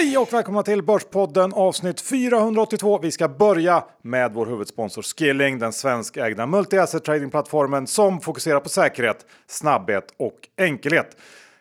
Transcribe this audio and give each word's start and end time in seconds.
Hej 0.00 0.18
och 0.18 0.32
välkomna 0.32 0.62
till 0.62 0.82
Börspodden 0.82 1.52
avsnitt 1.52 2.00
482. 2.00 2.98
Vi 2.98 3.10
ska 3.10 3.28
börja 3.28 3.84
med 4.02 4.32
vår 4.32 4.46
huvudsponsor 4.46 5.02
Skilling, 5.02 5.58
den 5.58 5.72
svenskägda 5.72 6.46
multi-asset 6.46 7.04
tradingplattformen 7.04 7.86
som 7.86 8.20
fokuserar 8.20 8.60
på 8.60 8.68
säkerhet, 8.68 9.26
snabbhet 9.46 10.14
och 10.16 10.48
enkelhet. 10.56 11.16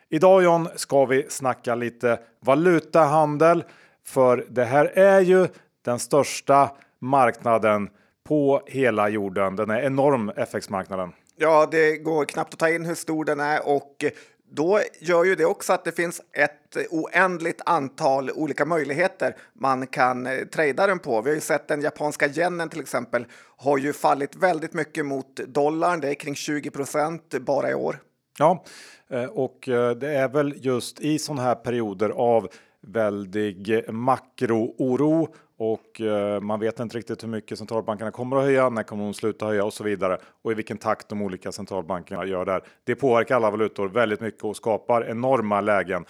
Idag 0.10 0.44
John 0.44 0.68
ska 0.76 1.06
vi 1.06 1.26
snacka 1.30 1.76
lite 1.76 2.20
valutahandel 2.40 3.64
för 4.06 4.46
det 4.50 4.66
här 4.66 4.86
är 4.86 5.22
ju 5.22 5.48
den 5.86 6.00
största 6.00 6.72
marknaden 7.00 7.90
på 8.28 8.62
hela 8.66 9.10
jorden. 9.10 9.56
Den 9.56 9.70
är 9.70 9.82
enorm 9.82 10.32
FX-marknaden. 10.36 11.12
Ja, 11.38 11.68
det 11.72 11.98
går 11.98 12.26
knappt 12.26 12.54
att 12.54 12.60
ta 12.60 12.70
in 12.70 12.86
hur 12.86 12.96
stor 12.96 13.26
den 13.26 13.40
är 13.40 13.68
och 13.68 14.06
då 14.52 14.82
gör 15.00 15.24
ju 15.24 15.36
det 15.36 15.46
också 15.46 15.74
att 15.74 15.86
det 15.86 15.92
finns 15.92 16.22
ett 16.34 16.78
oändligt 16.90 17.62
antal 17.66 18.32
olika 18.32 18.66
möjligheter 18.66 19.36
man 19.54 19.88
kan 19.88 20.28
eh, 20.28 20.46
trada 20.46 20.88
den 20.88 21.00
på. 21.00 21.22
Vi 21.22 21.30
har 21.30 21.36
ju 21.36 21.42
sett 21.42 21.68
den 21.68 21.82
japanska 21.82 22.28
yenen 22.28 22.70
till 22.70 22.80
exempel 22.80 23.26
har 23.58 23.78
ju 23.78 23.94
fallit 23.94 24.36
väldigt 24.36 24.74
mycket 24.74 25.06
mot 25.06 25.36
dollarn. 25.36 26.00
Det 26.00 26.10
är 26.10 26.14
kring 26.14 26.36
20 26.36 26.72
procent 26.72 27.36
bara 27.40 27.72
i 27.72 27.74
år. 27.74 28.02
Ja, 28.40 28.64
eh, 29.10 29.24
och 29.24 29.70
eh, 29.70 29.92
det 29.92 30.16
är 30.16 30.30
väl 30.30 30.54
just 30.58 31.00
i 31.00 31.20
sådana 31.20 31.42
här 31.42 31.56
perioder 31.56 32.10
av 32.10 32.48
väldig 32.82 33.90
makrooro 33.90 35.28
och 35.60 36.02
eh, 36.02 36.42
man 36.42 36.60
vet 36.60 36.80
inte 36.80 36.98
riktigt 36.98 37.24
hur 37.24 37.28
mycket 37.28 37.58
centralbankerna 37.58 38.12
kommer 38.12 38.38
att 38.38 38.44
höja, 38.44 38.70
när 38.70 38.84
kommer 38.84 39.04
de 39.04 39.14
sluta 39.14 39.46
höja 39.46 39.66
och 39.66 39.74
så 39.74 39.84
vidare 39.84 40.18
och 40.42 40.52
i 40.52 40.56
vilken 40.56 40.78
takt 40.78 41.10
de 41.10 41.22
olika 41.22 41.52
centralbankerna 41.52 42.26
gör 42.26 42.46
där. 42.46 42.64
Det 42.84 42.96
påverkar 42.96 43.36
alla 43.36 43.52
valutor 43.52 43.90
väldigt 43.90 44.22
mycket 44.22 44.44
och 44.44 44.56
skapar 44.56 45.10
enorma 45.10 45.62
lägen. 45.62 46.06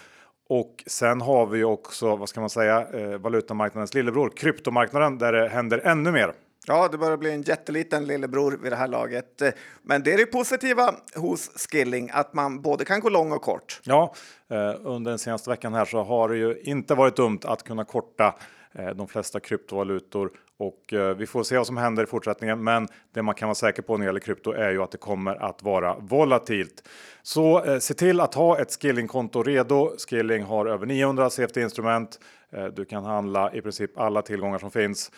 Och 0.48 0.84
sen 0.86 1.20
har 1.20 1.46
vi 1.46 1.64
också, 1.64 2.16
vad 2.16 2.28
ska 2.28 2.40
man 2.40 2.50
säga, 2.50 2.86
eh, 2.92 3.18
valutamarknadens 3.18 3.94
lillebror, 3.94 4.32
kryptomarknaden, 4.36 5.18
där 5.18 5.32
det 5.32 5.48
händer 5.48 5.78
ännu 5.84 6.12
mer. 6.12 6.32
Ja, 6.66 6.88
det 6.92 6.98
börjar 6.98 7.16
bli 7.16 7.32
en 7.32 7.42
jätteliten 7.42 8.04
lillebror 8.04 8.58
vid 8.62 8.72
det 8.72 8.76
här 8.76 8.88
laget. 8.88 9.42
Men 9.82 10.02
det 10.02 10.12
är 10.12 10.16
det 10.16 10.26
positiva 10.26 10.94
hos 11.16 11.68
Skilling, 11.70 12.10
att 12.12 12.34
man 12.34 12.62
både 12.62 12.84
kan 12.84 13.00
gå 13.00 13.08
lång 13.08 13.32
och 13.32 13.42
kort. 13.42 13.80
Ja, 13.84 14.14
eh, 14.50 14.74
under 14.84 15.10
den 15.10 15.18
senaste 15.18 15.50
veckan 15.50 15.74
här 15.74 15.84
så 15.84 16.02
har 16.02 16.28
det 16.28 16.36
ju 16.36 16.60
inte 16.62 16.94
varit 16.94 17.16
dumt 17.16 17.40
att 17.44 17.62
kunna 17.62 17.84
korta 17.84 18.34
Eh, 18.34 18.59
Eh, 18.74 18.90
de 18.90 19.08
flesta 19.08 19.40
kryptovalutor 19.40 20.30
och 20.56 20.92
eh, 20.92 21.16
vi 21.16 21.26
får 21.26 21.42
se 21.42 21.56
vad 21.56 21.66
som 21.66 21.76
händer 21.76 22.02
i 22.02 22.06
fortsättningen. 22.06 22.64
Men 22.64 22.88
det 23.12 23.22
man 23.22 23.34
kan 23.34 23.48
vara 23.48 23.54
säker 23.54 23.82
på 23.82 23.96
när 23.96 24.04
det 24.04 24.08
gäller 24.08 24.20
krypto 24.20 24.52
är 24.52 24.70
ju 24.70 24.82
att 24.82 24.90
det 24.90 24.98
kommer 24.98 25.34
att 25.34 25.62
vara 25.62 25.96
volatilt. 25.98 26.88
Så 27.22 27.64
eh, 27.64 27.78
se 27.78 27.94
till 27.94 28.20
att 28.20 28.34
ha 28.34 28.58
ett 28.58 28.82
skillingkonto 28.82 29.42
redo. 29.42 29.92
Skilling 30.08 30.42
har 30.42 30.66
över 30.66 30.86
900 30.86 31.30
CFD-instrument. 31.30 32.20
Eh, 32.52 32.64
du 32.64 32.84
kan 32.84 33.04
handla 33.04 33.54
i 33.54 33.62
princip 33.62 33.98
alla 33.98 34.22
tillgångar 34.22 34.58
som 34.58 34.70
finns. 34.70 35.12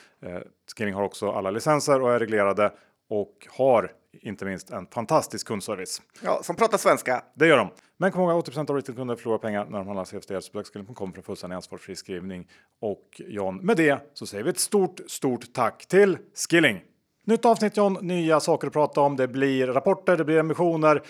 Skilling 0.76 0.94
har 0.94 1.02
också 1.02 1.30
alla 1.30 1.50
licenser 1.50 2.02
och 2.02 2.12
är 2.12 2.18
reglerade 2.18 2.72
och 3.08 3.46
har 3.50 3.92
inte 4.20 4.44
minst 4.44 4.70
en 4.70 4.86
fantastisk 4.86 5.46
kundservice. 5.46 6.02
Ja, 6.22 6.42
som 6.42 6.56
pratar 6.56 6.78
svenska. 6.78 7.24
Det 7.34 7.46
gör 7.46 7.56
de. 7.56 7.70
Men 7.96 8.12
kom 8.12 8.30
ihåg 8.30 8.44
80% 8.46 8.70
av 8.70 8.76
retailkunder 8.76 9.16
förlorar 9.16 9.38
pengar 9.38 9.64
när 9.64 9.78
de 9.78 9.86
handlar 9.86 10.04
CFD. 10.04 10.40
Så 10.40 10.52
besökskunden.com 10.52 11.12
för 11.12 11.22
fullständig 11.22 11.56
ansvarsfri 11.56 11.96
skrivning. 11.96 12.48
Och 12.80 13.20
John, 13.26 13.56
med 13.56 13.76
det 13.76 13.98
så 14.14 14.26
säger 14.26 14.44
vi 14.44 14.50
ett 14.50 14.58
stort, 14.58 15.00
stort 15.06 15.52
tack 15.52 15.86
till 15.86 16.18
Skilling. 16.48 16.80
Nytt 17.24 17.44
avsnitt 17.44 17.76
John, 17.76 17.98
nya 18.00 18.40
saker 18.40 18.66
att 18.66 18.72
prata 18.72 19.00
om. 19.00 19.16
Det 19.16 19.28
blir 19.28 19.66
rapporter, 19.66 20.16
det 20.16 20.24
blir 20.24 20.38
emissioner, 20.38 21.02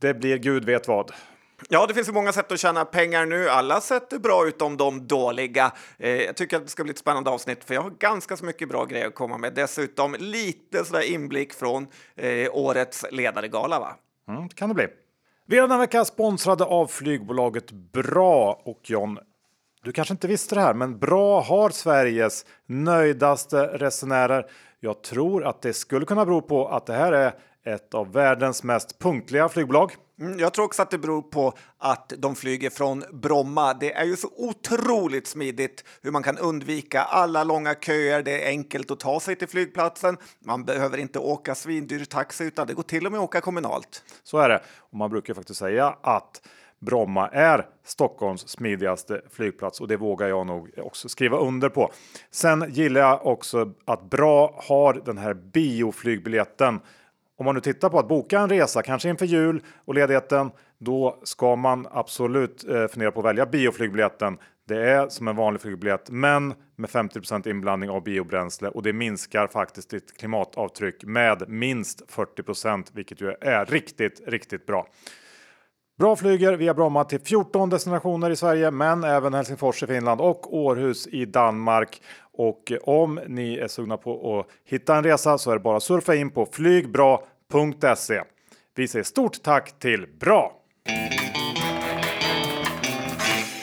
det 0.00 0.14
blir 0.14 0.38
gud 0.38 0.64
vet 0.64 0.88
vad. 0.88 1.12
Ja, 1.68 1.86
det 1.86 1.94
finns 1.94 2.08
ju 2.08 2.12
många 2.12 2.32
sätt 2.32 2.52
att 2.52 2.60
tjäna 2.60 2.84
pengar 2.84 3.26
nu. 3.26 3.48
Alla 3.48 3.80
sätt 3.80 4.12
är 4.12 4.18
bra 4.18 4.46
utom 4.48 4.76
de 4.76 5.06
dåliga. 5.06 5.72
Eh, 5.98 6.10
jag 6.10 6.36
tycker 6.36 6.56
att 6.56 6.62
det 6.62 6.68
ska 6.68 6.82
bli 6.82 6.90
ett 6.90 6.98
spännande 6.98 7.30
avsnitt 7.30 7.64
för 7.64 7.74
jag 7.74 7.82
har 7.82 7.90
ganska 7.90 8.36
så 8.36 8.44
mycket 8.44 8.68
bra 8.68 8.84
grejer 8.84 9.06
att 9.06 9.14
komma 9.14 9.38
med. 9.38 9.54
Dessutom 9.54 10.16
lite 10.18 10.84
sådär 10.84 11.12
inblick 11.12 11.52
från 11.52 11.86
eh, 12.16 12.48
årets 12.52 13.04
ledaregala. 13.10 13.80
Va? 13.80 13.96
Mm, 14.28 14.48
kan 14.48 14.68
det 14.68 14.74
bli. 14.74 14.86
Vi 15.46 15.56
är 15.56 15.62
denna 15.62 15.78
vecka 15.78 16.04
sponsrade 16.04 16.64
av 16.64 16.86
flygbolaget 16.86 17.70
Bra 17.72 18.62
och 18.64 18.80
John. 18.82 19.18
Du 19.82 19.92
kanske 19.92 20.14
inte 20.14 20.28
visste 20.28 20.54
det 20.54 20.60
här, 20.60 20.74
men 20.74 20.98
Bra 20.98 21.40
har 21.40 21.70
Sveriges 21.70 22.46
nöjdaste 22.66 23.66
resenärer. 23.66 24.46
Jag 24.80 25.02
tror 25.02 25.44
att 25.44 25.62
det 25.62 25.72
skulle 25.72 26.06
kunna 26.06 26.24
bero 26.24 26.42
på 26.42 26.68
att 26.68 26.86
det 26.86 26.92
här 26.92 27.12
är 27.12 27.34
ett 27.66 27.94
av 27.94 28.12
världens 28.12 28.62
mest 28.62 28.98
punktliga 28.98 29.48
flygbolag. 29.48 29.92
Mm, 30.20 30.38
jag 30.38 30.54
tror 30.54 30.64
också 30.64 30.82
att 30.82 30.90
det 30.90 30.98
beror 30.98 31.22
på 31.22 31.52
att 31.78 32.12
de 32.18 32.34
flyger 32.36 32.70
från 32.70 33.04
Bromma. 33.12 33.74
Det 33.74 33.92
är 33.92 34.04
ju 34.04 34.16
så 34.16 34.28
otroligt 34.36 35.26
smidigt 35.26 35.84
hur 36.02 36.10
man 36.10 36.22
kan 36.22 36.38
undvika 36.38 37.02
alla 37.02 37.44
långa 37.44 37.74
köer. 37.74 38.22
Det 38.22 38.44
är 38.44 38.48
enkelt 38.48 38.90
att 38.90 39.00
ta 39.00 39.20
sig 39.20 39.36
till 39.36 39.48
flygplatsen. 39.48 40.16
Man 40.44 40.64
behöver 40.64 40.98
inte 40.98 41.18
åka 41.18 41.54
svindyr 41.54 42.04
taxi 42.04 42.44
utan 42.44 42.66
det 42.66 42.74
går 42.74 42.82
till 42.82 43.06
och 43.06 43.12
med 43.12 43.18
att 43.18 43.24
åka 43.24 43.40
kommunalt. 43.40 44.02
Så 44.22 44.38
är 44.38 44.48
det. 44.48 44.62
Och 44.78 44.98
man 44.98 45.10
brukar 45.10 45.34
faktiskt 45.34 45.58
säga 45.58 45.96
att 46.02 46.40
Bromma 46.80 47.28
är 47.28 47.66
Stockholms 47.84 48.48
smidigaste 48.48 49.20
flygplats 49.30 49.80
och 49.80 49.88
det 49.88 49.96
vågar 49.96 50.28
jag 50.28 50.46
nog 50.46 50.70
också 50.76 51.08
skriva 51.08 51.38
under 51.38 51.68
på. 51.68 51.92
Sen 52.30 52.64
gillar 52.68 53.00
jag 53.00 53.26
också 53.26 53.72
att 53.84 54.10
Bra 54.10 54.62
har 54.68 54.94
den 55.04 55.18
här 55.18 55.34
bioflygbiljetten 55.34 56.80
om 57.36 57.44
man 57.44 57.54
nu 57.54 57.60
tittar 57.60 57.88
på 57.88 57.98
att 57.98 58.08
boka 58.08 58.38
en 58.38 58.48
resa, 58.48 58.82
kanske 58.82 59.08
inför 59.08 59.26
jul 59.26 59.62
och 59.84 59.94
ledigheten, 59.94 60.50
då 60.78 61.20
ska 61.22 61.56
man 61.56 61.88
absolut 61.90 62.68
eh, 62.68 62.86
fundera 62.86 63.12
på 63.12 63.20
att 63.20 63.26
välja 63.26 63.46
bioflygbiljetten. 63.46 64.38
Det 64.68 64.90
är 64.90 65.08
som 65.08 65.28
en 65.28 65.36
vanlig 65.36 65.60
flygbiljett, 65.60 66.10
men 66.10 66.54
med 66.76 66.90
50% 66.90 67.48
inblandning 67.48 67.90
av 67.90 68.02
biobränsle 68.02 68.68
och 68.68 68.82
det 68.82 68.92
minskar 68.92 69.46
faktiskt 69.46 69.90
ditt 69.90 70.18
klimatavtryck 70.18 71.04
med 71.04 71.48
minst 71.48 72.02
40% 72.10 72.84
vilket 72.92 73.20
ju 73.20 73.34
är 73.40 73.66
riktigt, 73.66 74.22
riktigt 74.26 74.66
bra. 74.66 74.86
Bra 75.98 76.16
flyger 76.16 76.52
via 76.52 76.74
Bromma 76.74 77.04
till 77.04 77.20
14 77.20 77.70
destinationer 77.70 78.30
i 78.30 78.36
Sverige, 78.36 78.70
men 78.70 79.04
även 79.04 79.34
Helsingfors 79.34 79.82
i 79.82 79.86
Finland 79.86 80.20
och 80.20 80.56
Århus 80.56 81.06
i 81.06 81.24
Danmark. 81.24 82.02
Och 82.32 82.72
om 82.82 83.20
ni 83.26 83.56
är 83.56 83.68
sugna 83.68 83.96
på 83.96 84.38
att 84.38 84.70
hitta 84.70 84.96
en 84.96 85.04
resa 85.04 85.38
så 85.38 85.50
är 85.50 85.54
det 85.54 85.60
bara 85.60 85.76
att 85.76 85.82
surfa 85.82 86.14
in 86.14 86.30
på 86.30 86.46
flygbra.se. 86.52 88.22
Vi 88.74 88.88
säger 88.88 89.02
stort 89.02 89.42
tack 89.42 89.78
till 89.78 90.06
Bra! 90.20 90.52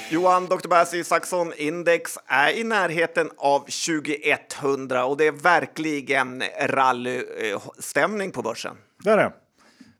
Johan, 0.09 0.45
Dr. 0.45 0.67
Bass 0.67 0.93
Isaksson 0.93 1.53
Index 1.57 2.17
är 2.25 2.59
i 2.59 2.63
närheten 2.63 3.29
av 3.38 3.59
2100 3.59 5.05
och 5.05 5.17
det 5.17 5.27
är 5.27 5.31
verkligen 5.31 6.43
rallystämning 6.61 8.31
på 8.31 8.41
börsen. 8.41 8.75
Det 9.03 9.11
är 9.11 9.17
det. 9.17 9.31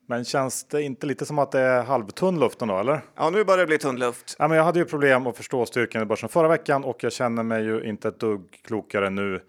Men 0.06 0.25
känns 0.25 0.64
det 0.64 0.81
inte 0.81 1.08
lite 1.08 1.25
som 1.25 1.40
att 1.40 1.52
det 1.52 1.59
är 1.59 1.84
halvtunn 1.84 2.40
luft 2.40 2.59
då, 2.59 2.80
eller? 2.80 3.02
Ja, 3.16 3.30
nu 3.30 3.44
börjar 3.44 3.58
det 3.58 3.66
bli 3.66 3.78
tunn 3.78 4.00
luft. 4.00 4.36
Ja, 4.40 4.47
men 4.47 4.58
jag 4.58 4.64
hade 4.64 4.80
ju 4.80 4.86
problem 4.86 5.28
att 5.28 5.38
förstå 5.38 5.66
styrkan 5.66 6.02
i 6.02 6.06
börsen 6.06 6.30
förra 6.30 6.47
veckan 6.47 6.84
och 6.84 7.03
jag 7.03 7.12
känner 7.12 7.44
mig 7.44 7.64
ju 7.64 7.84
inte 7.84 8.08
ett 8.08 8.19
dugg 8.19 8.59
klokare 8.64 9.09
nu. 9.09 9.41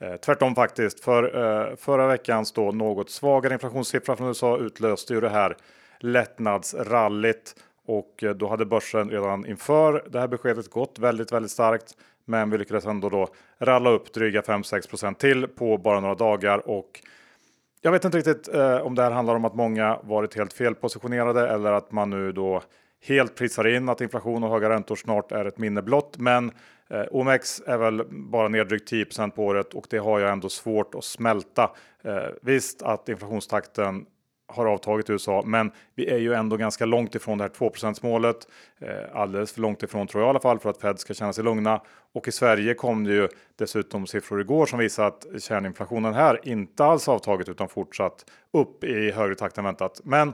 Eh, 0.00 0.16
tvärtom 0.16 0.54
faktiskt, 0.54 1.00
för 1.00 1.24
eh, 1.24 1.76
förra 1.76 2.06
veckans 2.06 2.52
då 2.52 2.72
något 2.72 3.10
svagare 3.10 3.54
inflationssiffra 3.54 4.16
från 4.16 4.28
USA 4.28 4.58
utlöste 4.58 5.14
ju 5.14 5.20
det 5.20 5.28
här 5.28 5.56
lättnadsrallyt 6.00 7.54
och 7.86 8.24
eh, 8.24 8.30
då 8.30 8.48
hade 8.48 8.66
börsen 8.66 9.10
redan 9.10 9.46
inför 9.46 10.04
det 10.08 10.20
här 10.20 10.28
beskedet 10.28 10.70
gått 10.70 10.98
väldigt, 10.98 11.32
väldigt 11.32 11.52
starkt. 11.52 11.96
Men 12.24 12.50
vi 12.50 12.58
lyckades 12.58 12.86
ändå 12.86 13.08
då 13.08 13.28
ralla 13.58 13.90
upp 13.90 14.12
dryga 14.12 14.40
5-6 14.40 15.14
till 15.14 15.48
på 15.48 15.78
bara 15.78 16.00
några 16.00 16.14
dagar 16.14 16.68
och 16.68 17.00
jag 17.80 17.92
vet 17.92 18.04
inte 18.04 18.18
riktigt 18.18 18.54
eh, 18.54 18.76
om 18.76 18.94
det 18.94 19.02
här 19.02 19.10
handlar 19.10 19.34
om 19.34 19.44
att 19.44 19.54
många 19.54 19.98
varit 20.02 20.34
helt 20.34 20.52
felpositionerade 20.52 21.48
eller 21.48 21.72
att 21.72 21.92
man 21.92 22.10
nu 22.10 22.32
då 22.32 22.62
helt 23.06 23.34
prisar 23.34 23.66
in 23.66 23.88
att 23.88 24.00
inflation 24.00 24.44
och 24.44 24.50
höga 24.50 24.68
räntor 24.68 24.96
snart 24.96 25.32
är 25.32 25.44
ett 25.44 25.58
minne 25.58 25.82
blott. 25.82 26.18
Men 26.18 26.52
eh, 26.90 27.04
OMX 27.10 27.62
är 27.66 27.78
väl 27.78 28.02
bara 28.10 28.48
ner 28.48 28.64
drygt 28.64 28.88
10 28.88 29.06
på 29.34 29.44
året 29.44 29.74
och 29.74 29.86
det 29.90 29.98
har 29.98 30.20
jag 30.20 30.32
ändå 30.32 30.48
svårt 30.48 30.94
att 30.94 31.04
smälta. 31.04 31.70
Eh, 32.04 32.28
visst 32.42 32.82
att 32.82 33.08
inflationstakten 33.08 34.06
har 34.48 34.66
avtagit 34.66 35.10
i 35.10 35.12
USA, 35.12 35.42
men 35.46 35.70
vi 35.94 36.08
är 36.08 36.18
ju 36.18 36.34
ändå 36.34 36.56
ganska 36.56 36.86
långt 36.86 37.14
ifrån 37.14 37.38
det 37.38 37.44
här 37.44 37.48
2 37.48 37.72
målet. 38.02 38.36
Eh, 38.78 39.20
alldeles 39.20 39.52
för 39.52 39.60
långt 39.60 39.82
ifrån 39.82 40.06
tror 40.06 40.22
jag 40.22 40.28
i 40.28 40.30
alla 40.30 40.40
fall 40.40 40.58
för 40.58 40.70
att 40.70 40.80
Fed 40.80 40.98
ska 40.98 41.14
känna 41.14 41.32
sig 41.32 41.44
lugna. 41.44 41.80
Och 42.12 42.28
i 42.28 42.32
Sverige 42.32 42.74
kom 42.74 43.04
det 43.04 43.12
ju 43.12 43.28
dessutom 43.58 44.06
siffror 44.06 44.40
igår 44.40 44.66
som 44.66 44.78
visar 44.78 45.06
att 45.06 45.26
kärninflationen 45.38 46.14
här 46.14 46.40
inte 46.42 46.84
alls 46.84 47.08
avtagit 47.08 47.48
utan 47.48 47.68
fortsatt 47.68 48.24
upp 48.52 48.84
i 48.84 49.10
högre 49.10 49.34
takt 49.34 49.58
än 49.58 49.64
väntat. 49.64 50.00
Men 50.04 50.32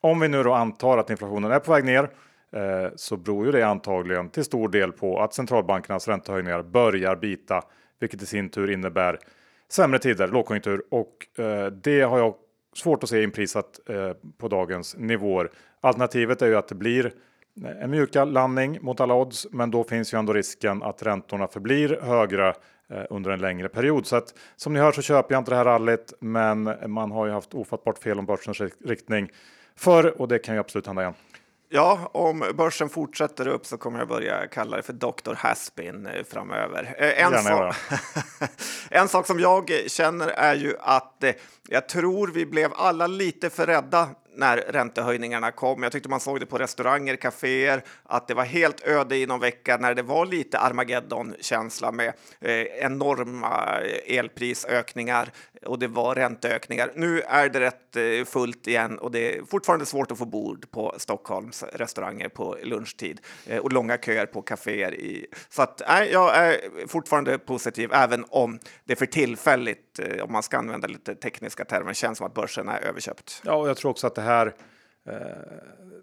om 0.00 0.20
vi 0.20 0.28
nu 0.28 0.42
då 0.42 0.52
antar 0.52 0.98
att 0.98 1.10
inflationen 1.10 1.52
är 1.52 1.58
på 1.58 1.72
väg 1.72 1.84
ner 1.84 2.02
eh, 2.52 2.90
så 2.96 3.16
beror 3.16 3.46
ju 3.46 3.52
det 3.52 3.62
antagligen 3.62 4.30
till 4.30 4.44
stor 4.44 4.68
del 4.68 4.92
på 4.92 5.20
att 5.20 5.34
centralbankernas 5.34 6.08
räntehöjningar 6.08 6.62
börjar 6.62 7.16
bita, 7.16 7.62
vilket 7.98 8.22
i 8.22 8.26
sin 8.26 8.48
tur 8.48 8.70
innebär 8.70 9.18
sämre 9.68 9.98
tider, 9.98 10.28
lågkonjunktur 10.28 10.82
och 10.90 11.40
eh, 11.44 11.66
det 11.66 12.00
har 12.00 12.18
jag 12.18 12.34
svårt 12.76 13.02
att 13.02 13.08
se 13.08 13.22
inprisat 13.22 13.80
eh, 13.88 14.12
på 14.38 14.48
dagens 14.48 14.96
nivåer. 14.96 15.50
Alternativet 15.80 16.42
är 16.42 16.46
ju 16.46 16.56
att 16.56 16.68
det 16.68 16.74
blir 16.74 17.06
eh, 17.64 17.82
en 17.82 17.90
mjuka 17.90 18.24
landning 18.24 18.78
mot 18.82 19.00
alla 19.00 19.14
odds, 19.14 19.46
men 19.50 19.70
då 19.70 19.84
finns 19.84 20.14
ju 20.14 20.18
ändå 20.18 20.32
risken 20.32 20.82
att 20.82 21.02
räntorna 21.02 21.48
förblir 21.48 21.98
högre 22.02 22.48
eh, 22.88 23.04
under 23.10 23.30
en 23.30 23.40
längre 23.40 23.68
period. 23.68 24.06
Så 24.06 24.16
att 24.16 24.34
som 24.56 24.72
ni 24.72 24.80
hör 24.80 24.92
så 24.92 25.02
köper 25.02 25.34
jag 25.34 25.40
inte 25.40 25.50
det 25.50 25.56
här 25.56 25.64
rallyt, 25.64 26.12
men 26.20 26.70
man 26.86 27.10
har 27.10 27.26
ju 27.26 27.32
haft 27.32 27.54
ofattbart 27.54 27.98
fel 27.98 28.18
om 28.18 28.26
börsens 28.26 28.60
riktning 28.84 29.30
förr 29.76 30.20
och 30.20 30.28
det 30.28 30.38
kan 30.38 30.54
ju 30.54 30.60
absolut 30.60 30.86
hända 30.86 31.02
igen. 31.02 31.14
Ja, 31.68 32.10
om 32.12 32.52
börsen 32.54 32.88
fortsätter 32.88 33.48
upp 33.48 33.66
så 33.66 33.78
kommer 33.78 33.98
jag 33.98 34.08
börja 34.08 34.46
kalla 34.46 34.76
det 34.76 34.82
för 34.82 34.92
Dr. 34.92 35.34
Haspin 35.34 36.06
eh, 36.06 36.24
framöver. 36.24 36.94
Eh, 36.98 37.24
en, 37.24 37.42
sak, 37.42 37.76
en 38.90 39.08
sak 39.08 39.26
som 39.26 39.40
jag 39.40 39.70
känner 39.86 40.28
är 40.28 40.54
ju 40.54 40.76
att 40.80 41.24
jag 41.68 41.88
tror 41.88 42.28
vi 42.28 42.46
blev 42.46 42.72
alla 42.74 43.06
lite 43.06 43.50
för 43.50 43.66
rädda 43.66 44.08
när 44.36 44.56
räntehöjningarna 44.56 45.50
kom. 45.50 45.82
Jag 45.82 45.92
tyckte 45.92 46.08
man 46.08 46.20
såg 46.20 46.40
det 46.40 46.46
på 46.46 46.58
restauranger, 46.58 47.16
kaféer, 47.16 47.82
att 48.02 48.28
det 48.28 48.34
var 48.34 48.44
helt 48.44 48.86
öde 48.86 49.16
i 49.16 49.26
någon 49.26 49.40
vecka 49.40 49.76
när 49.76 49.94
det 49.94 50.02
var 50.02 50.26
lite 50.26 50.58
Armageddon-känsla 50.58 51.92
med 51.92 52.12
eh, 52.40 52.60
enorma 52.60 53.80
elprisökningar 54.06 55.32
och 55.62 55.78
det 55.78 55.88
var 55.88 56.14
ränteökningar. 56.14 56.90
Nu 56.94 57.20
är 57.20 57.48
det 57.48 57.60
rätt 57.60 57.96
eh, 57.96 58.24
fullt 58.24 58.66
igen 58.66 58.98
och 58.98 59.10
det 59.10 59.36
är 59.36 59.44
fortfarande 59.44 59.86
svårt 59.86 60.10
att 60.10 60.18
få 60.18 60.24
bord 60.24 60.70
på 60.70 60.94
Stockholms 60.98 61.62
restauranger 61.62 62.28
på 62.28 62.56
lunchtid 62.62 63.20
eh, 63.46 63.58
och 63.58 63.72
långa 63.72 63.98
köer 63.98 64.26
på 64.26 64.42
kaféer. 64.42 64.94
I, 64.94 65.26
så 65.48 65.62
att, 65.62 65.82
nej, 65.88 66.12
jag 66.12 66.36
är 66.36 66.86
fortfarande 66.86 67.38
positiv, 67.38 67.90
även 67.92 68.24
om 68.28 68.58
det 68.84 68.96
för 68.96 69.06
tillfälligt, 69.06 69.98
eh, 69.98 70.24
om 70.24 70.32
man 70.32 70.42
ska 70.42 70.58
använda 70.58 70.88
lite 70.88 71.14
tekniska 71.14 71.64
termer, 71.64 71.92
känns 71.92 72.18
som 72.18 72.26
att 72.26 72.34
börsen 72.34 72.68
är 72.68 72.80
överköpt. 72.80 73.42
Ja, 73.44 73.54
och 73.54 73.68
jag 73.68 73.76
tror 73.76 73.90
också 73.90 74.06
att 74.06 74.14
det 74.14 74.22
här 74.22 74.46
eh, 75.08 75.14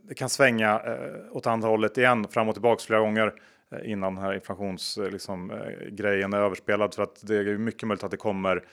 det 0.03 0.15
kan 0.15 0.29
svänga 0.29 0.79
eh, 0.79 1.35
åt 1.37 1.47
andra 1.47 1.69
hållet 1.69 1.97
igen 1.97 2.27
fram 2.27 2.49
och 2.49 2.55
tillbaka 2.55 2.83
flera 2.83 2.99
gånger 2.99 3.33
innan 3.85 4.15
den 4.15 4.23
här 4.23 4.33
inflationsgrejen 4.33 5.11
liksom, 5.13 5.51
är 6.33 6.35
överspelad. 6.35 6.95
För 6.95 7.03
att 7.03 7.27
det 7.27 7.35
är 7.35 7.57
mycket 7.57 7.87
möjligt 7.87 8.03
att 8.03 8.11
det 8.11 8.17
kommer 8.17 8.63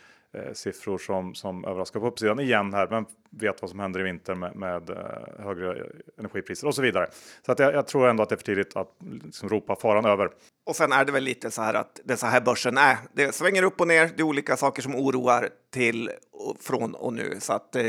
siffror 0.52 0.98
som, 0.98 1.34
som 1.34 1.64
överraskar 1.64 2.00
på 2.00 2.06
uppsidan 2.06 2.40
igen 2.40 2.74
här. 2.74 2.88
Men 2.90 3.06
vet 3.30 3.62
vad 3.62 3.70
som 3.70 3.80
händer 3.80 4.00
i 4.00 4.02
vinter 4.02 4.34
med, 4.34 4.56
med 4.56 4.90
eh, 4.90 5.44
högre 5.44 5.86
energipriser 6.18 6.66
och 6.66 6.74
så 6.74 6.82
vidare. 6.82 7.06
Så 7.46 7.52
att 7.52 7.58
jag, 7.58 7.74
jag, 7.74 7.86
tror 7.86 8.08
ändå 8.08 8.22
att 8.22 8.28
det 8.28 8.34
är 8.34 8.36
för 8.36 8.44
tidigt 8.44 8.76
att 8.76 8.88
liksom, 9.24 9.48
ropa 9.48 9.76
faran 9.76 10.04
över. 10.04 10.30
Och 10.66 10.76
sen 10.76 10.92
är 10.92 11.04
det 11.04 11.12
väl 11.12 11.24
lite 11.24 11.50
så 11.50 11.62
här 11.62 11.74
att 11.74 12.00
det 12.04 12.12
är 12.12 12.16
så 12.16 12.26
här 12.26 12.40
börsen 12.40 12.78
är. 12.78 12.96
Det 13.12 13.34
svänger 13.34 13.62
upp 13.62 13.80
och 13.80 13.88
ner. 13.88 14.10
Det 14.16 14.20
är 14.20 14.24
olika 14.24 14.56
saker 14.56 14.82
som 14.82 14.96
oroar 14.96 15.48
till 15.72 16.10
och 16.32 16.56
från 16.60 16.94
och 16.94 17.12
nu. 17.12 17.36
Så 17.38 17.52
att 17.52 17.76
eh, 17.76 17.84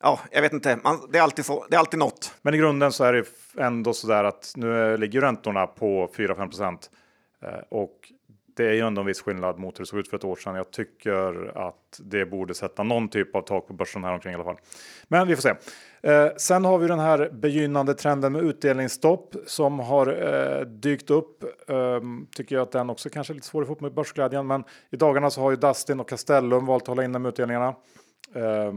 ja, 0.00 0.20
jag 0.30 0.42
vet 0.42 0.52
inte. 0.52 0.78
Man, 0.84 1.08
det 1.12 1.18
är 1.18 1.22
alltid 1.22 1.44
så. 1.44 1.66
Det 1.70 1.76
är 1.76 1.80
alltid 1.80 1.98
något. 1.98 2.34
Men 2.42 2.54
i 2.54 2.58
grunden 2.58 2.92
så 2.92 3.04
är 3.04 3.12
det 3.12 3.24
ändå 3.58 3.92
så 3.92 4.06
där 4.06 4.24
att 4.24 4.52
nu 4.56 4.96
ligger 4.96 5.20
räntorna 5.20 5.66
på 5.66 6.10
4-5 6.16 6.34
procent 6.34 6.90
eh, 7.42 7.48
och 7.68 8.12
det 8.56 8.68
är 8.68 8.72
ju 8.72 8.80
ändå 8.80 9.00
en 9.00 9.06
viss 9.06 9.22
skillnad 9.22 9.58
mot 9.58 9.78
hur 9.78 9.84
det 9.84 9.88
såg 9.88 9.98
ut 9.98 10.08
för 10.08 10.16
ett 10.16 10.24
år 10.24 10.36
sedan. 10.36 10.54
Jag 10.54 10.70
tycker 10.70 11.58
att 11.58 12.00
det 12.00 12.26
borde 12.26 12.54
sätta 12.54 12.82
någon 12.82 13.08
typ 13.08 13.36
av 13.36 13.42
tak 13.42 13.66
på 13.66 13.72
börsen 13.72 14.04
här 14.04 14.12
omkring 14.12 14.32
i 14.32 14.34
alla 14.34 14.44
fall. 14.44 14.58
Men 15.08 15.28
vi 15.28 15.36
får 15.36 15.42
se. 15.42 15.54
Eh, 16.02 16.28
sen 16.36 16.64
har 16.64 16.78
vi 16.78 16.88
den 16.88 16.98
här 16.98 17.30
begynnande 17.32 17.94
trenden 17.94 18.32
med 18.32 18.42
utdelningsstopp 18.42 19.34
som 19.46 19.78
har 19.78 20.06
eh, 20.06 20.66
dykt 20.66 21.10
upp. 21.10 21.44
Eh, 21.68 22.00
tycker 22.36 22.54
jag 22.54 22.62
att 22.62 22.72
den 22.72 22.90
också 22.90 23.08
kanske 23.10 23.32
är 23.32 23.34
lite 23.34 23.46
svår 23.46 23.62
att 23.62 23.68
få 23.68 23.72
upp 23.72 23.80
med 23.80 23.94
börsglädjen. 23.94 24.46
Men 24.46 24.64
i 24.90 24.96
dagarna 24.96 25.30
så 25.30 25.40
har 25.40 25.50
ju 25.50 25.56
Dustin 25.56 26.00
och 26.00 26.08
Castellum 26.08 26.66
valt 26.66 26.82
att 26.82 26.88
hålla 26.88 27.04
inne 27.04 27.18
med 27.18 27.28
utdelningarna. 27.28 27.74
Eh, 28.34 28.72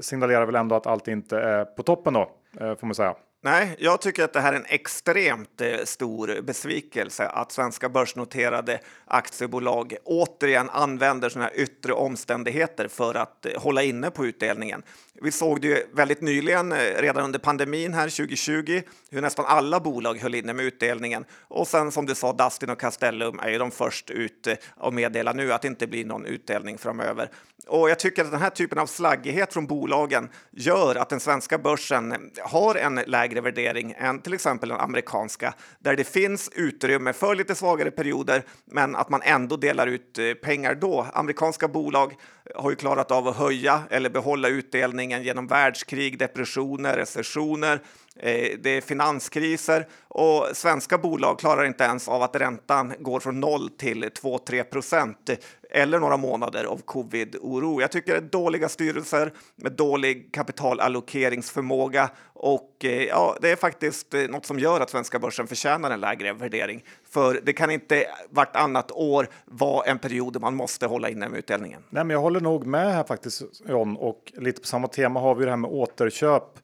signalerar 0.00 0.46
väl 0.46 0.54
ändå 0.54 0.74
att 0.74 0.86
allt 0.86 1.08
inte 1.08 1.38
är 1.38 1.64
på 1.64 1.82
toppen 1.82 2.14
då, 2.14 2.30
eh, 2.60 2.74
får 2.74 2.86
man 2.86 2.94
säga. 2.94 3.14
Nej, 3.44 3.76
jag 3.78 4.00
tycker 4.00 4.24
att 4.24 4.32
det 4.32 4.40
här 4.40 4.52
är 4.52 4.56
en 4.56 4.66
extremt 4.68 5.60
eh, 5.60 5.84
stor 5.84 6.42
besvikelse 6.42 7.26
att 7.26 7.52
svenska 7.52 7.88
börsnoterade 7.88 8.80
aktiebolag 9.04 9.96
återigen 10.04 10.70
använder 10.70 11.28
sådana 11.28 11.48
här 11.48 11.60
yttre 11.60 11.92
omständigheter 11.92 12.88
för 12.88 13.14
att 13.14 13.46
eh, 13.46 13.62
hålla 13.62 13.82
inne 13.82 14.10
på 14.10 14.26
utdelningen. 14.26 14.82
Vi 15.22 15.32
såg 15.32 15.60
det 15.60 15.66
ju 15.66 15.86
väldigt 15.92 16.20
nyligen, 16.20 16.72
eh, 16.72 16.78
redan 16.78 17.24
under 17.24 17.38
pandemin 17.38 17.94
här 17.94 18.08
2020, 18.08 18.82
hur 19.10 19.20
nästan 19.20 19.44
alla 19.48 19.80
bolag 19.80 20.18
höll 20.18 20.34
inne 20.34 20.52
med 20.52 20.64
utdelningen. 20.64 21.24
Och 21.48 21.68
sen 21.68 21.92
som 21.92 22.06
du 22.06 22.14
sa, 22.14 22.32
Dustin 22.32 22.70
och 22.70 22.80
Castellum 22.80 23.38
är 23.38 23.50
ju 23.50 23.58
de 23.58 23.70
först 23.70 24.10
ut 24.10 24.46
eh, 24.46 24.54
och 24.76 24.94
meddelar 24.94 25.34
nu 25.34 25.52
att 25.52 25.62
det 25.62 25.68
inte 25.68 25.86
blir 25.86 26.04
någon 26.04 26.26
utdelning 26.26 26.78
framöver. 26.78 27.30
Och 27.66 27.90
jag 27.90 27.98
tycker 27.98 28.24
att 28.24 28.30
den 28.30 28.40
här 28.40 28.50
typen 28.50 28.78
av 28.78 28.86
slaggighet 28.86 29.52
från 29.52 29.66
bolagen 29.66 30.28
gör 30.50 30.94
att 30.94 31.08
den 31.08 31.20
svenska 31.20 31.58
börsen 31.58 32.12
eh, 32.12 32.18
har 32.40 32.74
en 32.74 32.94
lägre 32.94 33.31
värdering 33.40 33.94
än 33.98 34.22
till 34.22 34.34
exempel 34.34 34.68
den 34.68 34.80
amerikanska, 34.80 35.54
där 35.78 35.96
det 35.96 36.04
finns 36.04 36.50
utrymme 36.54 37.12
för 37.12 37.34
lite 37.34 37.54
svagare 37.54 37.90
perioder, 37.90 38.42
men 38.64 38.96
att 38.96 39.08
man 39.08 39.22
ändå 39.24 39.56
delar 39.56 39.86
ut 39.86 40.18
eh, 40.18 40.32
pengar 40.34 40.74
då. 40.74 41.06
Amerikanska 41.14 41.68
bolag 41.68 42.14
har 42.54 42.70
ju 42.70 42.76
klarat 42.76 43.10
av 43.10 43.28
att 43.28 43.36
höja 43.36 43.82
eller 43.90 44.10
behålla 44.10 44.48
utdelningen 44.48 45.22
genom 45.22 45.46
världskrig, 45.46 46.18
depressioner, 46.18 46.96
recessioner. 46.96 47.80
Eh, 48.16 48.58
det 48.60 48.70
är 48.70 48.80
finanskriser 48.80 49.88
och 50.08 50.48
svenska 50.54 50.98
bolag 50.98 51.38
klarar 51.38 51.64
inte 51.64 51.84
ens 51.84 52.08
av 52.08 52.22
att 52.22 52.36
räntan 52.36 52.94
går 52.98 53.20
från 53.20 53.40
0 53.40 53.70
till 53.70 54.04
2-3 54.04 54.62
procent 54.62 55.30
eller 55.70 55.98
några 55.98 56.16
månader 56.16 56.64
av 56.64 56.80
covid-oro. 56.84 57.80
Jag 57.80 57.92
tycker 57.92 58.12
det 58.12 58.18
är 58.18 58.22
dåliga 58.22 58.68
styrelser 58.68 59.32
med 59.56 59.72
dålig 59.72 60.34
kapitalallokeringsförmåga 60.34 62.10
och 62.34 62.84
eh, 62.84 63.02
ja, 63.02 63.36
det 63.40 63.50
är 63.50 63.56
faktiskt 63.56 64.14
eh, 64.14 64.20
något 64.20 64.46
som 64.46 64.58
gör 64.58 64.80
att 64.80 64.90
svenska 64.90 65.18
börsen 65.18 65.46
förtjänar 65.46 65.90
en 65.90 66.00
lägre 66.00 66.32
värdering. 66.32 66.84
För 67.12 67.40
det 67.42 67.52
kan 67.52 67.70
inte 67.70 68.06
vartannat 68.30 68.92
år 68.92 69.28
vara 69.44 69.84
en 69.84 69.98
period 69.98 70.32
där 70.32 70.40
man 70.40 70.54
måste 70.54 70.86
hålla 70.86 71.08
inne 71.08 71.28
med 71.28 71.38
utdelningen. 71.38 71.82
Nej, 71.90 72.04
men 72.04 72.14
jag 72.14 72.20
håller 72.20 72.40
nog 72.40 72.66
med 72.66 72.94
här 72.94 73.04
faktiskt 73.04 73.42
John 73.68 73.96
och 73.96 74.32
lite 74.36 74.60
på 74.60 74.66
samma 74.66 74.88
tema 74.88 75.20
har 75.20 75.34
vi 75.34 75.44
det 75.44 75.50
här 75.50 75.56
med 75.56 75.70
återköp. 75.70 76.58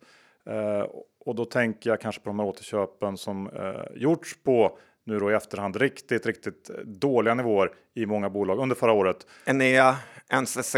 Eh, 0.47 0.87
och 1.25 1.35
då 1.35 1.45
tänker 1.45 1.91
jag 1.91 2.01
kanske 2.01 2.21
på 2.21 2.29
de 2.29 2.39
här 2.39 2.47
återköpen 2.47 3.17
som 3.17 3.49
eh, 3.49 4.01
gjorts 4.03 4.37
på 4.45 4.79
nu 5.05 5.19
då 5.19 5.31
i 5.31 5.35
efterhand 5.35 5.77
riktigt, 5.77 6.27
riktigt 6.27 6.71
dåliga 6.85 7.35
nivåer 7.35 7.71
i 7.95 8.07
många 8.07 8.31
bolag 8.31 8.59
under 8.59 8.77
förra 8.77 8.93
året. 8.93 9.27
Enea, 9.45 9.97
NCC, 10.43 10.75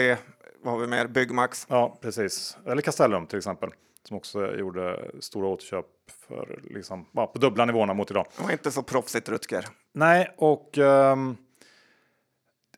vad 0.63 0.75
har 0.75 0.81
vi 0.81 0.87
mer? 0.87 1.07
Byggmax. 1.07 1.67
Ja, 1.69 1.99
precis. 2.01 2.59
Eller 2.67 2.83
Castellum 2.83 3.27
till 3.27 3.39
exempel 3.39 3.71
som 4.09 4.17
också 4.17 4.57
gjorde 4.57 5.11
stora 5.21 5.49
återköp 5.49 5.87
för 6.29 6.61
liksom, 6.63 7.05
på 7.05 7.39
dubbla 7.41 7.65
nivåerna 7.65 7.95
mot 7.95 8.11
idag. 8.11 8.27
Det 8.37 8.43
var 8.43 8.53
inte 8.53 8.71
så 8.71 8.83
proffsigt 8.83 9.29
Rutger. 9.29 9.67
Nej, 9.93 10.35
och 10.37 10.79
um, 10.79 11.37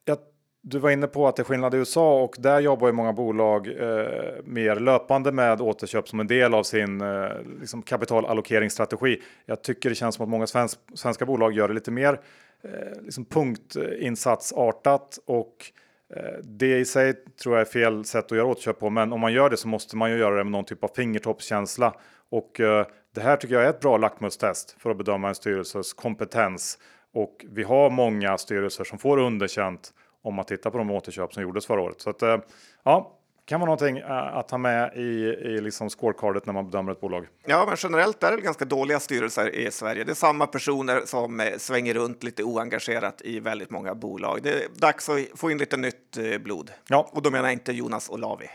jag 0.05 0.19
du 0.65 0.79
var 0.79 0.91
inne 0.91 1.07
på 1.07 1.29
att 1.29 1.37
det 1.37 1.43
är 1.43 1.45
skillnad 1.45 1.75
i 1.75 1.79
USA 1.79 2.23
och 2.23 2.35
där 2.39 2.61
jobbar 2.61 2.87
ju 2.87 2.93
många 2.93 3.13
bolag 3.13 3.69
eh, 3.69 4.45
mer 4.45 4.81
löpande 4.81 5.33
med 5.33 5.61
återköp 5.61 6.09
som 6.09 6.21
en 6.21 6.27
del 6.27 6.55
av 6.55 6.63
sin 6.63 7.01
eh, 7.01 7.29
liksom 7.61 7.83
kapitalallokeringsstrategi. 7.83 9.23
Jag 9.47 9.63
tycker 9.63 9.89
det 9.89 9.95
känns 9.95 10.15
som 10.15 10.23
att 10.23 10.29
många 10.29 10.47
svensk, 10.47 10.79
svenska 10.95 11.27
bolag 11.27 11.53
gör 11.53 11.69
det 11.69 11.75
lite 11.75 11.91
mer 11.91 12.21
eh, 12.63 13.03
liksom 13.03 13.25
punktinsatsartat 13.25 15.19
och 15.27 15.73
Eh, 16.17 16.39
det 16.43 16.79
i 16.79 16.85
sig 16.85 17.13
tror 17.13 17.55
jag 17.55 17.61
är 17.61 17.71
fel 17.71 18.05
sätt 18.05 18.25
att 18.25 18.39
göra 18.39 18.47
återköp 18.47 18.79
på. 18.79 18.91
Men 18.91 19.13
om 19.13 19.21
man 19.21 19.33
gör 19.33 19.51
det 19.51 19.57
så 19.57 19.69
måste 19.69 19.97
man 19.97 20.11
ju 20.11 20.19
göra 20.19 20.37
det 20.37 20.45
med 20.45 20.53
någon 20.53 20.65
typ 20.65 20.85
av 20.85 20.91
fingertoppskänsla 20.97 21.95
och 22.31 22.61
eh, 22.61 22.87
det 23.15 23.21
här 23.21 23.37
tycker 23.37 23.55
jag 23.55 23.65
är 23.65 23.71
ett 23.71 23.81
bra 23.81 23.97
lackmustest 23.97 24.77
för 24.79 24.91
att 24.91 24.99
bedöma 24.99 25.29
en 25.29 25.35
styrelses 25.35 25.93
kompetens 25.93 26.79
och 27.15 27.45
vi 27.51 27.63
har 27.63 27.91
många 27.91 28.39
styrelser 28.39 28.85
som 28.85 28.99
får 28.99 29.19
underkänt 29.19 29.93
om 30.23 30.35
man 30.35 30.45
tittar 30.45 30.71
på 30.71 30.79
de 30.79 30.91
återköp 30.91 31.33
som 31.33 31.43
gjordes 31.43 31.67
förra 31.67 31.81
året. 31.81 32.01
Så 32.01 32.11
att, 32.11 32.23
eh, 32.23 32.39
ja, 32.83 33.19
kan 33.45 33.61
vara 33.61 33.67
någonting 33.67 33.99
eh, 33.99 34.37
att 34.37 34.51
ha 34.51 34.59
med 34.59 34.93
i, 34.97 35.01
i 35.01 35.61
liksom 35.61 35.91
scorecardet 35.91 36.47
när 36.47 36.53
man 36.53 36.71
bedömer 36.71 36.93
ett 36.93 37.01
bolag. 37.01 37.27
Ja, 37.47 37.65
men 37.67 37.77
generellt 37.79 38.23
är 38.23 38.37
det 38.37 38.43
ganska 38.43 38.65
dåliga 38.65 39.01
styrelser 39.01 39.55
i 39.55 39.71
Sverige. 39.71 40.05
Det 40.05 40.13
är 40.13 40.15
samma 40.15 40.47
personer 40.47 41.01
som 41.05 41.41
eh, 41.41 41.57
svänger 41.59 41.95
runt 41.95 42.23
lite 42.23 42.45
oengagerat 42.45 43.23
i 43.25 43.41
väldigt 43.41 43.71
många 43.71 43.95
bolag. 43.95 44.41
Det 44.43 44.51
är 44.51 44.69
dags 44.75 45.09
att 45.09 45.19
få 45.35 45.51
in 45.51 45.59
lite 45.59 45.77
nytt 45.77 46.19
blod. 46.41 46.71
Ja. 46.89 47.09
Och 47.13 47.23
då 47.23 47.31
menar 47.31 47.45
jag 47.45 47.53
inte 47.53 47.73
Jonas 47.73 48.11
Olavi. 48.11 48.51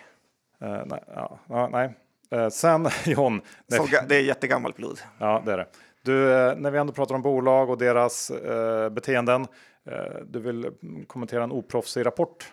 Uh, 0.64 0.82
nej, 0.86 1.04
ja, 1.48 1.70
nej. 1.72 1.94
Uh, 2.36 2.50
sen 2.50 2.88
John. 3.06 3.42
Så, 3.68 3.88
det 4.08 4.16
är 4.16 4.22
jättegammalt 4.22 4.76
blod. 4.76 5.00
Ja, 5.20 5.44
det 5.46 5.54
är 5.54 5.58
det. 5.58 5.68
Du, 6.04 6.14
när 6.62 6.72
vi 6.72 6.78
ändå 6.78 6.94
pratar 6.94 7.16
om 7.16 7.22
bolag 7.22 7.70
och 7.70 7.78
deras 7.78 8.32
uh, 8.32 8.90
beteenden. 8.90 9.48
Eh, 9.92 10.22
du 10.26 10.40
vill 10.40 10.72
kommentera 11.08 11.44
en 11.44 11.52
oproffsig 11.52 12.06
rapport? 12.06 12.52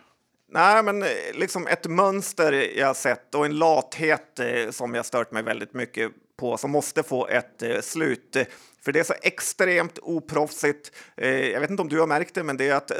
Nej, 0.55 0.83
men 0.83 1.03
eh, 1.03 1.09
liksom 1.33 1.67
ett 1.67 1.87
mönster 1.87 2.79
jag 2.79 2.97
sett 2.97 3.35
och 3.35 3.45
en 3.45 3.59
lathet 3.59 4.41
eh, 4.41 4.71
som 4.71 4.95
jag 4.95 5.07
stört 5.07 5.33
mig 5.33 5.43
väldigt 5.43 5.75
mycket 5.75 6.13
på 6.37 6.57
som 6.57 6.71
måste 6.71 7.03
få 7.03 7.27
ett 7.27 7.63
eh, 7.63 7.81
slut. 7.81 8.37
För 8.85 8.93
det 8.93 9.01
är 9.01 9.05
så 9.05 9.15
extremt 9.23 9.99
oproffsigt. 10.03 10.93
Jag 11.17 11.61
vet 11.61 11.71
inte 11.71 11.83
om 11.83 11.89
du 11.89 12.01
har 12.01 12.07
märkt 12.07 12.35
det, 12.35 12.43
men 12.43 12.57
det 12.57 12.69
är 12.69 12.75
att 12.75 12.93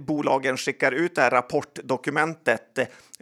bolagen 0.00 0.56
skickar 0.56 0.92
ut 0.92 1.14
det 1.14 1.22
här 1.22 1.30
rapportdokumentet 1.30 2.78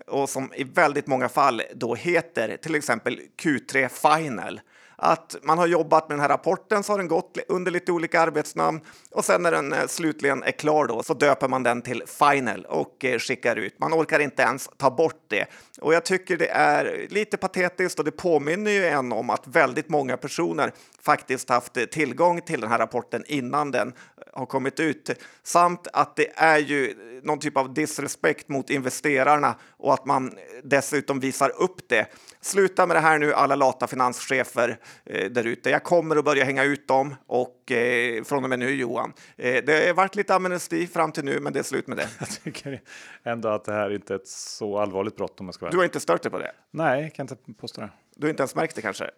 och 0.06 0.28
som 0.28 0.52
i 0.54 0.64
väldigt 0.64 1.06
många 1.06 1.28
fall 1.28 1.62
då 1.74 1.94
heter 1.94 2.56
till 2.56 2.74
exempel 2.74 3.20
Q3 3.42 3.88
Final 3.88 4.60
att 5.02 5.36
man 5.42 5.58
har 5.58 5.66
jobbat 5.66 6.08
med 6.08 6.16
den 6.16 6.20
här 6.20 6.28
rapporten 6.28 6.82
så 6.82 6.92
har 6.92 6.98
den 6.98 7.08
gått 7.08 7.38
under 7.48 7.70
lite 7.70 7.92
olika 7.92 8.20
arbetsnamn 8.20 8.80
och 9.10 9.24
sen 9.24 9.42
när 9.42 9.52
den 9.52 9.72
eh, 9.72 9.86
slutligen 9.86 10.42
är 10.42 10.50
klar 10.50 10.86
då 10.86 11.02
så 11.02 11.14
döper 11.14 11.48
man 11.48 11.62
den 11.62 11.82
till 11.82 12.02
Final 12.06 12.64
och 12.64 13.04
eh, 13.04 13.18
skickar 13.18 13.56
ut. 13.56 13.78
Man 13.78 13.94
orkar 13.94 14.20
inte 14.20 14.42
ens 14.42 14.68
ta 14.76 14.90
bort 14.90 15.24
det. 15.28 15.46
Och 15.80 15.94
jag 15.94 16.04
tycker 16.04 16.36
det 16.36 16.48
är 16.48 17.06
lite 17.10 17.36
patetiskt 17.36 17.98
och 17.98 18.04
det 18.04 18.10
påminner 18.10 18.70
ju 18.70 18.86
en 18.86 19.12
om 19.12 19.30
att 19.30 19.46
väldigt 19.46 19.88
många 19.88 20.16
personer 20.16 20.72
faktiskt 21.02 21.48
haft 21.48 21.76
eh, 21.76 21.84
tillgång 21.84 22.40
till 22.40 22.60
den 22.60 22.70
här 22.70 22.78
rapporten 22.78 23.24
innan 23.26 23.70
den 23.70 23.92
har 24.32 24.46
kommit 24.46 24.80
ut. 24.80 25.10
Samt 25.42 25.88
att 25.92 26.16
det 26.16 26.32
är 26.34 26.58
ju 26.58 26.94
någon 27.22 27.38
typ 27.38 27.56
av 27.56 27.74
disrespekt 27.74 28.48
mot 28.48 28.70
investerarna 28.70 29.54
och 29.76 29.94
att 29.94 30.06
man 30.06 30.38
dessutom 30.64 31.20
visar 31.20 31.62
upp 31.62 31.88
det. 31.88 32.06
Sluta 32.42 32.86
med 32.86 32.96
det 32.96 33.00
här 33.00 33.18
nu 33.18 33.32
alla 33.32 33.54
lata 33.54 33.86
finanschefer 33.86 34.78
eh, 35.04 35.30
där 35.30 35.46
ute. 35.46 35.70
Jag 35.70 35.84
kommer 35.84 36.16
att 36.16 36.24
börja 36.24 36.44
hänga 36.44 36.64
ut 36.64 36.88
dem 36.88 37.14
och 37.26 37.72
eh, 37.72 38.24
från 38.24 38.44
och 38.44 38.50
med 38.50 38.58
nu 38.58 38.70
Johan. 38.70 39.12
Eh, 39.36 39.64
det 39.64 39.86
har 39.86 39.94
varit 39.94 40.14
lite 40.14 40.34
amnesti 40.34 40.86
fram 40.86 41.12
till 41.12 41.24
nu, 41.24 41.40
men 41.40 41.52
det 41.52 41.58
är 41.58 41.62
slut 41.62 41.86
med 41.86 41.96
det. 41.96 42.08
Jag 42.18 42.28
tycker 42.28 42.80
ändå 43.22 43.48
att 43.48 43.64
det 43.64 43.72
här 43.72 43.90
inte 43.90 44.14
är 44.14 44.16
ett 44.16 44.28
så 44.28 44.78
allvarligt 44.78 45.16
brott 45.16 45.40
om 45.40 45.46
jag 45.46 45.54
ska 45.54 45.64
vara 45.64 45.70
Du 45.70 45.76
har 45.76 45.84
inte 45.84 46.00
stört 46.00 46.22
dig 46.22 46.30
på 46.30 46.38
det? 46.38 46.52
Nej, 46.70 47.02
jag 47.02 47.14
kan 47.14 47.24
inte 47.24 47.52
påstå 47.52 47.80
det. 47.80 47.90
Du 48.16 48.26
har 48.26 48.30
inte 48.30 48.42
ens 48.42 48.54
märkt 48.54 48.76
det 48.76 48.82
kanske? 48.82 49.10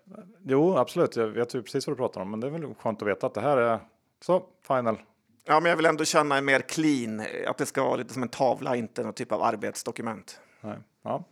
Jo, 0.45 0.77
absolut. 0.77 1.17
Jag 1.17 1.27
vet 1.27 1.55
ju 1.55 1.63
precis 1.63 1.87
vad 1.87 1.97
du 1.97 1.99
pratar 1.99 2.21
om, 2.21 2.31
men 2.31 2.41
det 2.41 2.47
är 2.47 2.51
väl 2.51 2.75
skönt 2.75 3.03
att 3.03 3.09
veta 3.09 3.27
att 3.27 3.35
det 3.35 3.41
här 3.41 3.57
är 3.57 3.81
så 4.25 4.43
final. 4.67 4.99
Ja, 5.45 5.61
men 5.61 5.71
jag 5.71 5.77
vill 5.77 5.87
ändå 5.87 6.05
känna 6.05 6.37
en 6.37 6.45
mer 6.45 6.61
clean, 6.61 7.23
att 7.47 7.59
det 7.59 7.67
ska 7.67 7.85
vara 7.85 7.97
lite 7.97 8.15
som 8.15 8.23
en 8.23 8.29
tavla, 8.29 8.77
inte 8.77 9.03
någon 9.03 9.13
typ 9.13 9.33
av 9.33 9.43
arbetsdokument. 9.43 10.41
Nej. 10.61 10.79
Ja, 11.03 11.25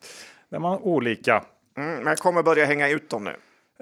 det 0.48 0.56
är 0.56 0.60
man 0.60 0.78
olika. 0.78 1.44
Mm, 1.80 1.96
men 1.96 2.06
jag 2.06 2.18
kommer 2.18 2.42
börja 2.42 2.64
hänga 2.64 2.88
ut 2.88 3.10
dem 3.10 3.24
nu. 3.24 3.36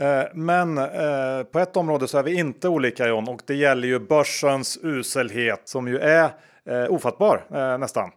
Eh, 0.07 0.25
men 0.35 0.79
eh, 0.79 1.43
på 1.53 1.59
ett 1.59 1.77
område 1.77 2.09
så 2.09 2.19
är 2.19 2.23
vi 2.23 2.35
inte 2.35 2.69
olika 2.69 3.09
John 3.09 3.29
och 3.29 3.43
det 3.47 3.55
gäller 3.55 3.89
ju 3.89 3.99
börsens 3.99 4.79
uselhet 4.83 5.61
som 5.65 5.89
ju 5.89 5.99
är 5.99 6.31
eh, 6.65 6.91
ofattbar 6.91 7.45
eh, 7.55 7.79
nästan. 7.79 8.11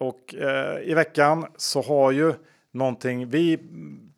Och 0.00 0.34
eh, 0.34 0.90
i 0.90 0.94
veckan 0.94 1.46
så 1.56 1.82
har 1.82 2.10
ju 2.10 2.34
någonting 2.72 3.28
vi 3.28 3.58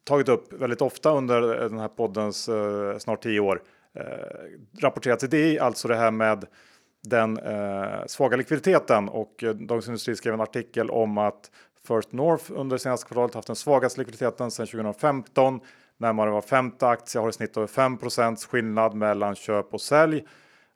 tagit 0.05 0.29
upp 0.29 0.53
väldigt 0.53 0.83
ofta 0.83 1.11
under 1.11 1.63
eh, 1.63 1.69
den 1.69 1.79
här 1.79 1.89
poddens 1.89 2.49
eh, 2.49 2.99
snart 2.99 3.23
tio 3.23 3.41
år 3.41 3.63
eh, 3.95 4.03
rapporterats 4.83 5.25
i 5.25 5.27
DI, 5.27 5.59
alltså 5.59 5.89
det 5.89 5.97
här 5.97 6.11
med 6.11 6.45
den 7.03 7.39
svaga 8.07 8.37
likviditeten 8.37 9.09
och 9.09 9.45
Dagens 9.55 9.87
Industri 9.87 10.17
skrev 10.17 10.35
en 10.35 10.41
artikel 10.41 10.91
om 10.91 11.19
att 11.19 11.51
First 11.87 12.13
North 12.13 12.45
under 12.55 12.79
senaste 12.79 13.07
kvartalet 13.07 13.35
haft 13.35 13.47
den 13.47 13.57
svagaste 13.57 14.01
likviditeten 14.01 14.51
sedan 14.51 14.67
2015. 14.67 15.61
Närmare 15.99 16.31
var 16.31 16.41
femte 16.41 16.89
aktie 16.89 17.21
har 17.21 17.29
i 17.29 17.33
snitt 17.33 17.57
över 17.57 17.67
5% 17.67 18.49
skillnad 18.49 18.95
mellan 18.95 19.35
köp 19.35 19.75
och 19.75 19.81
sälj, 19.81 20.25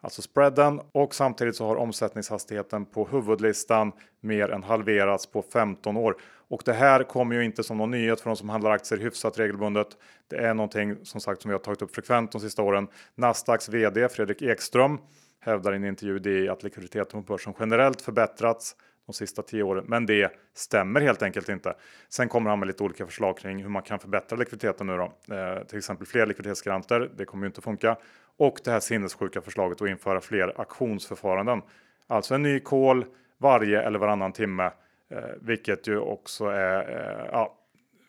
alltså 0.01 0.23
spreaden. 0.23 0.81
Och 0.93 1.15
samtidigt 1.15 1.57
så 1.57 1.67
har 1.67 1.77
omsättningshastigheten 1.77 2.85
på 2.85 3.09
huvudlistan 3.11 3.93
mer 4.21 4.51
än 4.51 4.63
halverats 4.63 5.27
på 5.27 5.43
15 5.43 5.97
år. 5.97 6.17
Och 6.49 6.63
det 6.65 6.73
här 6.73 7.03
kommer 7.03 7.37
ju 7.37 7.45
inte 7.45 7.63
som 7.63 7.77
någon 7.79 7.91
nyhet 7.91 8.21
för 8.21 8.31
de 8.31 8.37
som 8.37 8.49
handlar 8.49 8.71
aktier 8.71 8.99
hyfsat 8.99 9.39
regelbundet. 9.39 9.89
Det 10.29 10.37
är 10.37 10.55
någonting 10.55 10.97
som 11.03 11.21
sagt 11.21 11.43
som 11.43 11.49
vi 11.49 11.53
har 11.53 11.59
tagit 11.59 11.83
upp 11.83 11.95
frekvent 11.95 12.33
de 12.33 12.41
sista 12.41 12.63
åren. 12.63 12.89
Nasdaqs 13.15 13.69
vd 13.69 14.09
Fredrik 14.09 14.43
Ekström 14.43 14.99
hävdar 15.41 15.73
i 15.73 15.77
en 15.77 15.85
intervju 15.85 16.49
att 16.49 16.63
likviditeten 16.63 17.23
på 17.23 17.33
börsen 17.33 17.55
generellt 17.61 18.03
förbättrats 18.03 18.77
de 19.07 19.13
sista 19.13 19.43
tio 19.43 19.63
åren. 19.63 19.85
Men 19.89 20.07
det 20.07 20.33
stämmer 20.55 21.01
helt 21.01 21.23
enkelt 21.23 21.49
inte. 21.49 21.75
Sen 22.09 22.29
kommer 22.29 22.51
han 22.51 22.59
med 22.59 22.67
lite 22.67 22.83
olika 22.83 23.07
förslag 23.07 23.39
kring 23.39 23.63
hur 23.63 23.69
man 23.69 23.83
kan 23.83 23.99
förbättra 23.99 24.39
likviditeten 24.39 24.87
nu 24.87 24.97
då. 24.97 25.35
Eh, 25.35 25.65
till 25.67 25.79
exempel 25.79 26.07
fler 26.07 26.27
likviditetsgaranter. 26.27 27.11
Det 27.17 27.25
kommer 27.25 27.45
ju 27.45 27.47
inte 27.47 27.61
funka. 27.61 27.97
Och 28.37 28.61
det 28.65 28.71
här 28.71 28.81
sinnessjuka 28.81 29.41
förslaget 29.41 29.83
att 29.83 29.89
införa 29.89 30.21
fler 30.21 30.61
auktionsförfaranden. 30.61 31.63
Alltså 32.07 32.35
en 32.35 32.43
ny 32.43 32.61
call 32.61 33.05
varje 33.39 33.83
eller 33.83 33.99
varannan 33.99 34.33
timme. 34.33 34.71
Eh, 35.11 35.19
vilket 35.41 35.89
ju 35.89 35.99
också 35.99 36.45
är 36.45 36.81
eh, 36.81 37.29
ja, 37.33 37.59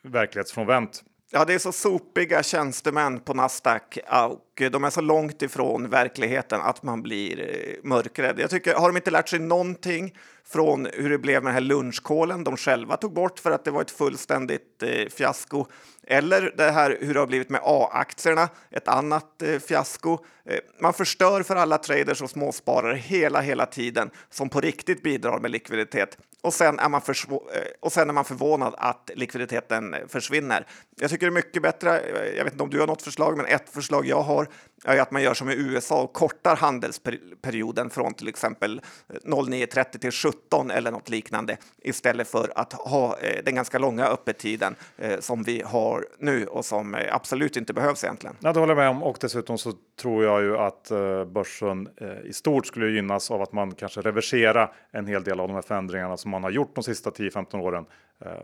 verklighetsfrånvänt. 0.02 1.02
Ja, 1.30 1.44
det 1.44 1.54
är 1.54 1.58
så 1.58 1.72
sopiga 1.72 2.42
tjänstemän 2.42 3.20
på 3.20 3.34
Nasdaq 3.34 3.98
och 4.30 4.62
de 4.70 4.84
är 4.84 4.90
så 4.90 5.00
långt 5.00 5.42
ifrån 5.42 5.90
verkligheten 5.90 6.60
att 6.60 6.82
man 6.82 7.02
blir 7.02 7.40
eh, 7.40 7.88
mörkrädd. 7.88 8.38
Jag 8.38 8.50
tycker, 8.50 8.74
har 8.74 8.88
de 8.88 8.96
inte 8.96 9.10
lärt 9.10 9.28
sig 9.28 9.38
någonting 9.38 10.14
från 10.52 10.88
hur 10.92 11.10
det 11.10 11.18
blev 11.18 11.42
med 11.42 11.48
den 11.48 11.54
här 11.54 11.60
lunchkålen 11.60 12.44
de 12.44 12.56
själva 12.56 12.96
tog 12.96 13.12
bort 13.12 13.38
för 13.38 13.50
att 13.50 13.64
det 13.64 13.70
var 13.70 13.82
ett 13.82 13.90
fullständigt 13.90 14.82
eh, 14.82 15.08
fiasko. 15.08 15.66
Eller 16.06 16.54
det 16.56 16.70
här 16.70 16.98
hur 17.00 17.14
det 17.14 17.20
har 17.20 17.26
blivit 17.26 17.50
med 17.50 17.60
A-aktierna, 17.64 18.48
ett 18.70 18.88
annat 18.88 19.42
eh, 19.42 19.58
fiasko. 19.58 20.18
Eh, 20.44 20.58
man 20.80 20.92
förstör 20.92 21.42
för 21.42 21.56
alla 21.56 21.78
traders 21.78 22.22
och 22.22 22.30
småsparare 22.30 22.96
hela, 22.96 23.40
hela 23.40 23.66
tiden 23.66 24.10
som 24.30 24.48
på 24.48 24.60
riktigt 24.60 25.02
bidrar 25.02 25.38
med 25.38 25.50
likviditet. 25.50 26.18
Och 26.42 26.54
sen, 26.54 26.78
är 26.78 26.88
man 26.88 27.00
eh, 27.08 27.36
och 27.80 27.92
sen 27.92 28.08
är 28.08 28.12
man 28.12 28.24
förvånad 28.24 28.74
att 28.78 29.10
likviditeten 29.14 29.94
eh, 29.94 30.00
försvinner. 30.08 30.66
Jag 31.00 31.10
tycker 31.10 31.26
det 31.26 31.30
är 31.30 31.34
mycket 31.34 31.62
bättre. 31.62 32.00
Eh, 32.00 32.36
jag 32.36 32.44
vet 32.44 32.52
inte 32.52 32.64
om 32.64 32.70
du 32.70 32.80
har 32.80 32.86
något 32.86 33.02
förslag, 33.02 33.36
men 33.36 33.46
ett 33.46 33.70
förslag 33.70 34.06
jag 34.06 34.22
har 34.22 34.48
är 34.84 35.00
att 35.00 35.10
man 35.10 35.22
gör 35.22 35.34
som 35.34 35.50
i 35.50 35.54
USA 35.54 36.02
och 36.02 36.12
kortar 36.12 36.56
handelsperioden 36.56 37.90
från 37.90 38.14
till 38.14 38.28
exempel 38.28 38.80
eh, 39.08 39.16
09.30 39.30 39.98
till 39.98 40.10
17 40.10 40.70
eller 40.70 40.90
något 40.90 41.08
liknande 41.08 41.56
istället 41.82 42.28
för 42.28 42.52
att 42.54 42.72
ha 42.72 43.18
eh, 43.18 43.44
den 43.44 43.54
ganska 43.54 43.78
långa 43.78 44.06
öppettiden 44.06 44.74
eh, 44.96 45.20
som 45.20 45.42
vi 45.42 45.62
har 45.66 46.06
nu 46.18 46.46
och 46.46 46.64
som 46.64 46.96
absolut 47.10 47.56
inte 47.56 47.72
behövs 47.72 48.04
egentligen. 48.04 48.36
Ja, 48.40 48.52
det 48.52 48.60
håller 48.60 48.74
jag 48.74 48.78
med 48.78 48.88
om 48.88 49.02
och 49.02 49.18
dessutom 49.20 49.58
så 49.58 49.72
tror 50.00 50.24
jag 50.24 50.42
ju 50.42 50.58
att 50.58 50.90
börsen 51.26 51.88
i 52.24 52.32
stort 52.32 52.66
skulle 52.66 52.90
gynnas 52.90 53.30
av 53.30 53.42
att 53.42 53.52
man 53.52 53.74
kanske 53.74 54.00
reverserar 54.00 54.72
en 54.90 55.06
hel 55.06 55.24
del 55.24 55.40
av 55.40 55.48
de 55.48 55.54
här 55.54 55.62
förändringarna 55.62 56.16
som 56.16 56.30
man 56.30 56.42
har 56.42 56.50
gjort 56.50 56.74
de 56.74 56.84
sista 56.84 57.10
10-15 57.10 57.60
åren. 57.60 57.84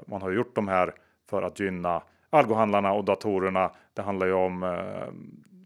Man 0.06 0.22
har 0.22 0.30
gjort 0.30 0.54
de 0.54 0.68
här 0.68 0.94
för 1.30 1.42
att 1.42 1.60
gynna 1.60 2.02
algohandlarna 2.30 2.92
och 2.92 3.04
datorerna. 3.04 3.70
Det 3.94 4.02
handlar 4.02 4.26
ju 4.26 4.32
om 4.32 4.62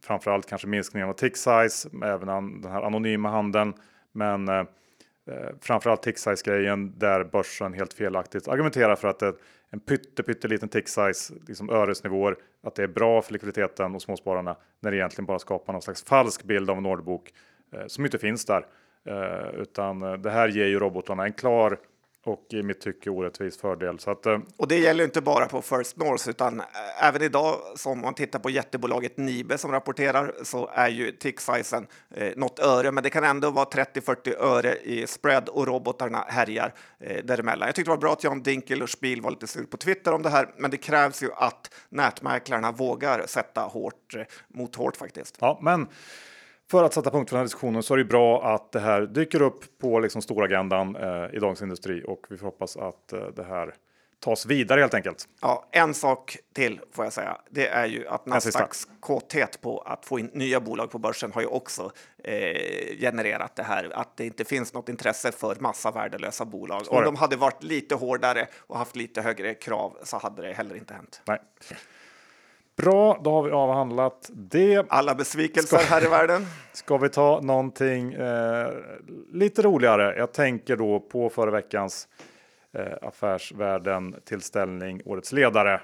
framförallt 0.05 0.47
kanske 0.47 0.69
minskningen 0.69 1.09
av 1.09 1.13
tick 1.13 1.37
size, 1.37 1.89
även 2.05 2.61
den 2.61 2.73
här 2.73 2.83
anonyma 2.83 3.31
handeln. 3.31 3.75
Men 4.13 4.49
eh, 4.49 4.59
eh 5.27 5.51
framförallt 5.61 6.03
tick 6.03 6.19
size 6.19 6.43
grejen 6.45 6.99
där 6.99 7.25
börsen 7.25 7.73
helt 7.73 7.95
felaktigt 7.95 8.49
argumenterar 8.49 8.97
för 8.97 9.09
att 9.09 9.19
det, 9.19 9.35
en 9.71 9.81
pytte, 9.81 10.23
pytteliten 10.23 10.69
tick 10.69 10.89
size, 10.89 11.35
liksom 11.47 11.71
öresnivåer, 11.71 12.37
att 12.63 12.75
det 12.75 12.83
är 12.83 12.89
bra 12.89 13.23
för 13.23 13.33
likviditeten 13.33 13.95
och 13.95 14.03
småspararna 14.03 14.57
när 14.81 14.91
det 14.91 14.97
egentligen 14.97 15.27
bara 15.27 15.39
skapar 15.39 15.73
någon 15.73 15.83
slags 15.83 16.05
falsk 16.05 16.45
bild 16.45 16.71
av 16.71 16.79
en 16.79 16.87
orderbok 16.87 17.33
eh, 17.73 17.87
som 17.87 18.05
inte 18.05 18.19
finns 18.19 18.45
där. 18.45 18.67
Eh, 19.05 19.61
utan 19.61 20.03
eh, 20.03 20.13
det 20.13 20.31
här 20.31 20.49
ger 20.49 20.67
ju 20.67 20.79
robotarna 20.79 21.25
en 21.25 21.33
klar 21.33 21.79
och 22.25 22.47
i 22.51 22.63
mitt 22.63 22.81
tycke 22.81 23.11
orättvis 23.11 23.59
fördel. 23.59 23.99
Så 23.99 24.11
att, 24.11 24.27
eh, 24.27 24.39
och 24.57 24.69
det 24.69 24.79
gäller 24.79 25.05
inte 25.05 25.21
bara 25.21 25.47
på 25.47 25.63
First 25.63 25.97
North 25.97 26.29
utan 26.29 26.61
eh, 26.61 26.67
även 27.09 27.23
idag 27.23 27.59
som 27.77 28.01
man 28.01 28.15
tittar 28.15 28.39
på 28.39 28.51
jättebolaget 28.51 29.17
Nibe 29.17 29.59
som 29.59 29.73
rapporterar 29.73 30.35
så 30.43 30.71
är 30.75 30.89
ju 30.89 31.13
tick-sizen 31.13 31.87
eh, 32.15 32.33
något 32.37 32.59
öre, 32.59 32.93
men 32.93 33.03
det 33.03 33.11
kan 33.11 33.25
ändå 33.25 33.51
vara 33.51 33.65
30-40 33.65 34.37
öre 34.39 34.77
i 34.77 35.07
spread 35.07 35.49
och 35.49 35.67
robotarna 35.67 36.25
härjar 36.29 36.75
eh, 37.01 37.25
däremellan. 37.25 37.67
Jag 37.67 37.75
tyckte 37.75 37.91
det 37.91 37.95
var 37.95 38.01
bra 38.01 38.13
att 38.13 38.25
Jan 38.25 38.43
Dinkel 38.43 38.83
och 38.83 38.91
Spiel 38.91 39.21
var 39.21 39.31
lite 39.31 39.47
sur 39.47 39.65
på 39.65 39.77
Twitter 39.77 40.13
om 40.13 40.23
det 40.23 40.31
här, 40.31 40.55
men 40.57 40.71
det 40.71 40.77
krävs 40.77 41.23
ju 41.23 41.31
att 41.37 41.75
nätmäklarna 41.89 42.73
vågar 42.73 43.27
sätta 43.27 43.61
hårt 43.61 44.15
eh, 44.15 44.23
mot 44.49 44.77
hårt 44.77 44.97
faktiskt. 44.97 45.37
Ja, 45.41 45.59
men 45.63 45.89
för 46.73 46.85
att 46.85 46.95
sätta 46.95 47.11
punkt 47.11 47.29
för 47.29 47.37
den 47.37 47.41
här 47.41 47.45
diskussionen 47.45 47.83
så 47.83 47.95
är 47.95 47.99
det 47.99 48.05
bra 48.05 48.55
att 48.55 48.73
det 48.73 48.81
här 48.81 49.03
dyker 49.03 49.43
upp 49.43 49.79
på 49.79 50.01
liksom 50.01 50.23
stora 50.23 50.45
agendan 50.45 50.97
eh, 50.97 51.35
i 51.37 51.39
Dagens 51.39 51.63
Industri 51.63 52.05
och 52.07 52.27
vi 52.31 52.37
får 52.37 52.47
hoppas 52.47 52.77
att 52.77 53.13
eh, 53.13 53.21
det 53.37 53.45
här 53.45 53.75
tas 54.21 54.47
vidare 54.47 54.81
helt 54.81 54.95
enkelt. 54.95 55.29
Ja, 55.41 55.69
en 55.71 55.95
sak 55.95 56.37
till 56.53 56.81
får 56.93 57.05
jag 57.05 57.13
säga. 57.13 57.37
Det 57.51 57.69
är 57.69 57.87
ju 57.87 58.09
att 58.09 58.27
Nasdaqs 58.27 58.89
kåthet 59.01 59.61
på 59.61 59.79
att 59.79 60.07
få 60.07 60.19
in 60.19 60.31
nya 60.33 60.61
bolag 60.61 60.91
på 60.91 60.99
börsen 60.99 61.33
har 61.33 61.41
ju 61.41 61.47
också 61.47 61.93
eh, 62.25 62.99
genererat 63.01 63.57
det 63.57 63.63
här 63.63 63.91
att 63.95 64.17
det 64.17 64.27
inte 64.27 64.45
finns 64.45 64.75
något 64.75 64.89
intresse 64.89 65.33
för 65.33 65.57
massa 65.61 65.91
värdelösa 65.91 66.45
bolag. 66.45 66.83
Om 66.89 67.05
de 67.05 67.17
hade 67.17 67.37
varit 67.37 67.63
lite 67.63 67.95
hårdare 67.95 68.49
och 68.57 68.79
haft 68.79 68.97
lite 68.97 69.23
högre 69.23 69.55
krav 69.55 69.99
så 70.03 70.19
hade 70.19 70.43
det 70.43 70.53
heller 70.53 70.77
inte 70.77 70.95
hänt. 70.95 71.23
Nej. 71.25 71.41
Bra, 72.77 73.21
då 73.25 73.31
har 73.31 73.43
vi 73.43 73.51
avhandlat 73.51 74.31
det. 74.33 74.87
Alla 74.89 75.15
besvikelser 75.15 75.79
ska, 75.79 75.87
här 75.87 76.05
i 76.05 76.09
världen. 76.09 76.47
Ska 76.73 76.97
vi 76.97 77.09
ta 77.09 77.41
någonting 77.41 78.13
eh, 78.13 78.69
lite 79.33 79.63
roligare? 79.63 80.15
Jag 80.19 80.33
tänker 80.33 80.77
då 80.77 81.01
på 81.01 81.31
förra 81.31 81.51
veckans 81.51 82.09
eh, 82.79 83.09
Affärsvärlden 83.09 84.17
tillställning 84.25 85.01
Årets 85.05 85.33
ledare. 85.33 85.81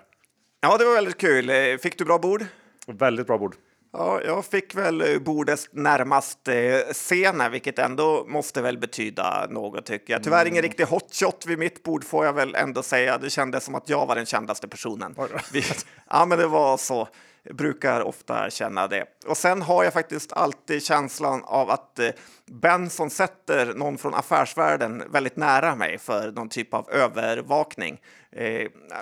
Ja, 0.61 0.77
det 0.79 0.85
var 0.85 0.95
väldigt 0.95 1.19
kul. 1.19 1.51
Eh, 1.51 1.77
fick 1.83 1.99
du 1.99 2.05
bra 2.05 2.19
bord? 2.19 2.45
Väldigt 2.87 3.27
bra 3.27 3.39
bord. 3.39 3.55
Ja, 3.93 4.21
jag 4.25 4.45
fick 4.45 4.75
väl 4.75 5.01
eh, 5.01 5.19
bordet 5.19 5.69
närmast 5.73 6.49
eh, 6.49 6.55
scenen, 6.93 7.53
vilket 7.53 7.79
ändå 7.79 8.25
måste 8.29 8.63
väl 8.63 8.79
betyda 8.79 9.47
något 9.51 9.87
tycker 9.87 10.13
jag. 10.13 10.23
Tyvärr 10.23 10.41
mm. 10.41 10.53
ingen 10.53 10.63
riktig 10.63 10.85
hotshot 10.85 11.47
vid 11.47 11.59
mitt 11.59 11.83
bord 11.83 12.05
får 12.05 12.27
jag 12.27 12.33
väl 12.33 12.55
ändå 12.55 12.83
säga. 12.83 13.19
Det 13.19 13.31
kändes 13.31 13.65
som 13.65 13.75
att 13.75 13.89
jag 13.89 14.07
var 14.07 14.15
den 14.15 14.27
kändaste 14.27 14.69
personen. 14.69 15.15
Vi, 15.53 15.63
ja, 16.11 16.27
men 16.27 16.39
det 16.39 16.47
var 16.47 16.77
så. 16.77 17.09
brukar 17.51 18.01
ofta 18.01 18.51
känna 18.51 18.87
det. 18.87 19.05
Och 19.27 19.37
sen 19.37 19.63
har 19.63 19.85
jag 19.85 19.93
faktiskt 19.93 20.33
alltid 20.33 20.83
känslan 20.83 21.45
av 21.45 21.71
att 21.71 21.99
eh, 21.99 22.09
Benson 22.47 23.11
sätter 23.11 23.75
någon 23.75 23.99
från 23.99 24.15
affärsvärlden 24.15 25.03
väldigt 25.11 25.37
nära 25.37 25.75
mig 25.75 25.99
för 25.99 26.33
någon 26.33 26.49
typ 26.49 26.75
av 26.75 26.91
övervakning. 26.91 28.01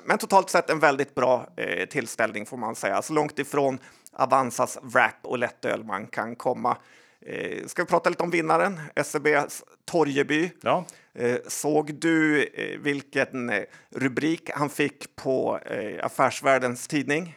Men 0.04 0.18
totalt 0.18 0.50
sett 0.50 0.70
en 0.70 0.78
väldigt 0.78 1.14
bra 1.14 1.46
tillställning 1.90 2.46
får 2.46 2.56
man 2.56 2.74
säga, 2.74 3.02
så 3.02 3.12
långt 3.12 3.38
ifrån 3.38 3.78
Avanzas 4.18 4.78
wrap 4.82 5.14
och 5.22 5.38
lättöl 5.38 5.84
man 5.84 6.06
kan 6.06 6.36
komma. 6.36 6.76
Eh, 7.20 7.66
ska 7.66 7.82
vi 7.82 7.88
prata 7.88 8.10
lite 8.10 8.22
om 8.22 8.30
vinnaren, 8.30 8.80
SEBs 9.04 9.64
Torgeby. 9.84 10.50
Ja. 10.60 10.84
Eh, 11.14 11.36
såg 11.48 11.94
du 11.94 12.44
eh, 12.44 12.78
vilken 12.78 13.50
eh, 13.50 13.62
rubrik 13.90 14.50
han 14.54 14.70
fick 14.70 15.16
på 15.16 15.58
eh, 15.58 16.06
Affärsvärldens 16.06 16.88
tidning? 16.88 17.36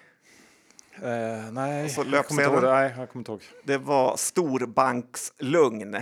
Eh, 1.03 1.51
nej, 1.51 1.89
så 1.89 2.05
jag 2.11 2.25
kommer 2.25 2.43
inte 2.43 2.53
ihåg. 2.53 2.63
det. 2.63 2.71
Nej, 2.71 2.93
jag 2.97 3.09
kommer 3.09 3.21
inte 3.21 3.31
ihåg. 3.31 3.41
Det 3.63 3.77
var 3.77 4.17
storbankslugn. 4.17 5.97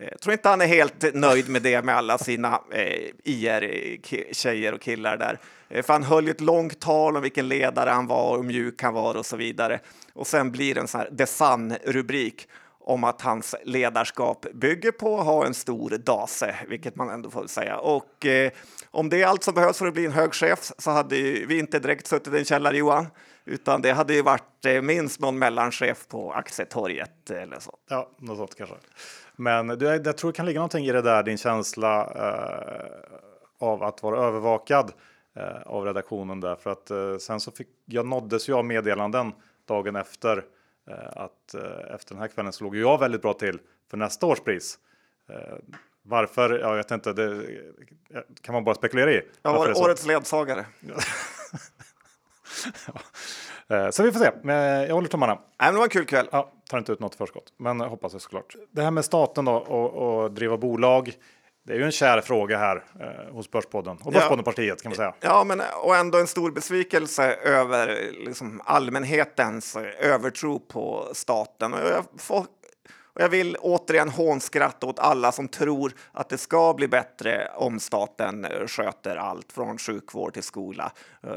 Jag 0.00 0.20
tror 0.20 0.32
inte 0.32 0.48
han 0.48 0.60
är 0.60 0.66
helt 0.66 1.14
nöjd 1.14 1.48
med 1.48 1.62
det 1.62 1.84
med 1.84 1.96
alla 1.96 2.18
sina 2.18 2.60
eh, 2.72 3.10
IR-tjejer 3.24 4.74
och 4.74 4.80
killar 4.80 5.16
där. 5.16 5.38
Eh, 5.68 5.82
för 5.82 5.92
han 5.92 6.02
höll 6.02 6.28
ett 6.28 6.40
långt 6.40 6.80
tal 6.80 7.16
om 7.16 7.22
vilken 7.22 7.48
ledare 7.48 7.90
han 7.90 8.06
var 8.06 8.30
och 8.30 8.36
hur 8.36 8.42
mjuk 8.42 8.82
han 8.82 8.94
var 8.94 9.14
och 9.14 9.26
så 9.26 9.36
vidare. 9.36 9.80
Och 10.12 10.26
sen 10.26 10.50
blir 10.50 10.74
det 10.74 10.80
en 10.80 10.88
sån 10.88 11.00
här 11.00 11.10
The 11.18 11.26
Sun-rubrik 11.26 12.48
om 12.80 13.04
att 13.04 13.20
hans 13.22 13.54
ledarskap 13.64 14.46
bygger 14.54 14.92
på 14.92 15.18
att 15.18 15.26
ha 15.26 15.46
en 15.46 15.54
stor 15.54 15.90
dase, 15.90 16.54
vilket 16.68 16.96
man 16.96 17.10
ändå 17.10 17.30
får 17.30 17.46
säga. 17.46 17.78
Och 17.78 18.26
eh, 18.26 18.52
om 18.90 19.08
det 19.08 19.22
är 19.22 19.26
allt 19.26 19.42
som 19.42 19.54
behövs 19.54 19.78
för 19.78 19.86
att 19.86 19.94
bli 19.94 20.06
en 20.06 20.12
hög 20.12 20.34
chef 20.34 20.72
så 20.78 20.90
hade 20.90 21.16
vi 21.22 21.58
inte 21.58 21.78
direkt 21.78 22.06
suttit 22.06 22.34
i 22.34 22.38
en 22.38 22.44
källare, 22.44 22.76
Johan, 22.76 23.06
utan 23.44 23.82
det 23.82 23.92
hade 23.92 24.14
ju 24.14 24.22
varit 24.22 24.64
eh, 24.66 24.82
minst 24.82 25.20
någon 25.20 25.38
mellanchef 25.38 26.08
på 26.08 26.32
Aktietorget 26.32 27.30
eller 27.30 27.60
så. 27.60 27.76
Ja, 27.88 28.10
något 28.18 28.36
sånt 28.36 28.54
kanske. 28.54 28.76
Men 29.40 29.66
du, 29.66 29.86
jag 29.86 30.16
tror 30.16 30.32
det 30.32 30.36
kan 30.36 30.46
ligga 30.46 30.58
någonting 30.58 30.86
i 30.86 30.92
det 30.92 31.02
där, 31.02 31.22
din 31.22 31.38
känsla 31.38 32.04
eh, 32.04 33.66
av 33.66 33.82
att 33.82 34.02
vara 34.02 34.26
övervakad 34.26 34.92
eh, 35.36 35.62
av 35.66 35.84
redaktionen 35.84 36.40
där, 36.40 36.56
för 36.56 36.70
att 36.70 36.90
eh, 36.90 37.16
sen 37.16 37.40
så 37.40 37.50
fick 37.50 37.68
jag 37.84 38.06
nåddes 38.06 38.48
ju 38.48 38.54
av 38.54 38.64
meddelanden 38.64 39.32
dagen 39.66 39.96
efter 39.96 40.44
Eh, 40.90 41.22
att 41.22 41.54
eh, 41.54 41.94
efter 41.94 42.14
den 42.14 42.20
här 42.20 42.28
kvällen 42.28 42.52
så 42.52 42.64
låg 42.64 42.76
jag 42.76 42.98
väldigt 42.98 43.22
bra 43.22 43.32
till 43.32 43.58
för 43.90 43.96
nästa 43.96 44.26
års 44.26 44.40
pris. 44.40 44.78
Eh, 45.28 45.54
varför? 46.02 46.58
Jag 46.58 46.76
vet 46.76 46.90
inte. 46.90 47.12
Det 47.12 47.46
kan 48.40 48.52
man 48.52 48.64
bara 48.64 48.74
spekulera 48.74 49.12
i. 49.12 49.22
Jag 49.42 49.52
var 49.52 49.84
årets 49.84 50.06
ledsagare. 50.06 50.66
ja. 52.86 53.00
Så 53.90 54.02
vi 54.02 54.12
får 54.12 54.20
se. 54.20 54.30
Men 54.42 54.82
jag 54.82 54.94
håller 54.94 55.08
tummarna. 55.08 55.38
Nej, 55.60 55.72
det 55.72 55.76
var 55.76 55.84
en 55.84 55.90
kul 55.90 56.04
kväll. 56.04 56.28
Ja, 56.32 56.52
tar 56.70 56.78
inte 56.78 56.92
ut 56.92 57.00
något 57.00 57.14
förskott, 57.14 57.52
men 57.58 57.80
hoppas 57.80 58.12
jag 58.12 58.22
såklart. 58.22 58.56
Det 58.70 58.82
här 58.82 58.90
med 58.90 59.04
staten 59.04 59.44
då 59.44 59.52
och, 59.52 60.22
och 60.22 60.30
driva 60.32 60.56
bolag. 60.56 61.12
Det 61.66 61.72
är 61.72 61.78
ju 61.78 61.84
en 61.84 61.92
kär 61.92 62.20
fråga 62.20 62.58
här 62.58 62.84
eh, 63.00 63.34
hos 63.34 63.50
Börspodden 63.50 63.98
och 64.02 64.12
Börspoddenpartiet 64.12 64.82
kan 64.82 64.90
man 64.90 64.96
säga. 64.96 65.14
Ja, 65.20 65.44
men 65.44 65.62
och 65.82 65.96
ändå 65.96 66.18
en 66.18 66.26
stor 66.26 66.50
besvikelse 66.50 67.32
över 67.32 67.96
liksom, 68.12 68.60
allmänhetens 68.64 69.76
övertro 70.00 70.58
på 70.58 71.10
staten. 71.12 71.72
Och 71.74 71.80
jag 71.80 72.04
får 72.18 72.46
och 73.20 73.24
jag 73.24 73.28
vill 73.28 73.56
återigen 73.60 74.08
hånskratta 74.08 74.86
åt 74.86 74.98
alla 74.98 75.32
som 75.32 75.48
tror 75.48 75.92
att 76.12 76.28
det 76.28 76.38
ska 76.38 76.74
bli 76.74 76.88
bättre 76.88 77.50
om 77.56 77.80
staten 77.80 78.44
eh, 78.44 78.66
sköter 78.66 79.16
allt 79.16 79.52
från 79.52 79.78
sjukvård 79.78 80.32
till 80.32 80.42
skola. 80.42 80.92
Eh, 81.22 81.30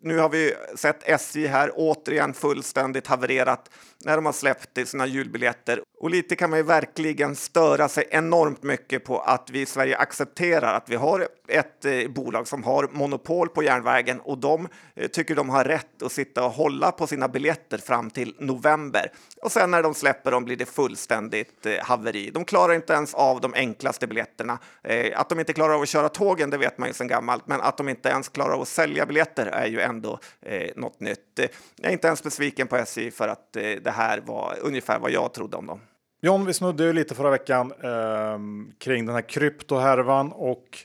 nu 0.00 0.18
har 0.18 0.28
vi 0.28 0.54
sett 0.76 1.08
SJ 1.08 1.46
här 1.46 1.70
återigen 1.74 2.34
fullständigt 2.34 3.06
havererat 3.06 3.70
när 4.04 4.16
de 4.16 4.26
har 4.26 4.32
släppt 4.32 4.88
sina 4.88 5.06
julbiljetter. 5.06 5.82
Och 5.98 6.10
lite 6.10 6.36
kan 6.36 6.50
man 6.50 6.58
ju 6.58 6.62
verkligen 6.62 7.36
störa 7.36 7.88
sig 7.88 8.08
enormt 8.10 8.62
mycket 8.62 9.04
på 9.04 9.18
att 9.18 9.50
vi 9.50 9.60
i 9.60 9.66
Sverige 9.66 9.96
accepterar 9.96 10.74
att 10.74 10.88
vi 10.88 10.96
har 10.96 11.28
ett 11.48 11.84
eh, 11.84 12.08
bolag 12.08 12.48
som 12.48 12.64
har 12.64 12.88
monopol 12.92 13.48
på 13.48 13.62
järnvägen 13.62 14.20
och 14.20 14.38
de 14.38 14.68
eh, 14.94 15.08
tycker 15.08 15.34
de 15.34 15.48
har 15.48 15.64
rätt 15.64 16.02
att 16.02 16.12
sitta 16.12 16.44
och 16.44 16.50
hålla 16.50 16.92
på 16.92 17.06
sina 17.06 17.28
biljetter 17.28 17.78
fram 17.78 18.10
till 18.10 18.34
november. 18.38 19.12
Och 19.42 19.52
sen 19.52 19.70
när 19.70 19.82
de 19.82 19.94
släpper 19.94 20.30
dem 20.30 20.44
blir 20.44 20.56
det 20.56 20.66
fullständigt 20.66 21.66
eh, 21.66 21.84
haveri. 21.84 22.30
De 22.30 22.44
klarar 22.44 22.74
inte 22.74 22.92
ens 22.92 23.14
av 23.14 23.40
de 23.40 23.54
enklaste 23.54 24.06
biljetterna. 24.06 24.58
Eh, 24.82 25.20
att 25.20 25.28
de 25.28 25.40
inte 25.40 25.52
klarar 25.52 25.74
av 25.74 25.82
att 25.82 25.88
köra 25.88 26.08
tågen, 26.08 26.50
det 26.50 26.58
vet 26.58 26.78
man 26.78 26.88
ju 26.88 26.94
sedan 26.94 27.08
gammalt, 27.08 27.46
men 27.46 27.60
att 27.60 27.76
de 27.76 27.88
inte 27.88 28.08
ens 28.08 28.28
klarar 28.28 28.54
av 28.54 28.62
att 28.62 28.68
sälja 28.68 29.06
biljetter 29.06 29.46
är 29.46 29.66
ju 29.66 29.80
ändå 29.80 30.18
eh, 30.42 30.70
något 30.76 31.00
nytt. 31.00 31.40
Jag 31.76 31.88
är 31.88 31.92
inte 31.92 32.06
ens 32.06 32.22
besviken 32.22 32.66
på 32.66 32.76
SJ 32.76 33.10
för 33.10 33.28
att 33.28 33.56
eh, 33.56 33.62
det 33.62 33.90
här 33.90 34.20
var 34.20 34.56
ungefär 34.60 34.98
vad 34.98 35.10
jag 35.10 35.34
trodde 35.34 35.56
om 35.56 35.66
dem. 35.66 35.80
John, 36.20 36.46
vi 36.46 36.54
snudde 36.54 36.84
ju 36.84 36.92
lite 36.92 37.14
förra 37.14 37.30
veckan 37.30 37.72
eh, 37.82 38.38
kring 38.78 39.06
den 39.06 39.14
här 39.14 39.28
kryptohärvan 39.28 40.32
och 40.32 40.78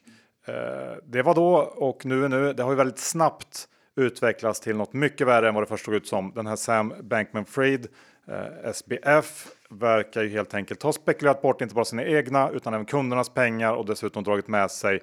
eh, 0.48 0.98
det 1.06 1.22
var 1.22 1.36
då 1.36 1.56
och 1.58 2.06
nu 2.06 2.26
är 2.26 2.30
nu. 2.30 2.54
Det 2.54 2.63
har 2.63 2.72
ju 2.72 2.76
väldigt 2.76 3.00
snabbt 3.00 3.67
utvecklats 3.96 4.60
till 4.60 4.76
något 4.76 4.94
mycket 4.94 5.28
värre 5.28 5.48
än 5.48 5.54
vad 5.54 5.63
det 5.63 5.67
först 5.67 5.86
såg 5.86 5.94
ut 5.94 6.08
som. 6.08 6.32
Den 6.36 6.48
här 6.48 6.56
Sam 6.56 6.94
Bankman-Fried, 7.02 7.88
eh, 8.28 8.70
SBF, 8.70 9.48
verkar 9.70 10.24
ju 10.24 10.30
helt 10.30 10.54
enkelt 10.54 10.84
ha 10.84 10.94
spekulerat 10.94 11.41
bort 11.41 11.62
inte 11.62 11.76
bara 11.76 11.86
sina 11.86 12.06
egna 12.06 12.50
utan 12.50 12.74
även 12.74 12.86
kundernas 12.86 13.30
pengar 13.30 13.74
och 13.74 13.86
dessutom 13.86 14.24
dragit 14.24 14.48
med 14.48 14.72
sig 14.72 15.00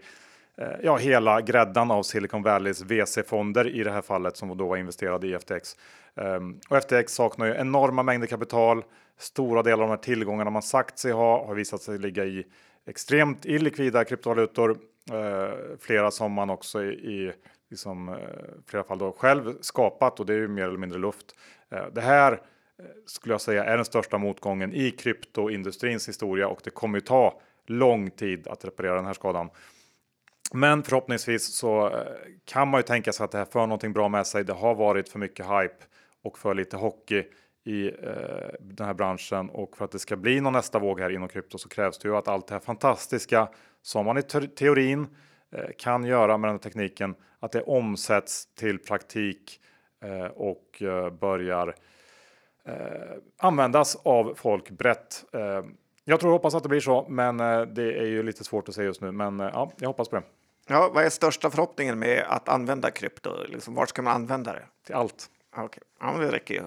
Eh, 0.59 0.77
ja, 0.83 0.97
hela 0.97 1.40
gräddan 1.40 1.90
av 1.90 2.03
Silicon 2.03 2.42
Valleys 2.42 2.83
VC-fonder 2.83 3.68
i 3.68 3.83
det 3.83 3.90
här 3.90 4.03
fallet 4.03 4.37
som 4.37 4.57
då 4.57 4.66
var 4.66 4.77
investerade 4.77 5.27
i 5.27 5.35
FTX. 5.35 5.77
Um, 6.14 6.25
ehm, 6.27 6.61
och 6.68 6.77
FTX 6.77 7.12
saknar 7.12 7.47
ju 7.47 7.55
enorma 7.55 8.03
mängder 8.03 8.27
kapital. 8.27 8.85
Stora 9.18 9.62
delar 9.62 9.83
av 9.83 9.88
de 9.88 9.90
här 9.90 10.03
tillgångarna 10.03 10.51
man 10.51 10.62
sagt 10.62 10.99
sig 10.99 11.12
ha 11.12 11.47
har 11.47 11.55
visat 11.55 11.83
sig 11.83 11.99
ligga 11.99 12.25
i 12.25 12.47
extremt 12.87 13.47
illikvida 13.47 14.05
kryptovalutor. 14.05 14.79
Uh, 15.12 15.77
flera 15.81 16.11
som 16.11 16.33
man 16.33 16.51
också 16.51 16.85
i, 16.85 16.88
i 16.88 17.33
liksom, 17.71 18.09
uh, 18.09 18.16
flera 18.66 18.85
fall 18.85 18.99
då 18.99 19.12
själv 19.12 19.55
skapat 19.61 20.21
och 20.21 20.27
det 20.27 20.33
är 20.33 20.38
ju 20.38 20.49
mer 20.49 20.64
eller 20.64 20.79
mindre 20.79 20.99
luft. 20.99 21.35
Uh, 21.73 21.87
det 21.92 22.01
här 22.01 22.40
skulle 23.07 23.35
jag 23.35 23.40
säga 23.40 23.64
är 23.64 23.77
den 23.77 23.85
största 23.85 24.18
motgången 24.18 24.73
i 24.73 24.90
kryptoindustrins 24.90 26.09
historia 26.09 26.49
och 26.49 26.61
det 26.64 26.71
kommer 26.71 26.99
ju 26.99 27.01
ta 27.01 27.40
lång 27.66 28.11
tid 28.11 28.49
att 28.49 28.64
reparera 28.64 28.94
den 28.94 29.07
här 29.07 29.14
skadan. 29.14 29.51
Men 30.52 30.82
förhoppningsvis 30.82 31.54
så 31.56 31.87
eh, 31.87 32.02
kan 32.44 32.68
man 32.68 32.78
ju 32.78 32.82
tänka 32.82 33.12
sig 33.12 33.24
att 33.24 33.30
det 33.30 33.38
här 33.38 33.44
för 33.44 33.61
någonting 33.61 33.92
bra 33.92 34.08
med 34.08 34.26
sig. 34.26 34.44
Det 34.44 34.52
har 34.52 34.74
varit 34.74 35.08
för 35.08 35.18
mycket 35.18 35.46
hype 35.46 35.84
och 36.22 36.38
för 36.38 36.54
lite 36.54 36.76
hockey 36.76 37.24
i 37.64 37.87
eh, 37.87 37.94
den 38.61 38.87
här 38.87 38.94
branschen 38.94 39.50
och 39.50 39.76
för 39.76 39.84
att 39.84 39.90
det 39.90 39.98
ska 39.98 40.16
bli 40.16 40.40
någon 40.40 40.52
nästa 40.52 40.78
våg 40.78 41.00
här 41.00 41.11
inom 41.11 41.28
krypto 41.28 41.58
så 41.58 41.68
krävs 41.68 41.98
det 41.98 42.08
ju 42.08 42.16
att 42.16 42.28
allt 42.28 42.46
det 42.46 42.54
här 42.54 42.61
fantastiska 42.61 43.48
som 43.82 44.06
man 44.06 44.18
i 44.18 44.22
teorin 44.56 45.06
eh, 45.52 45.64
kan 45.78 46.04
göra 46.04 46.38
med 46.38 46.48
den 46.48 46.54
här 46.54 46.62
tekniken 46.62 47.14
att 47.40 47.52
det 47.52 47.62
omsätts 47.62 48.54
till 48.54 48.78
praktik 48.78 49.61
eh, 50.04 50.26
och 50.26 50.82
eh, 50.82 51.11
börjar 51.11 51.74
eh, 52.64 52.74
användas 53.38 53.96
av 53.96 54.34
folk 54.37 54.70
brett. 54.70 55.24
Eh, 55.32 55.62
jag 56.04 56.20
tror 56.20 56.30
och 56.30 56.32
hoppas 56.32 56.54
att 56.54 56.62
det 56.62 56.68
blir 56.68 56.80
så, 56.80 57.06
men 57.08 57.40
eh, 57.40 57.61
det 57.61 57.98
är 57.98 58.06
ju 58.06 58.22
lite 58.22 58.44
svårt 58.44 58.68
att 58.68 58.74
säga 58.74 58.84
just 58.84 59.00
nu. 59.00 59.12
Men 59.12 59.40
eh, 59.40 59.50
ja, 59.52 59.72
jag 59.78 59.88
hoppas 59.88 60.08
på 60.08 60.16
det. 60.16 60.22
Ja, 60.70 60.90
vad 60.94 61.04
är 61.04 61.11
största 61.11 61.50
förhoppningen 61.50 61.98
med 61.98 62.24
att 62.28 62.48
använda 62.48 62.90
krypto? 62.90 63.31
Liksom, 63.48 63.74
vart 63.74 63.88
ska 63.88 64.02
man 64.02 64.14
använda 64.14 64.52
det? 64.52 64.64
Till 64.87 64.94
allt. 64.94 65.26
Okej, 65.52 65.64
okay. 65.64 65.83
ja, 66.00 66.24
det 66.24 66.33
räcker 66.33 66.54
ju. 66.54 66.62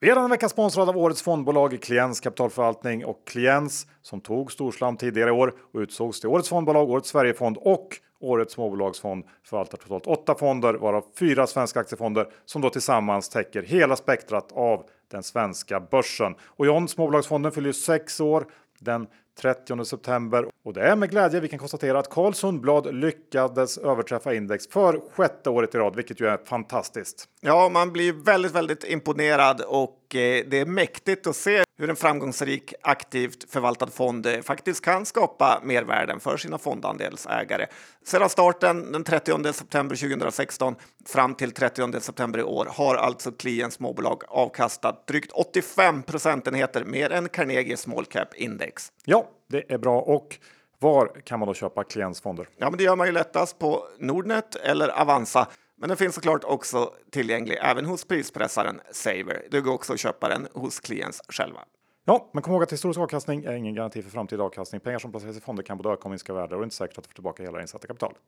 Vi 0.00 0.10
är 0.10 0.14
denna 0.14 0.28
vecka 0.28 0.48
sponsrade 0.48 0.90
av 0.90 0.98
årets 0.98 1.22
fondbolag 1.22 1.82
Kliens 1.82 2.20
kapitalförvaltning 2.20 3.04
och 3.04 3.26
Kliens 3.26 3.86
som 4.02 4.20
tog 4.20 4.52
storslam 4.52 4.96
tidigare 4.96 5.30
i 5.30 5.32
år 5.32 5.54
och 5.72 5.80
utsågs 5.80 6.20
till 6.20 6.28
årets 6.28 6.48
fondbolag, 6.48 6.90
årets 6.90 7.08
Sverigefond 7.08 7.56
och 7.56 7.96
årets 8.20 8.54
småbolagsfond 8.54 9.24
förvaltar 9.44 9.78
totalt 9.78 10.06
åtta 10.06 10.34
fonder 10.34 10.74
varav 10.74 11.04
fyra 11.18 11.46
svenska 11.46 11.80
aktiefonder 11.80 12.28
som 12.44 12.62
då 12.62 12.70
tillsammans 12.70 13.28
täcker 13.28 13.62
hela 13.62 13.96
spektrat 13.96 14.52
av 14.52 14.84
den 15.10 15.22
svenska 15.22 15.80
börsen. 15.80 16.34
Och 16.42 16.66
John, 16.66 16.88
småbolagsfonden 16.88 17.52
fyller 17.52 17.72
sex 17.72 18.20
år 18.20 18.46
den 18.78 19.06
30 19.40 19.84
september 19.84 20.46
och 20.64 20.72
det 20.72 20.82
är 20.82 20.96
med 20.96 21.10
glädje 21.10 21.40
vi 21.40 21.48
kan 21.48 21.58
konstatera 21.58 21.98
att 21.98 22.10
Carl 22.10 22.32
Sundblad 22.32 22.94
lyckades 22.94 23.78
överträffa 23.78 24.34
index 24.34 24.66
för 24.68 25.00
sjätte 25.10 25.50
året 25.50 25.74
i 25.74 25.78
rad, 25.78 25.96
vilket 25.96 26.20
ju 26.20 26.26
är 26.26 26.38
fantastiskt. 26.44 27.28
Ja, 27.42 27.68
man 27.68 27.92
blir 27.92 28.12
väldigt, 28.12 28.52
väldigt 28.52 28.84
imponerad 28.84 29.60
och 29.60 30.14
eh, 30.14 30.44
det 30.46 30.58
är 30.58 30.66
mäktigt 30.66 31.26
att 31.26 31.36
se 31.36 31.64
hur 31.78 31.90
en 31.90 31.96
framgångsrik 31.96 32.74
aktivt 32.82 33.50
förvaltad 33.50 33.86
fond 33.86 34.26
eh, 34.26 34.40
faktiskt 34.40 34.84
kan 34.84 35.06
skapa 35.06 35.60
mervärden 35.64 36.20
för 36.20 36.36
sina 36.36 36.58
fondandelsägare. 36.58 37.66
Sedan 38.04 38.28
starten 38.28 38.92
den 38.92 39.04
30 39.04 39.52
september 39.52 39.96
2016 39.96 40.74
fram 41.06 41.34
till 41.34 41.52
30 41.52 42.00
september 42.00 42.38
i 42.38 42.42
år 42.42 42.68
har 42.70 42.94
alltså 42.94 43.32
Clients 43.32 43.76
småbolag 43.76 44.22
avkastat 44.28 45.06
drygt 45.06 45.32
85 45.32 46.02
procentenheter 46.02 46.84
mer 46.84 47.12
än 47.12 47.28
Carnegie 47.28 47.76
Small 47.76 48.04
Cap 48.04 48.34
Index. 48.34 48.92
Ja, 49.04 49.28
det 49.48 49.72
är 49.72 49.78
bra. 49.78 50.00
Och 50.00 50.38
var 50.78 51.20
kan 51.24 51.38
man 51.38 51.48
då 51.48 51.54
köpa 51.54 51.84
klientsfonder? 51.84 52.48
Ja, 52.56 52.70
men 52.70 52.78
det 52.78 52.84
gör 52.84 52.96
man 52.96 53.06
ju 53.06 53.12
lättast 53.12 53.58
på 53.58 53.88
Nordnet 53.98 54.56
eller 54.56 55.00
Avanza. 55.00 55.46
Men 55.80 55.88
den 55.88 55.96
finns 55.96 56.14
såklart 56.14 56.44
också 56.44 56.94
tillgänglig 57.10 57.58
även 57.62 57.84
hos 57.84 58.04
prispressaren 58.04 58.80
Saver. 58.92 59.42
Det 59.50 59.60
går 59.60 59.72
också 59.72 59.92
att 59.92 60.00
köpa 60.00 60.28
den 60.28 60.48
hos 60.52 60.80
klients 60.80 61.20
själva. 61.28 61.60
Ja, 62.04 62.30
men 62.32 62.42
kom 62.42 62.52
ihåg 62.52 62.62
att 62.62 62.72
historisk 62.72 63.00
avkastning 63.00 63.44
är 63.44 63.52
ingen 63.52 63.74
garanti 63.74 64.02
för 64.02 64.10
framtida 64.10 64.42
avkastning. 64.42 64.80
Pengar 64.80 64.98
som 64.98 65.10
placeras 65.10 65.36
i 65.36 65.40
fonder 65.40 65.62
kan 65.62 65.76
både 65.76 65.88
öka 65.88 66.02
och 66.02 66.10
minska 66.10 66.32
värde 66.32 66.54
och 66.54 66.60
det 66.60 66.62
är 66.62 66.64
inte 66.64 66.76
säkert 66.76 66.98
att 66.98 67.04
du 67.04 67.08
får 67.08 67.14
tillbaka 67.14 67.42
hela 67.42 67.56
det 67.56 67.62
insatta 67.62 67.86
kapitalet. 67.86 68.20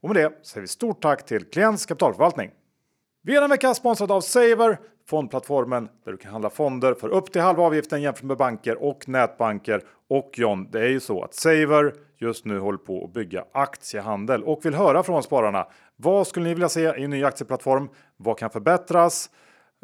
Och 0.00 0.08
med 0.08 0.16
det 0.16 0.46
säger 0.46 0.60
vi 0.60 0.68
stort 0.68 1.02
tack 1.02 1.26
till 1.26 1.44
Klients 1.44 1.86
kapitalförvaltning. 1.86 2.50
Vi 3.22 3.36
är 3.36 3.42
en 3.42 3.50
vecka 3.50 3.74
sponsrad 3.74 4.12
av 4.12 4.20
Saver, 4.20 4.78
fondplattformen 5.08 5.88
där 6.04 6.12
du 6.12 6.18
kan 6.18 6.32
handla 6.32 6.50
fonder 6.50 6.94
för 6.94 7.08
upp 7.08 7.32
till 7.32 7.40
halva 7.40 7.62
avgiften 7.62 8.02
jämfört 8.02 8.22
med 8.22 8.36
banker 8.36 8.82
och 8.82 9.08
nätbanker. 9.08 9.82
Och 10.08 10.30
John, 10.36 10.68
det 10.70 10.80
är 10.80 10.88
ju 10.88 11.00
så 11.00 11.22
att 11.22 11.34
Saver 11.34 11.94
just 12.18 12.44
nu 12.44 12.58
håller 12.58 12.78
på 12.78 13.04
att 13.04 13.12
bygga 13.12 13.44
aktiehandel 13.52 14.44
och 14.44 14.64
vill 14.64 14.74
höra 14.74 15.02
från 15.02 15.22
spararna. 15.22 15.66
Vad 16.02 16.26
skulle 16.26 16.48
ni 16.48 16.54
vilja 16.54 16.68
se 16.68 16.80
i 16.80 17.04
en 17.04 17.10
ny 17.10 17.24
aktieplattform? 17.24 17.88
Vad 18.16 18.38
kan 18.38 18.50
förbättras? 18.50 19.30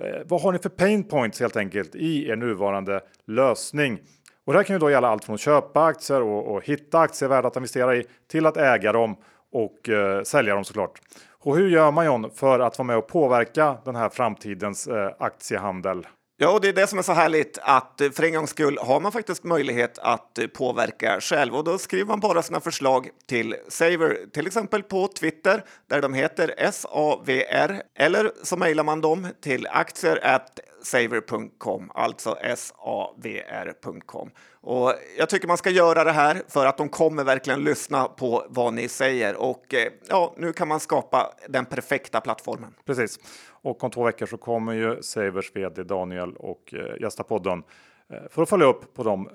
Eh, 0.03 0.23
vad 0.25 0.43
har 0.43 0.53
ni 0.53 0.59
för 0.59 0.69
pain 0.69 1.05
points 1.05 1.41
helt 1.41 1.57
enkelt 1.57 1.95
i 1.95 2.29
er 2.29 2.37
nuvarande 2.37 3.01
lösning? 3.27 3.99
Och 4.45 4.53
det 4.53 4.59
här 4.59 4.65
kan 4.65 4.75
ju 4.77 4.81
då 4.81 4.91
gälla 4.91 5.09
allt 5.09 5.25
från 5.25 5.35
att 5.35 5.41
köpa 5.41 5.85
aktier 5.85 6.23
och, 6.23 6.55
och 6.55 6.65
hitta 6.65 6.99
aktier 6.99 7.29
värda 7.29 7.49
att 7.49 7.57
investera 7.57 7.97
i 7.97 8.05
till 8.31 8.47
att 8.47 8.57
äga 8.57 8.93
dem 8.93 9.17
och 9.53 9.89
eh, 9.89 10.23
sälja 10.23 10.55
dem 10.55 10.65
såklart. 10.65 11.01
Och 11.31 11.57
hur 11.57 11.69
gör 11.69 11.91
man 11.91 12.07
John 12.07 12.31
för 12.31 12.61
att 12.61 12.79
vara 12.79 12.87
med 12.87 12.97
och 12.97 13.09
påverka 13.09 13.77
den 13.85 13.97
här 13.97 14.09
framtidens 14.09 14.87
eh, 14.87 15.11
aktiehandel? 15.19 16.07
Ja, 16.39 16.51
och 16.51 16.61
det 16.61 16.69
är 16.69 16.73
det 16.73 16.87
som 16.87 16.99
är 16.99 17.03
så 17.03 17.13
härligt 17.13 17.59
att 17.63 18.01
eh, 18.01 18.11
för 18.11 18.23
en 18.23 18.35
gångs 18.35 18.51
skull 18.51 18.79
har 18.81 19.01
man 19.01 19.13
faktiskt 19.13 19.45
möjlighet 19.45 19.99
att 19.99 20.39
eh, 20.39 20.47
påverka 20.47 21.21
själv 21.21 21.55
och 21.57 21.65
då 21.65 21.79
skriver 21.79 22.05
man 22.05 22.21
bara 22.21 22.43
sina 22.43 22.61
förslag 22.61 23.09
till 23.27 23.57
Saver, 23.69 24.31
till 24.33 24.47
exempel 24.47 24.83
på 24.83 25.09
Twitter 25.09 25.65
där 25.87 26.03
de 26.03 26.15
heter 26.15 26.71
SAVR 26.73 27.83
eller 27.95 28.33
så 28.43 28.57
mejlar 28.57 28.85
man 28.85 29.01
dem 29.01 29.29
till 29.43 29.67
aktier 29.67 30.41
saver.com, 30.83 31.91
alltså 31.95 32.37
savr.com. 32.57 34.31
Och 34.67 34.95
jag 35.19 35.29
tycker 35.29 35.49
man 35.49 35.57
ska 35.57 35.71
göra 35.71 36.05
det 36.05 36.13
här 36.13 36.43
för 36.49 36.67
att 36.67 36.77
de 36.77 36.89
kommer 36.89 37.25
verkligen 37.25 37.65
lyssna 37.65 38.05
på 38.05 38.47
vad 38.49 38.75
ni 38.75 38.89
säger 38.89 39.37
och 39.37 39.75
eh, 39.75 39.93
ja, 40.09 40.35
nu 40.37 40.53
kan 40.53 40.69
man 40.69 40.81
skapa 40.81 41.35
den 41.49 41.65
perfekta 41.65 42.21
plattformen. 42.21 42.75
Precis. 42.85 43.19
Och 43.49 43.85
om 43.85 43.91
två 43.91 44.05
veckor 44.05 44.27
så 44.27 44.37
kommer 44.37 44.73
ju 44.73 45.03
Savers 45.03 45.57
vd 45.57 45.83
Daniel 45.83 46.33
och 46.37 46.75
eh, 46.75 47.01
gästa 47.01 47.23
podden 47.23 47.63
eh, 48.11 48.19
för 48.31 48.43
att 48.43 48.49
följa 48.49 48.67
upp 48.67 48.95
på 48.95 49.03
de 49.03 49.29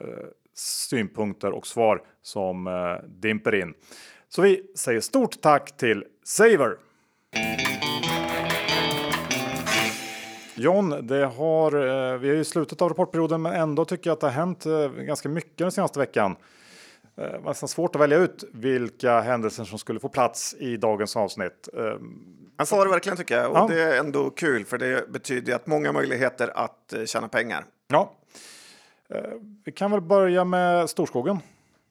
synpunkter 0.56 1.52
och 1.52 1.68
svar 1.68 2.02
som 2.22 2.70
dimper 3.08 3.56
in. 3.56 3.74
Så 4.30 4.42
vi 4.42 4.64
säger 4.76 5.00
stort 5.00 5.42
tack 5.42 5.78
till 5.78 6.06
Saver! 6.24 6.78
John, 10.56 11.08
det 11.08 11.26
har, 11.26 11.72
eh, 11.74 12.18
vi 12.18 12.30
är 12.30 12.36
i 12.36 12.46
slutet 12.46 12.82
av 12.82 12.90
rapportperioden 12.90 13.42
men 13.42 13.54
ändå 13.54 13.86
tycker 13.86 14.10
jag 14.10 14.14
att 14.14 14.20
det 14.20 14.28
har 14.28 14.34
hänt 14.34 14.66
eh, 14.66 14.90
ganska 14.90 15.30
mycket 15.30 15.58
den 15.58 15.72
senaste 15.72 16.00
veckan. 16.00 16.36
Eh, 17.18 17.24
det 17.24 17.38
var 17.38 17.50
nästan 17.50 17.70
svårt 17.70 17.96
att 17.96 18.02
välja 18.02 18.18
ut 18.18 18.44
vilka 18.54 19.22
händelser 19.22 19.64
som 19.64 19.80
skulle 19.80 20.00
få 20.00 20.10
plats 20.10 20.56
i 20.60 20.78
dagens 20.78 21.16
avsnitt. 21.16 21.70
Han 22.58 22.66
sa 22.66 22.84
det 22.84 22.90
verkligen 22.90 23.18
tycker 23.18 23.38
jag 23.38 23.52
och 23.52 23.58
ja. 23.58 23.68
det 23.68 23.82
är 23.82 24.00
ändå 24.00 24.30
kul 24.30 24.66
för 24.66 24.78
det 24.78 25.12
betyder 25.12 25.56
att 25.56 25.68
många 25.68 25.92
möjligheter 25.92 26.52
att 26.56 26.94
tjäna 27.06 27.28
pengar. 27.28 27.66
Ja, 27.88 28.14
vi 29.66 29.72
kan 29.72 29.92
väl 29.92 30.02
börja 30.02 30.44
med 30.44 30.90
Storskogen. 30.90 31.40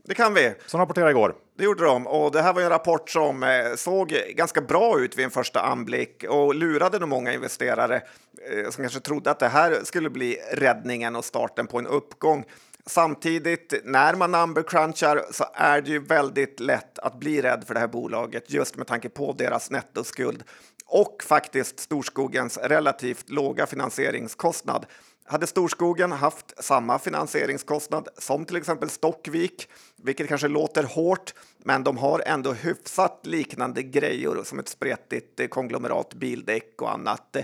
Det 0.05 0.15
kan 0.15 0.35
vi. 0.35 0.55
Som 0.67 0.81
rapporterade 0.81 1.11
igår. 1.11 1.35
Det 1.59 1.65
gjorde 1.65 1.85
de 1.85 2.07
och 2.07 2.33
det 2.33 2.43
här 2.43 2.53
var 2.53 2.63
en 2.63 2.69
rapport 2.69 3.11
som 3.11 3.43
eh, 3.43 3.75
såg 3.77 4.09
ganska 4.37 4.61
bra 4.61 5.01
ut 5.01 5.19
vid 5.19 5.25
en 5.25 5.31
första 5.31 5.61
anblick 5.61 6.25
och 6.29 6.55
lurade 6.55 6.99
nog 6.99 7.09
många 7.09 7.33
investerare 7.33 8.03
eh, 8.51 8.71
som 8.71 8.85
kanske 8.85 9.01
trodde 9.01 9.31
att 9.31 9.39
det 9.39 9.49
här 9.49 9.81
skulle 9.85 10.11
bli 10.11 10.39
räddningen 10.53 11.17
och 11.17 11.25
starten 11.25 11.67
på 11.67 11.79
en 11.79 11.87
uppgång. 11.87 12.45
Samtidigt, 12.87 13.75
när 13.85 14.15
man 14.15 14.31
numbercrunchar 14.31 15.23
så 15.31 15.45
är 15.55 15.81
det 15.81 15.91
ju 15.91 15.99
väldigt 15.99 16.61
lätt 16.61 16.99
att 16.99 17.21
bli 17.21 17.43
rädd 17.43 17.65
för 17.67 17.75
det 17.75 17.81
här 17.81 17.89
bolaget 17.89 18.51
just 18.53 18.77
med 18.77 18.87
tanke 18.87 19.09
på 19.09 19.33
deras 19.33 19.71
nettoskuld 19.71 20.45
och 20.87 21.23
faktiskt 21.27 21.81
Storskogens 21.81 22.59
relativt 22.59 23.31
låga 23.31 23.67
finansieringskostnad. 23.67 24.87
Hade 25.31 25.47
Storskogen 25.47 26.12
haft 26.12 26.64
samma 26.64 26.99
finansieringskostnad 26.99 28.09
som 28.19 28.45
till 28.45 28.57
exempel 28.57 28.90
Stockvik, 28.90 29.69
vilket 30.03 30.29
kanske 30.29 30.49
låter 30.49 30.83
hårt, 30.83 31.35
men 31.59 31.85
de 31.85 31.99
har 31.99 32.23
ändå 32.27 32.53
hyfsat 32.53 33.21
liknande 33.23 33.83
grejer 33.83 34.45
som 34.45 34.59
ett 34.59 34.69
spretigt 34.69 35.40
eh, 35.40 35.47
konglomerat, 35.47 36.14
bildäck 36.14 36.83
och 36.83 36.93
annat, 36.93 37.37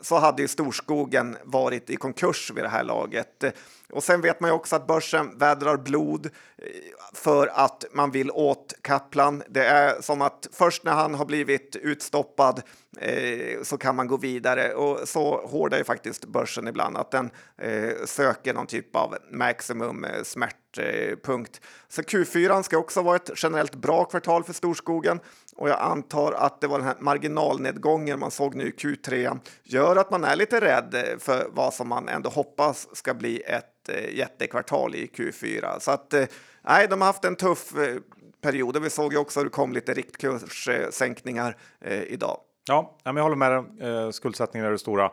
så 0.00 0.18
hade 0.18 0.42
ju 0.42 0.48
Storskogen 0.48 1.36
varit 1.44 1.90
i 1.90 1.96
konkurs 1.96 2.52
vid 2.54 2.64
det 2.64 2.68
här 2.68 2.84
laget. 2.84 3.44
Och 3.90 4.04
sen 4.04 4.20
vet 4.20 4.40
man 4.40 4.50
ju 4.50 4.54
också 4.54 4.76
att 4.76 4.86
börsen 4.86 5.38
vädrar 5.38 5.76
blod 5.76 6.26
eh, 6.26 6.68
för 7.12 7.46
att 7.46 7.84
man 7.92 8.10
vill 8.10 8.30
åt 8.30 8.74
Kaplan. 8.82 9.42
Det 9.48 9.66
är 9.66 10.00
som 10.00 10.22
att 10.22 10.48
först 10.52 10.84
när 10.84 10.92
han 10.92 11.14
har 11.14 11.24
blivit 11.24 11.76
utstoppad 11.76 12.62
eh, 13.00 13.62
så 13.62 13.78
kan 13.78 13.96
man 13.96 14.06
gå 14.06 14.16
vidare 14.16 14.74
och 14.74 15.08
så 15.08 15.46
hård 15.46 15.74
är 15.74 15.84
faktiskt 15.84 16.24
börsen 16.24 16.68
ibland 16.68 16.96
att 16.96 17.10
den 17.10 17.30
eh, 17.58 17.90
söker 18.06 18.54
någon 18.54 18.66
typ 18.66 18.96
av 18.96 19.16
maximum 19.30 20.04
eh, 20.04 20.22
smärtpunkt. 20.22 21.60
Eh, 21.62 21.68
så 21.88 22.02
Q4 22.02 22.62
ska 22.62 22.78
också 22.78 23.02
vara 23.02 23.16
ett 23.16 23.30
generellt 23.36 23.74
bra 23.74 24.04
kvartal 24.04 24.44
för 24.44 24.52
storskogen 24.52 25.20
och 25.56 25.68
jag 25.68 25.80
antar 25.80 26.32
att 26.32 26.60
det 26.60 26.66
var 26.66 26.78
den 26.78 26.86
här 26.86 26.96
marginalnedgången 26.98 28.18
man 28.18 28.30
såg 28.30 28.54
nu 28.54 28.68
i 28.68 28.70
Q3 28.70 29.38
gör 29.62 29.96
att 29.96 30.10
man 30.10 30.24
är 30.24 30.36
lite 30.36 30.60
rädd 30.60 31.16
för 31.18 31.46
vad 31.50 31.74
som 31.74 31.88
man 31.88 32.08
ändå 32.08 32.30
hoppas 32.30 32.96
ska 32.96 33.14
bli 33.14 33.40
ett 33.40 33.88
eh, 33.88 34.14
jättekvartal 34.14 34.94
i 34.94 35.10
Q4. 35.14 35.78
Så 35.78 35.90
att 35.90 36.12
eh, 36.12 36.24
nej, 36.62 36.86
de 36.88 37.00
har 37.00 37.06
haft 37.06 37.24
en 37.24 37.36
tuff 37.36 37.76
eh, 37.76 37.96
period. 38.40 38.82
Vi 38.82 38.90
såg 38.90 39.12
ju 39.12 39.18
också 39.18 39.40
att 39.40 39.46
det 39.46 39.50
kom 39.50 39.72
lite 39.72 39.94
riktkurssänkningar 39.94 41.56
eh, 41.80 41.92
eh, 41.92 42.02
idag. 42.02 42.38
Ja, 42.68 42.96
jag 43.04 43.12
håller 43.12 43.36
med. 43.36 44.14
Skuldsättningen 44.14 44.66
är 44.66 44.70
det 44.72 44.78
stora. 44.78 45.10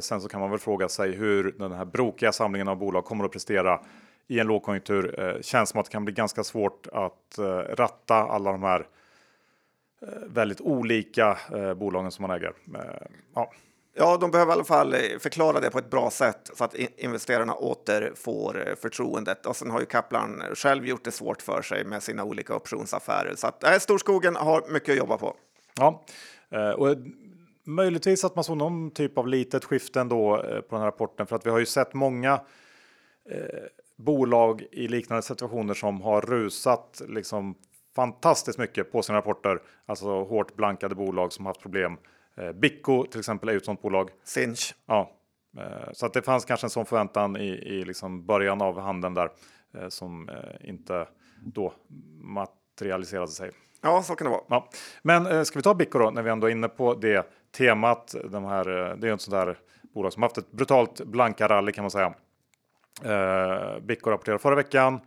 Sen 0.00 0.20
så 0.20 0.28
kan 0.28 0.40
man 0.40 0.50
väl 0.50 0.58
fråga 0.58 0.88
sig 0.88 1.12
hur 1.12 1.54
den 1.58 1.72
här 1.72 1.84
brokiga 1.84 2.32
samlingen 2.32 2.68
av 2.68 2.76
bolag 2.76 3.04
kommer 3.04 3.24
att 3.24 3.32
prestera 3.32 3.80
i 4.26 4.40
en 4.40 4.46
lågkonjunktur. 4.46 5.38
Känns 5.42 5.70
som 5.70 5.80
att 5.80 5.86
det 5.86 5.92
kan 5.92 6.04
bli 6.04 6.14
ganska 6.14 6.44
svårt 6.44 6.86
att 6.92 7.38
ratta 7.68 8.14
alla 8.14 8.52
de 8.52 8.62
här 8.62 8.86
väldigt 10.26 10.60
olika 10.60 11.38
bolagen 11.76 12.10
som 12.10 12.22
man 12.22 12.30
äger. 12.30 12.52
Ja. 13.34 13.52
Ja, 13.96 14.16
de 14.16 14.30
behöver 14.30 14.52
i 14.52 14.54
alla 14.54 14.64
fall 14.64 14.94
förklara 15.20 15.60
det 15.60 15.70
på 15.70 15.78
ett 15.78 15.90
bra 15.90 16.10
sätt 16.10 16.50
så 16.54 16.64
att 16.64 16.74
investerarna 16.96 17.54
åter 17.54 18.12
får 18.16 18.74
förtroendet. 18.80 19.46
Och 19.46 19.56
sen 19.56 19.70
har 19.70 19.80
ju 19.80 19.86
Kaplan 19.86 20.42
själv 20.54 20.86
gjort 20.86 21.04
det 21.04 21.10
svårt 21.10 21.42
för 21.42 21.62
sig 21.62 21.84
med 21.84 22.02
sina 22.02 22.24
olika 22.24 22.56
optionsaffärer. 22.56 23.34
Så 23.36 23.46
att 23.46 23.64
äh, 23.64 23.78
Storskogen 23.78 24.36
har 24.36 24.64
mycket 24.68 24.90
att 24.92 24.98
jobba 24.98 25.16
på. 25.16 25.36
Ja, 25.76 26.04
och 26.76 26.96
möjligtvis 27.64 28.24
att 28.24 28.34
man 28.34 28.44
såg 28.44 28.56
någon 28.56 28.90
typ 28.90 29.18
av 29.18 29.28
litet 29.28 29.64
skifte 29.64 30.00
ändå 30.00 30.36
på 30.68 30.76
den 30.76 30.80
här 30.80 30.86
rapporten 30.86 31.26
för 31.26 31.36
att 31.36 31.46
vi 31.46 31.50
har 31.50 31.58
ju 31.58 31.66
sett 31.66 31.94
många 31.94 32.40
eh, 33.30 33.64
bolag 33.96 34.66
i 34.70 34.88
liknande 34.88 35.22
situationer 35.22 35.74
som 35.74 36.00
har 36.00 36.20
rusat 36.20 37.02
liksom 37.08 37.54
fantastiskt 37.96 38.58
mycket 38.58 38.92
på 38.92 39.02
sina 39.02 39.18
rapporter. 39.18 39.62
Alltså 39.86 40.24
hårt 40.24 40.56
blankade 40.56 40.94
bolag 40.94 41.32
som 41.32 41.46
haft 41.46 41.60
problem. 41.60 41.96
Eh, 42.36 42.52
Bicco 42.52 43.06
till 43.06 43.20
exempel 43.20 43.48
är 43.48 43.52
ju 43.52 43.56
ett 43.56 43.64
sånt 43.64 43.82
bolag. 43.82 44.10
Sinch. 44.24 44.74
Ja, 44.86 45.12
eh, 45.58 45.92
så 45.92 46.06
att 46.06 46.12
det 46.12 46.22
fanns 46.22 46.44
kanske 46.44 46.66
en 46.66 46.70
sån 46.70 46.86
förväntan 46.86 47.36
i, 47.36 47.48
i 47.48 47.84
liksom 47.84 48.26
början 48.26 48.62
av 48.62 48.80
handeln 48.80 49.14
där 49.14 49.30
eh, 49.74 49.88
som 49.88 50.28
eh, 50.28 50.68
inte 50.68 51.08
då 51.44 51.72
materialiserade 52.20 53.28
sig. 53.28 53.50
Ja, 53.84 54.02
så 54.02 54.16
kan 54.16 54.24
det 54.24 54.30
vara. 54.30 54.42
Ja. 54.48 54.68
Men 55.02 55.26
eh, 55.26 55.42
ska 55.42 55.58
vi 55.58 55.62
ta 55.62 55.74
Bicko 55.74 55.98
då 55.98 56.10
när 56.10 56.22
vi 56.22 56.30
ändå 56.30 56.46
är 56.46 56.50
inne 56.50 56.68
på 56.68 56.94
det 56.94 57.26
temat. 57.56 58.14
De 58.30 58.44
här, 58.44 58.90
eh, 58.90 58.96
det 58.96 59.08
är 59.08 59.14
ett 59.14 59.20
sånt 59.20 59.46
där 59.46 59.58
bolag 59.94 60.12
som 60.12 60.22
haft 60.22 60.38
ett 60.38 60.50
brutalt 60.50 61.00
blanka 61.04 61.48
rally 61.48 61.72
kan 61.72 61.84
man 61.84 61.90
säga. 61.90 62.14
Eh, 63.04 63.78
Bicko 63.80 64.10
rapporterade 64.10 64.38
förra 64.38 64.54
veckan. 64.54 65.00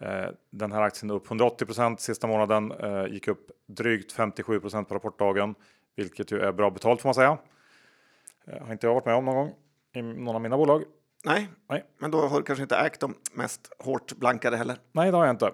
Eh, 0.00 0.28
den 0.50 0.72
här 0.72 0.82
aktien 0.82 1.10
är 1.10 1.14
upp 1.14 1.26
180 1.26 1.96
sista 1.98 2.26
månaden, 2.26 2.72
eh, 2.72 3.06
gick 3.06 3.28
upp 3.28 3.50
drygt 3.66 4.12
57 4.12 4.60
procent 4.60 4.88
på 4.88 4.94
rapportdagen, 4.94 5.54
vilket 5.96 6.32
ju 6.32 6.40
är 6.40 6.52
bra 6.52 6.70
betalt 6.70 7.00
får 7.00 7.08
man 7.08 7.14
säga. 7.14 7.38
Eh, 8.46 8.64
har 8.66 8.72
inte 8.72 8.86
jag 8.86 8.94
varit 8.94 9.06
med 9.06 9.14
om 9.14 9.24
någon 9.24 9.34
gång 9.34 9.54
i 9.92 10.02
någon 10.02 10.34
av 10.34 10.40
mina 10.40 10.56
bolag. 10.56 10.82
Nej, 11.24 11.48
Nej. 11.68 11.84
men 11.98 12.10
då 12.10 12.18
har 12.18 12.36
du 12.36 12.42
kanske 12.42 12.62
inte 12.62 12.76
ägt 12.76 13.00
de 13.00 13.14
mest 13.32 13.72
hårt 13.78 14.12
blankade 14.16 14.56
heller. 14.56 14.76
Nej, 14.92 15.10
det 15.10 15.16
har 15.16 15.26
jag 15.26 15.32
inte. 15.32 15.52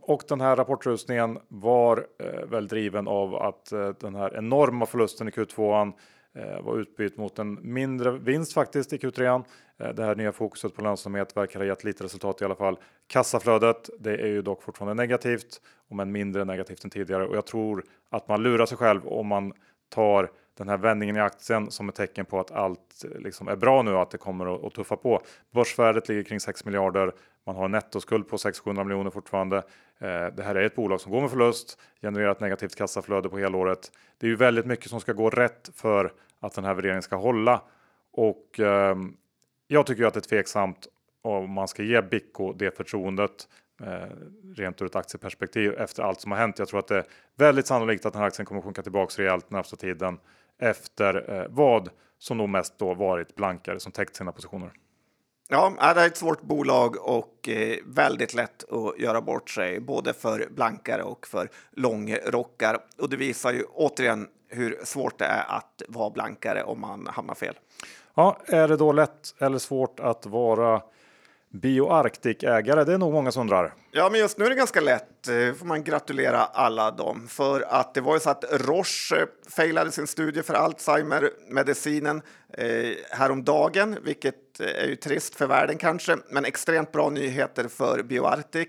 Och 0.00 0.22
den 0.28 0.40
här 0.40 0.56
rapportrusningen 0.56 1.38
var 1.48 2.06
väl 2.46 2.68
driven 2.68 3.08
av 3.08 3.34
att 3.34 3.72
den 4.00 4.14
här 4.14 4.36
enorma 4.36 4.86
förlusten 4.86 5.28
i 5.28 5.30
Q2 5.30 5.92
var 6.62 6.78
utbytt 6.78 7.16
mot 7.16 7.38
en 7.38 7.72
mindre 7.72 8.10
vinst 8.10 8.52
faktiskt 8.52 8.92
i 8.92 8.96
Q3. 8.96 9.44
Det 9.94 10.04
här 10.04 10.16
nya 10.16 10.32
fokuset 10.32 10.74
på 10.74 10.82
lönsamhet 10.82 11.36
verkar 11.36 11.60
ha 11.60 11.66
gett 11.66 11.84
lite 11.84 12.04
resultat 12.04 12.42
i 12.42 12.44
alla 12.44 12.54
fall. 12.54 12.78
Kassaflödet, 13.06 13.90
det 14.00 14.16
är 14.16 14.26
ju 14.26 14.42
dock 14.42 14.62
fortfarande 14.62 15.02
negativt, 15.02 15.60
om 15.90 16.00
än 16.00 16.12
mindre 16.12 16.44
negativt 16.44 16.84
än 16.84 16.90
tidigare 16.90 17.26
och 17.26 17.36
jag 17.36 17.46
tror 17.46 17.84
att 18.10 18.28
man 18.28 18.42
lurar 18.42 18.66
sig 18.66 18.78
själv 18.78 19.06
om 19.06 19.26
man 19.26 19.52
tar 19.88 20.30
den 20.58 20.68
här 20.68 20.76
vändningen 20.76 21.16
i 21.16 21.20
aktien 21.20 21.70
som 21.70 21.88
ett 21.88 21.94
tecken 21.94 22.24
på 22.24 22.40
att 22.40 22.50
allt 22.50 23.04
liksom 23.18 23.48
är 23.48 23.56
bra 23.56 23.82
nu 23.82 23.92
och 23.92 24.02
att 24.02 24.10
det 24.10 24.18
kommer 24.18 24.54
att, 24.54 24.64
att 24.64 24.74
tuffa 24.74 24.96
på. 24.96 25.22
Börsvärdet 25.50 26.08
ligger 26.08 26.22
kring 26.22 26.40
6 26.40 26.64
miljarder. 26.64 27.12
Man 27.46 27.56
har 27.56 27.64
en 27.64 27.70
nettoskuld 27.70 28.28
på 28.28 28.38
600 28.38 28.84
miljoner 28.84 29.10
fortfarande. 29.10 29.56
Eh, 29.98 30.26
det 30.36 30.42
här 30.42 30.54
är 30.54 30.62
ett 30.62 30.74
bolag 30.74 31.00
som 31.00 31.12
går 31.12 31.20
med 31.20 31.30
förlust, 31.30 31.78
genererar 32.02 32.32
ett 32.32 32.40
negativt 32.40 32.74
kassaflöde 32.74 33.28
på 33.28 33.38
helåret. 33.38 33.92
Det 34.18 34.26
är 34.26 34.30
ju 34.30 34.36
väldigt 34.36 34.66
mycket 34.66 34.90
som 34.90 35.00
ska 35.00 35.12
gå 35.12 35.30
rätt 35.30 35.70
för 35.74 36.12
att 36.40 36.54
den 36.54 36.64
här 36.64 36.74
värderingen 36.74 37.02
ska 37.02 37.16
hålla 37.16 37.62
och 38.12 38.60
eh, 38.60 38.96
jag 39.66 39.86
tycker 39.86 40.04
att 40.04 40.14
det 40.14 40.20
är 40.20 40.28
tveksamt 40.28 40.88
om 41.22 41.50
man 41.50 41.68
ska 41.68 41.82
ge 41.82 42.02
Bicko 42.02 42.52
det 42.52 42.76
förtroendet 42.76 43.48
eh, 43.82 44.16
rent 44.56 44.82
ur 44.82 44.86
ett 44.86 44.96
aktieperspektiv 44.96 45.74
efter 45.78 46.02
allt 46.02 46.20
som 46.20 46.32
har 46.32 46.38
hänt. 46.38 46.58
Jag 46.58 46.68
tror 46.68 46.80
att 46.80 46.88
det 46.88 46.96
är 46.96 47.04
väldigt 47.36 47.66
sannolikt 47.66 48.06
att 48.06 48.12
den 48.12 48.20
här 48.20 48.26
aktien 48.26 48.46
kommer 48.46 48.60
sjunka 48.60 48.82
tillbaks 48.82 49.18
rejält 49.18 49.50
närmsta 49.50 49.76
tiden 49.76 50.18
efter 50.58 51.40
eh, 51.40 51.46
vad 51.48 51.88
som 52.18 52.38
nog 52.38 52.48
mest 52.48 52.78
då 52.78 52.94
varit 52.94 53.34
blankare 53.34 53.80
som 53.80 53.92
täckt 53.92 54.16
sina 54.16 54.32
positioner. 54.32 54.72
Ja, 55.48 55.92
det 55.94 56.00
är 56.00 56.06
ett 56.06 56.16
svårt 56.16 56.42
bolag 56.42 56.96
och 57.00 57.48
eh, 57.48 57.78
väldigt 57.84 58.34
lätt 58.34 58.72
att 58.72 58.98
göra 58.98 59.20
bort 59.20 59.50
sig 59.50 59.80
både 59.80 60.12
för 60.12 60.48
blankare 60.50 61.02
och 61.02 61.26
för 61.26 61.48
långrockar. 61.70 62.78
Och 62.98 63.10
det 63.10 63.16
visar 63.16 63.52
ju 63.52 63.64
återigen 63.64 64.28
hur 64.48 64.78
svårt 64.84 65.18
det 65.18 65.24
är 65.24 65.44
att 65.48 65.82
vara 65.88 66.10
blankare 66.10 66.62
om 66.62 66.80
man 66.80 67.06
hamnar 67.06 67.34
fel. 67.34 67.58
Ja, 68.14 68.38
är 68.46 68.68
det 68.68 68.76
då 68.76 68.92
lätt 68.92 69.34
eller 69.38 69.58
svårt 69.58 70.00
att 70.00 70.26
vara 70.26 70.82
BioArctic-ägare? 71.52 72.84
Det 72.84 72.92
är 72.92 72.98
nog 72.98 73.12
många 73.12 73.32
som 73.32 73.40
undrar. 73.40 73.74
Ja, 73.90 74.08
men 74.10 74.20
just 74.20 74.38
nu 74.38 74.44
är 74.44 74.50
det 74.50 74.56
ganska 74.56 74.80
lätt. 74.80 75.28
Eh, 75.28 75.54
får 75.54 75.64
man 75.66 75.84
gratulera 75.84 76.38
alla 76.38 76.90
dem. 76.90 77.28
För 77.28 77.60
att 77.60 77.94
det 77.94 78.00
var 78.00 78.14
ju 78.14 78.20
så 78.20 78.30
att 78.30 78.44
Roche 78.50 79.16
eh, 79.16 79.26
failade 79.48 79.92
sin 79.92 80.06
studie 80.06 80.42
för 80.42 80.54
Alzheimer-medicinen 80.54 82.22
eh, 82.52 82.66
häromdagen, 83.10 83.96
vilket 84.02 84.60
eh, 84.60 84.66
är 84.66 84.86
ju 84.86 84.96
trist 84.96 85.34
för 85.34 85.46
världen 85.46 85.78
kanske, 85.78 86.16
men 86.30 86.44
extremt 86.44 86.92
bra 86.92 87.10
nyheter 87.10 87.68
för 87.68 88.02
BioArctic 88.02 88.68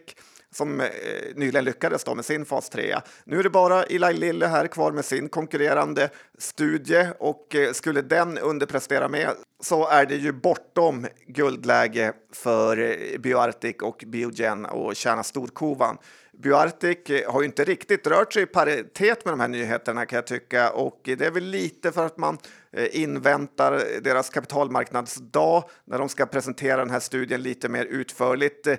som 0.53 0.81
eh, 0.81 0.87
nyligen 1.35 1.65
lyckades 1.65 2.03
då 2.03 2.15
med 2.15 2.25
sin 2.25 2.45
fas 2.45 2.69
3. 2.69 2.95
Nu 3.23 3.39
är 3.39 3.43
det 3.43 3.49
bara 3.49 3.83
Eli 3.83 4.13
Lille 4.13 4.47
här 4.47 4.67
kvar 4.67 4.91
med 4.91 5.05
sin 5.05 5.29
konkurrerande 5.29 6.09
studie 6.37 7.07
och 7.19 7.55
eh, 7.55 7.71
skulle 7.71 8.01
den 8.01 8.37
underprestera 8.37 9.07
med 9.09 9.29
så 9.59 9.87
är 9.87 10.05
det 10.05 10.15
ju 10.15 10.31
bortom 10.31 11.07
guldläge 11.27 12.13
för 12.31 12.77
eh, 12.77 13.19
Bioartic 13.19 13.75
och 13.81 14.03
Biogen 14.07 14.65
och 14.65 14.95
tjäna 14.95 15.23
storkovan. 15.23 15.97
Bioartic 16.37 17.09
eh, 17.09 17.31
har 17.31 17.41
ju 17.41 17.45
inte 17.45 17.63
riktigt 17.63 18.07
rört 18.07 18.33
sig 18.33 18.43
i 18.43 18.45
paritet 18.45 19.25
med 19.25 19.33
de 19.33 19.39
här 19.39 19.47
nyheterna 19.47 20.05
kan 20.05 20.17
jag 20.17 20.27
tycka 20.27 20.71
och 20.71 20.99
det 21.03 21.21
är 21.21 21.31
väl 21.31 21.43
lite 21.43 21.91
för 21.91 22.05
att 22.05 22.17
man 22.17 22.37
eh, 22.71 23.01
inväntar 23.01 24.01
deras 24.01 24.29
kapitalmarknadsdag 24.29 25.63
när 25.85 25.99
de 25.99 26.09
ska 26.09 26.25
presentera 26.25 26.77
den 26.77 26.89
här 26.89 26.99
studien 26.99 27.41
lite 27.41 27.69
mer 27.69 27.85
utförligt. 27.85 28.67
Eh, 28.67 28.77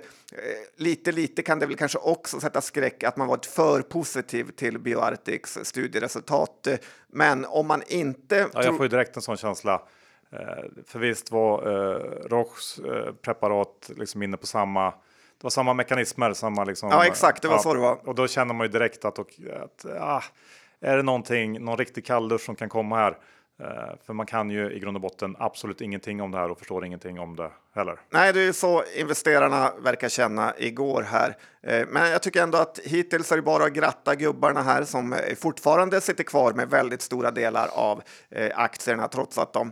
lite, 0.77 1.11
lite 1.11 1.41
kan 1.41 1.59
det 1.59 1.65
väl 1.65 1.75
kanske 1.75 1.97
också 1.97 2.39
sätta 2.39 2.61
skräck 2.61 3.03
att 3.03 3.17
man 3.17 3.27
varit 3.27 3.45
för 3.45 3.81
positiv 3.81 4.51
till 4.51 4.79
Bioartics 4.79 5.59
studieresultat. 5.63 6.67
Men 7.07 7.45
om 7.45 7.67
man 7.67 7.83
inte... 7.87 8.47
Ja, 8.53 8.63
jag 8.63 8.77
får 8.77 8.85
ju 8.85 8.89
direkt 8.89 9.15
en 9.15 9.21
sån 9.21 9.37
känsla. 9.37 9.81
För 10.87 10.99
visst 10.99 11.31
var 11.31 11.67
eh, 11.67 12.29
Roches 12.29 12.79
eh, 12.79 13.13
preparat 13.13 13.91
liksom 13.97 14.23
inne 14.23 14.37
på 14.37 14.47
samma 14.47 14.93
var 15.45 15.49
samma 15.49 15.73
mekanismer, 15.73 16.33
samma 16.33 16.63
liksom. 16.63 16.89
Ja, 16.89 17.05
exakt, 17.05 17.41
det 17.41 17.47
var 17.47 17.55
ja, 17.55 17.59
så 17.59 17.73
det 17.73 17.79
var. 17.79 18.07
Och 18.07 18.15
då 18.15 18.27
känner 18.27 18.53
man 18.53 18.67
ju 18.67 18.71
direkt 18.71 19.05
att, 19.05 19.19
och, 19.19 19.29
att 19.63 19.85
ah, 19.99 20.23
är 20.81 20.97
det 20.97 21.03
någonting, 21.03 21.63
någon 21.65 21.77
riktig 21.77 22.05
kalldusch 22.05 22.41
som 22.41 22.55
kan 22.55 22.69
komma 22.69 22.95
här? 22.95 23.11
Uh, 23.61 23.95
för 24.05 24.13
man 24.13 24.25
kan 24.25 24.49
ju 24.49 24.71
i 24.71 24.79
grund 24.79 24.97
och 24.97 25.01
botten 25.01 25.35
absolut 25.39 25.81
ingenting 25.81 26.21
om 26.21 26.31
det 26.31 26.37
här 26.37 26.51
och 26.51 26.57
förstår 26.57 26.85
ingenting 26.85 27.19
om 27.19 27.35
det 27.35 27.51
eller? 27.75 27.99
Nej, 28.09 28.33
det 28.33 28.41
är 28.41 28.51
så 28.51 28.83
investerarna 28.95 29.71
verkar 29.79 30.09
känna 30.09 30.53
igår 30.57 31.01
här. 31.01 31.37
Eh, 31.67 31.87
men 31.87 32.11
jag 32.11 32.21
tycker 32.21 32.43
ändå 32.43 32.57
att 32.57 32.79
hittills 32.83 33.31
är 33.31 33.35
det 33.35 33.41
bara 33.41 33.63
att 33.63 33.73
gratta 33.73 34.15
gubbarna 34.15 34.61
här 34.61 34.83
som 34.83 35.13
eh, 35.13 35.35
fortfarande 35.35 36.01
sitter 36.01 36.23
kvar 36.23 36.53
med 36.53 36.69
väldigt 36.69 37.01
stora 37.01 37.31
delar 37.31 37.67
av 37.73 38.01
eh, 38.29 38.59
aktierna 38.59 39.07
trots 39.07 39.37
att 39.37 39.53
de 39.53 39.71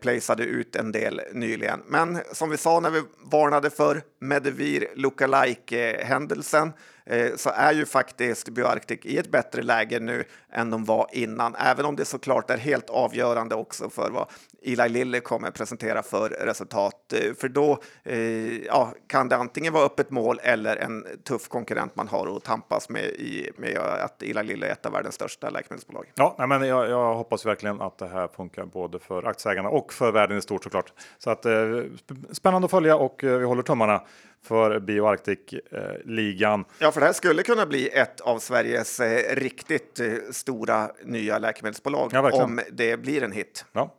placerade 0.00 0.44
ut 0.44 0.76
en 0.76 0.92
del 0.92 1.20
nyligen. 1.32 1.82
Men 1.86 2.18
som 2.32 2.50
vi 2.50 2.56
sa 2.56 2.80
när 2.80 2.90
vi 2.90 3.02
varnade 3.24 3.70
för 3.70 4.02
Medivir 4.20 4.88
lookalike 4.94 6.04
händelsen 6.04 6.72
så 7.36 7.50
är 7.50 7.72
ju 7.72 7.86
faktiskt 7.86 8.48
Bioarctic 8.48 9.00
i 9.02 9.18
ett 9.18 9.30
bättre 9.30 9.62
läge 9.62 10.00
nu 10.00 10.24
än 10.52 10.70
de 10.70 10.84
var 10.84 11.06
innan, 11.12 11.54
även 11.54 11.86
om 11.86 11.96
det 11.96 12.04
såklart 12.04 12.50
är 12.50 12.58
helt 12.58 12.90
avgörande 12.90 13.54
också 13.54 13.90
för 13.90 14.10
vad 14.10 14.26
Eli 14.64 14.88
Lilly 14.88 15.20
kommer 15.20 15.50
presentera 15.50 16.02
för 16.02 16.28
resultat. 16.28 17.12
Eh, 17.12 17.34
för 17.34 17.48
då 17.48 17.78
eh, 18.04 18.64
ja, 18.64 18.92
kan 19.06 19.28
det 19.28 19.36
antingen 19.36 19.72
vara 19.72 19.84
öppet 19.84 20.10
mål 20.10 20.40
eller 20.42 20.76
en 20.76 21.06
tuff 21.24 21.48
konkurrent 21.48 21.96
man 21.96 22.08
har 22.08 22.36
att 22.36 22.44
tampas 22.44 22.88
med 22.88 23.04
i 23.04 23.50
med 23.56 23.78
att 23.78 24.22
Eli 24.22 24.42
Lilly 24.42 24.66
är 24.66 24.72
ett 24.72 24.86
av 24.86 24.92
världens 24.92 25.14
största 25.14 25.50
läkemedelsbolag. 25.50 26.12
Ja, 26.14 26.46
men 26.48 26.62
jag, 26.62 26.90
jag, 26.90 27.14
hoppas 27.14 27.46
verkligen 27.46 27.80
att 27.80 27.98
det 27.98 28.08
här 28.08 28.28
funkar 28.28 28.64
både 28.64 28.98
för 28.98 29.26
aktieägarna 29.26 29.68
och 29.68 29.92
för 29.92 30.12
världen 30.12 30.38
i 30.38 30.42
stort 30.42 30.64
såklart. 30.64 30.92
Så 31.18 31.30
att 31.30 31.46
spännande 32.30 32.64
att 32.64 32.70
följa 32.70 32.96
och 32.96 33.20
vi 33.22 33.44
håller 33.44 33.62
tummarna 33.62 34.02
för 34.42 34.80
BioArctic-ligan. 34.80 36.64
Ja, 36.78 36.92
för 36.92 37.00
det 37.00 37.06
här 37.06 37.12
skulle 37.12 37.42
kunna 37.42 37.66
bli 37.66 37.88
ett 37.88 38.20
av 38.20 38.38
Sveriges 38.38 39.00
eh, 39.00 39.36
riktigt 39.36 40.00
eh, 40.00 40.12
stora 40.30 40.90
nya 41.04 41.38
läkemedelsbolag 41.38 42.10
ja, 42.12 42.42
om 42.42 42.60
det 42.72 42.96
blir 42.96 43.22
en 43.22 43.32
hit. 43.32 43.64
Ja. 43.72 43.94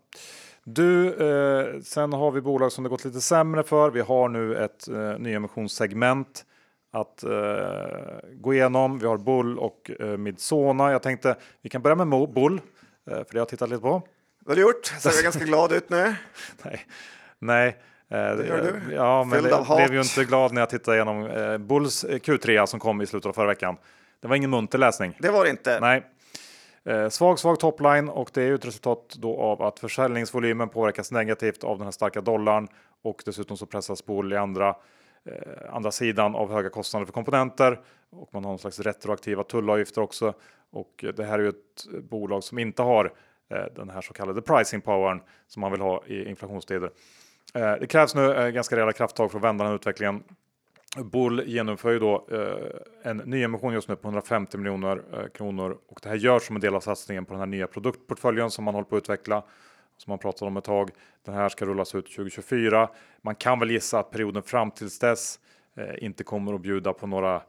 Du, 0.64 1.08
eh, 1.08 1.80
sen 1.82 2.14
har 2.14 2.32
vi 2.32 2.42
bolag 2.42 2.72
som 2.72 2.84
det 2.84 2.90
gått 2.90 3.06
lite 3.06 3.22
sämre 3.22 3.64
för. 3.64 3.90
Vi 3.92 4.02
har 4.02 4.30
nu 4.30 4.58
ett 4.58 4.88
eh, 4.88 5.18
nyemissionssegment 5.20 6.46
att 6.92 7.24
eh, 7.24 7.32
gå 8.34 8.54
igenom. 8.54 9.00
Vi 9.00 9.06
har 9.08 9.18
Bull 9.18 9.60
och 9.60 9.92
eh, 10.00 10.18
Midsona. 10.18 10.92
Jag 10.92 11.02
tänkte 11.02 11.36
vi 11.62 11.70
kan 11.70 11.82
börja 11.82 11.96
med 11.96 12.30
Bull, 12.34 12.62
eh, 13.10 13.14
för 13.14 13.14
det 13.14 13.34
har 13.34 13.40
jag 13.40 13.50
tittat 13.50 13.70
lite 13.70 13.82
på. 13.82 14.02
Det 14.40 14.52
har 14.52 14.56
du 14.56 14.62
gjort. 14.62 14.86
Ser 14.86 15.12
jag 15.14 15.24
ganska 15.24 15.46
glad 15.46 15.72
ut 15.72 15.90
nu? 15.90 16.16
Nej, 16.64 16.86
nej. 17.40 17.68
Eh, 18.10 18.36
det 18.36 18.48
gör 18.48 18.82
du. 18.88 18.94
Ja, 18.94 19.24
men 19.24 19.46
jag 19.46 19.66
blev 19.78 19.94
ju 19.94 20.02
inte 20.02 20.24
glad 20.24 20.54
när 20.54 20.62
jag 20.62 20.70
tittade 20.70 20.98
igenom 20.98 21.26
eh, 21.26 21.58
Bulls 21.58 22.04
eh, 22.04 22.20
Q3 22.20 22.66
som 22.66 22.80
kom 22.80 23.02
i 23.02 23.06
slutet 23.06 23.30
av 23.30 23.34
förra 23.34 23.48
veckan. 23.48 23.78
Det 24.22 24.28
var 24.28 24.36
ingen 24.36 24.50
munter 24.50 24.78
läsning. 24.78 25.18
Det 25.20 25.30
var 25.30 25.44
det 25.44 25.50
inte. 25.50 25.80
Nej. 25.80 26.04
Eh, 26.86 27.10
svag, 27.10 27.40
svag 27.40 27.60
topline 27.60 28.10
och 28.10 28.30
det 28.34 28.42
är 28.42 28.48
ju 28.48 28.56
ett 28.56 28.66
resultat 28.66 29.16
då 29.20 29.38
av 29.38 29.62
att 29.62 29.80
försäljningsvolymen 29.80 30.70
påverkas 30.70 31.12
negativt 31.12 31.64
av 31.64 31.78
den 31.78 31.88
här 31.88 31.92
starka 31.92 32.22
dollarn 32.22 32.68
och 33.02 33.22
dessutom 33.26 33.58
så 33.58 33.66
pressas 33.66 34.06
Bull 34.06 34.34
i 34.34 34.38
andra 34.38 34.76
eh, 35.26 35.76
andra 35.76 35.92
sidan 35.92 36.36
av 36.36 36.52
höga 36.52 36.70
kostnader 36.70 37.06
för 37.06 37.14
komponenter 37.14 37.80
och 38.10 38.30
man 38.34 38.44
har 38.44 38.52
någon 38.52 38.60
slags 38.60 38.80
retroaktiva 38.80 39.44
tullavgifter 39.44 40.02
också. 40.02 40.34
Och 40.72 41.06
det 41.16 41.24
här 41.24 41.40
är 41.40 41.44
ju 41.44 41.50
ett 41.50 42.10
bolag 42.10 42.44
som 42.44 42.60
inte 42.60 42.82
har 42.82 43.14
eh, 43.50 43.66
den 43.76 43.90
här 43.90 44.02
så 44.02 44.14
kallade 44.14 44.42
pricing 44.42 44.82
powern 44.82 45.22
som 45.48 45.62
man 45.62 45.72
vill 45.72 45.82
ha 45.82 46.04
i 46.06 46.30
inflationstider. 46.30 46.92
Eh, 47.54 47.74
det 47.80 47.88
krävs 47.88 48.16
nu 48.16 48.34
eh, 48.34 48.50
ganska 48.50 48.76
rejäla 48.76 48.94
krafttag 48.94 49.32
för 49.32 49.38
att 49.38 49.44
vända 49.44 49.66
den 49.66 49.74
utvecklingen. 49.74 50.24
Bull 50.98 51.44
genomför 51.46 51.92
ju 51.92 52.00
då 52.00 52.28
eh, 52.32 53.10
en 53.12 53.18
nyemission 53.18 53.74
just 53.74 53.88
nu 53.88 53.96
på 53.96 54.08
150 54.08 54.58
miljoner 54.58 55.02
eh, 55.14 55.28
kronor 55.28 55.78
och 55.88 56.00
det 56.04 56.10
här 56.10 56.16
görs 56.16 56.44
som 56.44 56.56
en 56.56 56.62
del 56.62 56.76
av 56.76 56.80
satsningen 56.80 57.26
på 57.26 57.34
den 57.34 57.40
här 57.40 57.48
nya 57.48 57.68
produktportföljen 57.68 58.52
som 58.52 58.64
man 58.64 58.74
håller 58.74 58.86
på 58.86 58.96
att 58.96 59.04
utveckla 59.04 59.44
som 59.98 60.12
man 60.12 60.20
pratade 60.20 60.48
om 60.48 60.58
ett 60.58 60.64
tag. 60.64 60.90
Den 61.26 61.36
här 61.36 61.50
ska 61.50 61.66
rullas 61.66 61.96
ut 61.96 62.06
2024. 62.06 62.90
Man 63.22 63.36
kan 63.36 63.60
väl 63.60 63.72
gissa 63.72 64.00
att 64.00 64.12
perioden 64.12 64.44
fram 64.44 64.72
tills 64.72 65.00
dess 65.00 65.40
eh, 65.76 66.04
inte 66.04 66.24
kommer 66.24 66.54
att 66.54 66.62
bjuda 66.62 66.94
på 66.94 67.08
några 67.08 67.42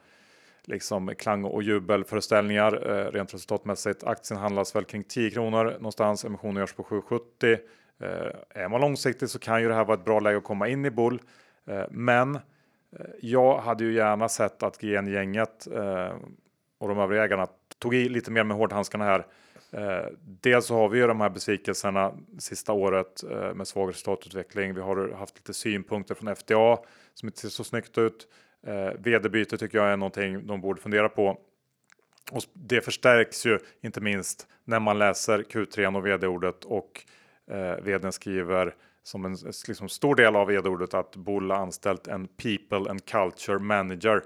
liksom 0.65 1.15
klang 1.19 1.45
och 1.45 1.63
jubelföreställningar 1.63 2.91
eh, 2.91 3.13
rent 3.13 3.35
resultatmässigt. 3.35 4.05
Aktien 4.05 4.41
handlas 4.41 4.77
väl 4.77 4.85
kring 4.85 5.05
10 5.05 5.31
kronor 5.31 5.65
någonstans. 5.65 6.25
Emissionen 6.25 6.57
görs 6.57 6.73
på 6.73 6.85
770 6.85 7.59
Eh, 8.01 8.63
är 8.63 8.69
man 8.69 8.81
långsiktig 8.81 9.29
så 9.31 9.39
kan 9.39 9.63
ju 9.63 9.69
det 9.69 9.75
här 9.75 9.85
vara 9.85 9.99
ett 9.99 10.05
bra 10.05 10.21
läge 10.21 10.39
att 10.39 10.45
komma 10.45 10.69
in 10.69 10.85
i 10.85 10.91
bull. 10.91 11.21
Eh, 11.67 11.85
men 11.91 12.39
Eh, 12.99 13.07
jag 13.21 13.59
hade 13.59 13.85
ju 13.85 13.95
gärna 13.95 14.29
sett 14.29 14.63
att 14.63 14.79
GN-gänget 14.79 15.67
eh, 15.67 16.17
och 16.79 16.89
de 16.89 16.99
övriga 16.99 17.25
ägarna 17.25 17.47
tog 17.79 17.95
i 17.95 18.09
lite 18.09 18.31
mer 18.31 18.45
med 18.45 18.57
hårdhandskarna 18.57 19.05
här. 19.05 19.27
Eh, 19.71 20.07
dels 20.21 20.67
så 20.67 20.75
har 20.75 20.89
vi 20.89 20.99
ju 20.99 21.07
de 21.07 21.21
här 21.21 21.31
besvikelserna 21.31 22.13
sista 22.39 22.73
året 22.73 23.25
med 23.55 23.69
svag 23.69 23.89
resultatutveckling. 23.89 24.75
Vi 24.75 24.81
har 24.81 25.13
haft 25.13 25.37
lite 25.37 25.55
synpunkter 25.55 26.15
från 26.15 26.37
FDA 26.37 26.79
som 27.15 27.29
inte 27.29 27.41
ser 27.41 27.49
så 27.49 27.65
snyggt 27.65 27.99
ut. 27.99 28.29
Vd-byte 28.99 29.59
tycker 29.59 29.79
jag 29.79 29.93
är 29.93 29.97
någonting 29.97 30.47
de 30.47 30.61
borde 30.61 30.81
fundera 30.81 31.09
på. 31.09 31.39
Och 32.33 32.43
det 32.53 32.81
förstärks 32.81 33.47
ju 33.47 33.59
inte 33.81 34.01
minst 34.01 34.47
när 34.65 34.81
man 34.81 34.99
läser 34.99 35.39
Q3 35.39 35.97
och 35.97 36.07
vd-ordet 36.07 36.65
och 36.65 37.05
Eh, 37.47 37.77
vdn 37.83 38.13
skriver 38.13 38.75
som 39.05 39.25
en 39.25 39.37
liksom, 39.69 39.89
stor 39.89 40.15
del 40.15 40.37
av 40.37 40.47
vd-ordet 40.47 40.95
att 40.95 41.17
Bull 41.17 41.51
har 41.51 41.59
anställt 41.59 42.07
en 42.07 42.27
people 42.27 42.91
and 42.91 43.05
culture 43.05 43.59
manager. 43.59 44.23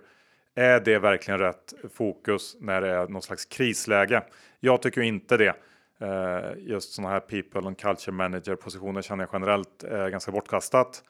Är 0.55 0.81
det 0.81 0.99
verkligen 0.99 1.41
rätt 1.41 1.75
fokus 1.95 2.57
när 2.61 2.81
det 2.81 2.89
är 2.89 3.09
någon 3.09 3.23
slags 3.23 3.45
krisläge? 3.45 4.23
Jag 4.61 4.83
tycker 4.83 5.01
inte 5.01 5.37
det. 5.37 5.55
Eh, 6.01 6.59
just 6.59 6.93
sådana 6.93 7.13
här 7.13 7.21
people 7.21 7.61
and 7.61 7.79
culture 7.79 8.13
manager 8.13 8.57
positioner 8.57 9.03
känner 9.03 9.25
jag 9.25 9.31
generellt 9.33 9.85
är 9.85 10.09
ganska 10.09 10.33
bortkastat. 10.33 11.03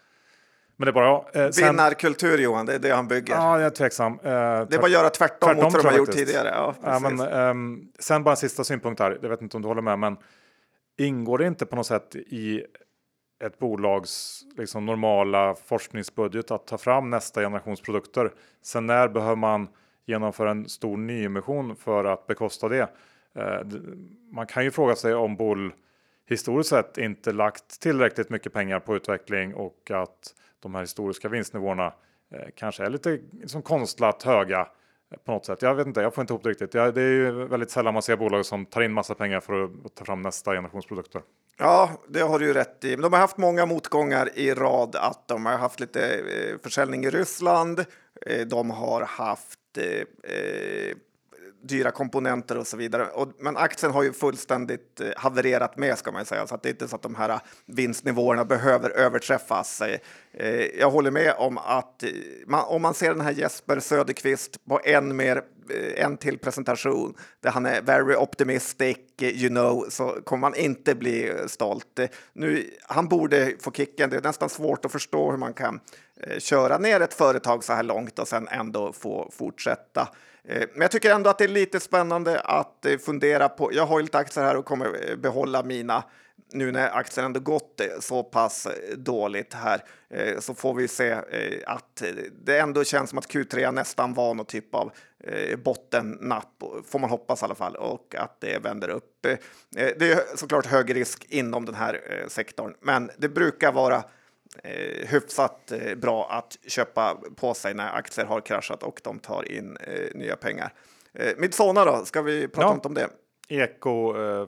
Men 0.77 0.87
det 0.87 0.91
är 0.91 0.93
bara 0.93 1.07
jag. 1.07 1.45
Eh, 1.45 1.51
sen... 1.51 1.67
Vinnarkultur 1.67 2.39
Johan, 2.39 2.67
det 2.67 2.75
är 2.75 2.79
det 2.79 2.91
han 2.91 3.09
bygger. 3.09 3.35
Ja, 3.35 3.59
jag 3.59 3.67
är 3.67 3.71
tveksam. 3.71 4.13
Eh, 4.13 4.19
det 4.23 4.29
är 4.31 4.67
bara 4.67 4.85
att 4.85 4.91
göra 4.91 5.11
tvärtom, 5.11 5.49
tvärtom 5.49 5.65
mot 5.65 5.73
vad 5.73 5.85
de 5.85 5.89
har 5.89 5.99
gjort 5.99 6.13
tidigare. 6.13 6.49
Ja, 6.49 6.75
ja, 6.83 6.99
men, 6.99 7.21
eh, 7.21 7.83
sen 7.99 8.25
bara 8.25 8.31
en 8.31 8.37
sista 8.37 8.65
synpunkt 8.65 9.01
här, 9.01 9.19
jag 9.23 9.29
vet 9.29 9.43
inte 9.43 9.57
om 9.57 9.63
du 9.63 9.69
håller 9.69 9.83
med, 9.83 9.99
men 9.99 10.17
ingår 10.97 11.39
det 11.39 11.47
inte 11.47 11.67
på 11.67 11.77
något 11.77 11.87
sätt 11.87 12.17
i 12.17 12.65
ett 13.40 13.59
bolags 13.59 14.44
liksom, 14.57 14.87
normala 14.87 15.55
forskningsbudget 15.55 16.51
att 16.51 16.66
ta 16.66 16.79
fram 16.79 17.11
nästa 17.11 17.40
generations 17.40 17.81
produkter? 17.81 18.33
Sen 18.62 18.87
när 18.87 19.09
behöver 19.09 19.37
man 19.37 19.68
genomföra 20.07 20.51
en 20.51 20.68
stor 20.68 20.96
nyemission 20.96 21.77
för 21.77 22.05
att 22.05 22.27
bekosta 22.27 22.68
det? 22.68 22.88
Eh, 23.35 23.61
man 24.31 24.46
kan 24.46 24.64
ju 24.64 24.70
fråga 24.70 24.96
sig 24.96 25.14
om 25.14 25.37
Boll 25.37 25.72
historiskt 26.29 26.70
sett 26.70 26.98
inte 26.98 27.33
lagt 27.33 27.81
tillräckligt 27.81 28.31
mycket 28.31 28.53
pengar 28.53 28.81
på 28.81 28.96
utveckling 28.96 29.55
och 29.55 29.90
att 29.90 30.35
de 30.61 30.74
här 30.74 30.81
historiska 30.81 31.29
vinstnivåerna 31.29 31.92
eh, 32.31 32.48
kanske 32.55 32.85
är 32.85 32.90
lite 32.90 33.20
som 33.46 33.62
konstlat 33.62 34.22
höga 34.22 34.68
på 35.25 35.33
något 35.33 35.47
sätt. 35.47 35.62
Jag 35.62 35.75
vet 35.75 35.87
inte, 35.87 36.01
jag 36.01 36.14
får 36.14 36.23
inte 36.23 36.33
ihop 36.33 36.42
det 36.42 36.51
riktigt. 36.51 36.73
det 36.73 36.81
är 36.81 37.12
ju 37.12 37.31
väldigt 37.31 37.71
sällan 37.71 37.94
man 37.94 38.03
ser 38.03 38.16
bolag 38.16 38.47
som 38.47 38.66
tar 38.66 38.81
in 38.81 38.92
massa 38.92 39.14
pengar 39.14 39.40
för 39.40 39.64
att 39.64 39.94
ta 39.94 40.05
fram 40.05 40.23
nästa 40.23 40.53
generations 40.53 40.87
produkter. 40.87 41.23
Ja, 41.59 41.90
det 42.09 42.21
har 42.21 42.38
du 42.38 42.47
ju 42.47 42.53
rätt 42.53 42.85
i. 42.85 42.97
De 42.97 43.12
har 43.12 43.21
haft 43.21 43.37
många 43.37 43.66
motgångar 43.66 44.29
i 44.35 44.55
rad. 44.55 44.97
Att 44.97 45.29
de 45.29 45.47
har 45.47 45.57
haft 45.57 45.81
lite 45.81 46.14
eh, 46.14 46.59
försäljning 46.62 47.05
i 47.05 47.11
Ryssland. 47.11 47.85
Eh, 48.27 48.47
de 48.47 48.71
har 48.71 49.03
haft 49.03 49.59
eh, 49.79 49.85
eh, 50.33 50.97
dyra 51.62 51.90
komponenter 51.90 52.59
och 52.59 52.66
så 52.66 52.77
vidare. 52.77 53.07
Och, 53.07 53.29
men 53.38 53.57
aktien 53.57 53.92
har 53.92 54.03
ju 54.03 54.12
fullständigt 54.12 55.01
eh, 55.01 55.09
havererat 55.16 55.77
med 55.77 55.99
ska 55.99 56.12
man 56.12 56.25
säga, 56.25 56.47
så 56.47 56.55
att 56.55 56.62
det 56.62 56.68
är 56.68 56.71
inte 56.71 56.88
så 56.88 56.97
att 56.97 57.03
de 57.03 57.14
här 57.14 57.29
eh, 57.29 57.40
vinstnivåerna 57.66 58.44
behöver 58.44 58.90
överträffas. 58.90 59.81
Eh, 59.81 59.99
eh, 60.33 60.66
jag 60.79 60.90
håller 60.90 61.11
med 61.11 61.35
om 61.38 61.59
att 61.59 62.03
eh, 62.03 62.11
man, 62.47 62.64
om 62.64 62.83
man 62.83 62.94
ser 62.94 63.09
den 63.09 63.21
här 63.21 63.33
Jesper 63.33 63.81
Söderqvist 63.81 64.64
på 64.68 64.81
en 64.85 65.16
mer 65.16 65.37
eh, 65.71 66.05
en 66.05 66.16
till 66.16 66.38
presentation 66.38 67.14
där 67.40 67.51
han 67.51 67.66
är 67.66 67.83
very 67.83 68.14
optimistic, 68.14 68.99
you 69.21 69.49
know, 69.49 69.87
så 69.88 70.09
kommer 70.25 70.40
man 70.40 70.55
inte 70.55 70.94
bli 70.94 71.33
stolt. 71.47 72.01
Nu, 72.33 72.71
han 72.83 73.09
borde 73.09 73.53
få 73.61 73.73
kicken. 73.73 74.11
Det 74.11 74.16
är 74.16 74.23
nästan 74.23 74.49
svårt 74.49 74.85
att 74.85 74.92
förstå 74.92 75.31
hur 75.31 75.38
man 75.38 75.55
kan 75.55 75.81
köra 76.38 76.79
ner 76.79 77.01
ett 77.01 77.14
företag 77.14 77.64
så 77.64 77.73
här 77.73 77.83
långt 77.83 78.18
och 78.18 78.29
sen 78.29 78.49
ändå 78.49 78.92
få 78.92 79.31
fortsätta. 79.33 80.09
Eh, 80.49 80.69
men 80.73 80.81
jag 80.81 80.91
tycker 80.91 81.15
ändå 81.15 81.31
att 81.31 81.39
det 81.39 81.45
är 81.45 81.49
lite 81.49 81.81
spännande 81.81 82.41
att 82.41 82.87
eh, 82.87 82.99
fundera 82.99 83.49
på. 83.49 83.73
Jag 83.73 83.87
har 83.87 83.99
ju 83.99 84.03
lite 84.03 84.19
aktier 84.19 84.45
här 84.45 84.57
och 84.57 84.65
kommer 84.65 85.11
eh, 85.11 85.17
behålla 85.17 85.63
mina 85.63 86.05
nu 86.53 86.73
när 86.73 86.91
aktien 86.91 87.27
ändå 87.27 87.41
gått 87.41 87.81
så 88.01 88.23
pass 88.23 88.69
dåligt 88.97 89.55
här 89.55 89.85
så 90.41 90.55
får 90.55 90.75
vi 90.75 90.89
se 90.89 91.13
att 91.67 92.03
det 92.45 92.59
ändå 92.59 92.85
känns 92.85 93.11
som 93.11 93.19
att 93.19 93.29
Q3 93.29 93.73
nästan 93.73 94.15
var 94.15 94.35
någon 94.35 94.47
typ 94.47 94.75
av 94.75 94.93
bottennapp, 95.65 96.63
får 96.87 96.99
man 96.99 97.11
hoppas 97.11 97.43
i 97.43 97.45
alla 97.45 97.55
fall, 97.55 97.77
och 97.77 98.15
att 98.19 98.41
det 98.41 98.59
vänder 98.59 98.89
upp. 98.89 99.27
Det 99.71 100.03
är 100.03 100.37
såklart 100.37 100.67
hög 100.67 100.97
risk 100.97 101.27
inom 101.29 101.65
den 101.65 101.75
här 101.75 102.25
sektorn, 102.29 102.75
men 102.81 103.11
det 103.19 103.29
brukar 103.29 103.73
vara 103.73 104.05
eh, 104.63 105.09
hyfsat 105.09 105.73
eh, 105.73 105.95
bra 105.95 106.29
att 106.31 106.57
köpa 106.67 107.19
på 107.37 107.55
sig 107.55 107.75
när 107.75 107.93
aktier 107.93 108.25
har 108.25 108.41
kraschat 108.41 108.83
och 108.83 109.01
de 109.05 109.19
tar 109.19 109.53
in 109.53 109.77
eh, 109.77 110.15
nya 110.15 110.37
pengar. 110.37 110.73
Eh, 111.15 111.33
Midsona 111.37 111.85
då, 111.85 112.05
ska 112.05 112.23
vi 112.23 112.49
prata 112.49 112.81
ja. 112.83 112.89
om 112.89 112.95
det? 112.95 113.09
Eko 113.49 114.17
eh. 114.17 114.47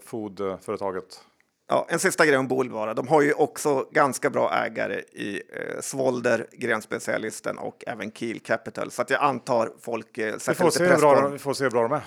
Ja, 1.69 1.87
en 1.89 1.99
sista 1.99 2.27
grej 2.27 2.37
om 2.37 2.49
Bolvara. 2.49 2.95
De 2.95 3.09
har 3.09 3.23
ju 3.23 3.33
också 3.33 3.89
ganska 3.91 4.31
bra 4.31 4.55
ägare 4.55 5.01
i 5.01 5.43
eh, 5.55 5.81
Svolder, 5.81 6.47
grenspecialisten 6.53 7.59
och 7.59 7.85
även 7.87 8.13
Kiel 8.13 8.41
Capital. 8.41 8.91
Så 8.91 9.03
att 9.03 9.11
jag 9.11 9.23
antar 9.23 9.73
folk 9.81 10.19
eh, 10.19 10.37
sätter 10.37 10.53
vi 10.53 10.55
får 10.55 10.65
lite 10.65 10.79
se 10.79 10.89
press 10.89 11.01
bra, 11.01 11.23
på 11.23 11.29
Vi 11.29 11.39
får 11.39 11.55
se 11.55 11.65
hur 11.65 11.71
bra 11.71 11.83
de 11.83 11.93
är. 11.93 12.03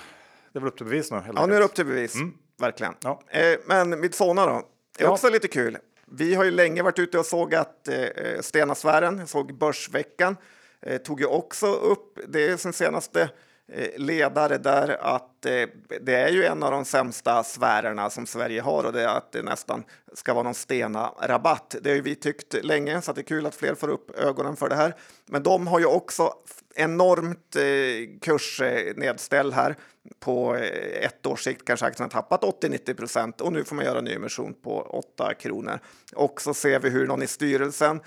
Det 0.54 0.60
är 0.60 0.62
väl 0.62 0.68
upp 0.68 0.78
till 0.78 0.86
bevis 0.86 1.12
nu? 1.12 1.22
Ja, 1.36 1.46
nu 1.46 1.56
är 1.56 1.60
det 1.60 1.66
upp 1.66 1.74
till 1.74 1.86
bevis. 1.86 2.16
Mm. 2.16 2.34
Verkligen. 2.60 2.94
Ja. 3.04 3.22
Eh, 3.30 3.60
men 3.66 4.00
Midsona 4.00 4.46
då? 4.46 4.62
Det 4.98 5.04
är 5.04 5.08
ja. 5.08 5.14
också 5.14 5.30
lite 5.30 5.48
kul. 5.48 5.78
Vi 6.16 6.36
har 6.36 6.44
ju 6.44 6.52
länge 6.52 6.84
varit 6.84 7.00
ute 7.00 7.20
och 7.20 7.26
sågat 7.26 7.88
eh, 7.88 8.04
eh, 8.04 8.42
Stenasfären, 8.42 9.28
såg 9.28 9.58
Börsveckan, 9.58 10.38
eh, 10.82 10.98
tog 10.98 11.20
ju 11.20 11.26
också 11.26 11.68
upp 11.68 12.20
det 12.28 12.58
sen 12.58 12.74
senaste 12.74 13.30
Eh, 13.72 13.90
ledare 13.98 14.58
där 14.58 14.98
att 15.02 15.46
eh, 15.46 15.70
det 16.02 16.16
är 16.16 16.30
ju 16.30 16.44
en 16.44 16.64
av 16.64 16.72
de 16.72 16.86
sämsta 16.86 17.44
sfärerna 17.44 18.10
som 18.10 18.26
Sverige 18.26 18.62
har 18.62 18.84
och 18.84 18.94
det 18.94 19.02
är 19.02 19.08
att 19.08 19.32
det 19.32 19.42
nästan 19.42 19.84
ska 20.14 20.34
vara 20.34 20.44
någon 20.44 20.54
stena-rabatt. 20.54 21.76
Det 21.82 21.90
har 21.90 21.96
ju 21.96 22.02
vi 22.02 22.16
tyckt 22.16 22.64
länge 22.64 23.02
så 23.02 23.14
det 23.14 23.22
är 23.22 23.24
kul 23.24 23.46
att 23.46 23.56
fler 23.56 23.76
får 23.76 23.88
upp 23.88 24.20
ögonen 24.20 24.56
för 24.56 24.70
det 24.70 24.76
här. 24.76 24.96
Men 25.26 25.44
de 25.44 25.68
har 25.68 25.80
ju 25.80 25.86
också 25.86 26.34
enormt 26.76 27.56
eh, 27.56 28.20
kursnedställ 28.22 29.54
här. 29.54 29.76
På 30.20 30.56
ett 30.94 31.26
års 31.26 31.44
sikt 31.44 31.66
kanske 31.66 31.86
aktien 31.86 32.10
har 32.14 32.22
tappat 32.22 32.64
80-90 32.64 32.94
procent 32.94 33.42
och 33.42 33.54
nu 33.54 33.64
får 33.64 33.76
man 33.76 33.86
göra 33.86 33.98
en 33.98 34.06
nyemission 34.06 34.54
på 34.54 34.82
8 34.82 35.34
kronor. 35.34 35.80
Och 36.16 36.42
så 36.42 36.54
ser 36.54 36.80
vi 36.80 36.90
hur 36.90 37.08
någon 37.08 37.24
i 37.24 37.28
styrelsen 37.28 38.00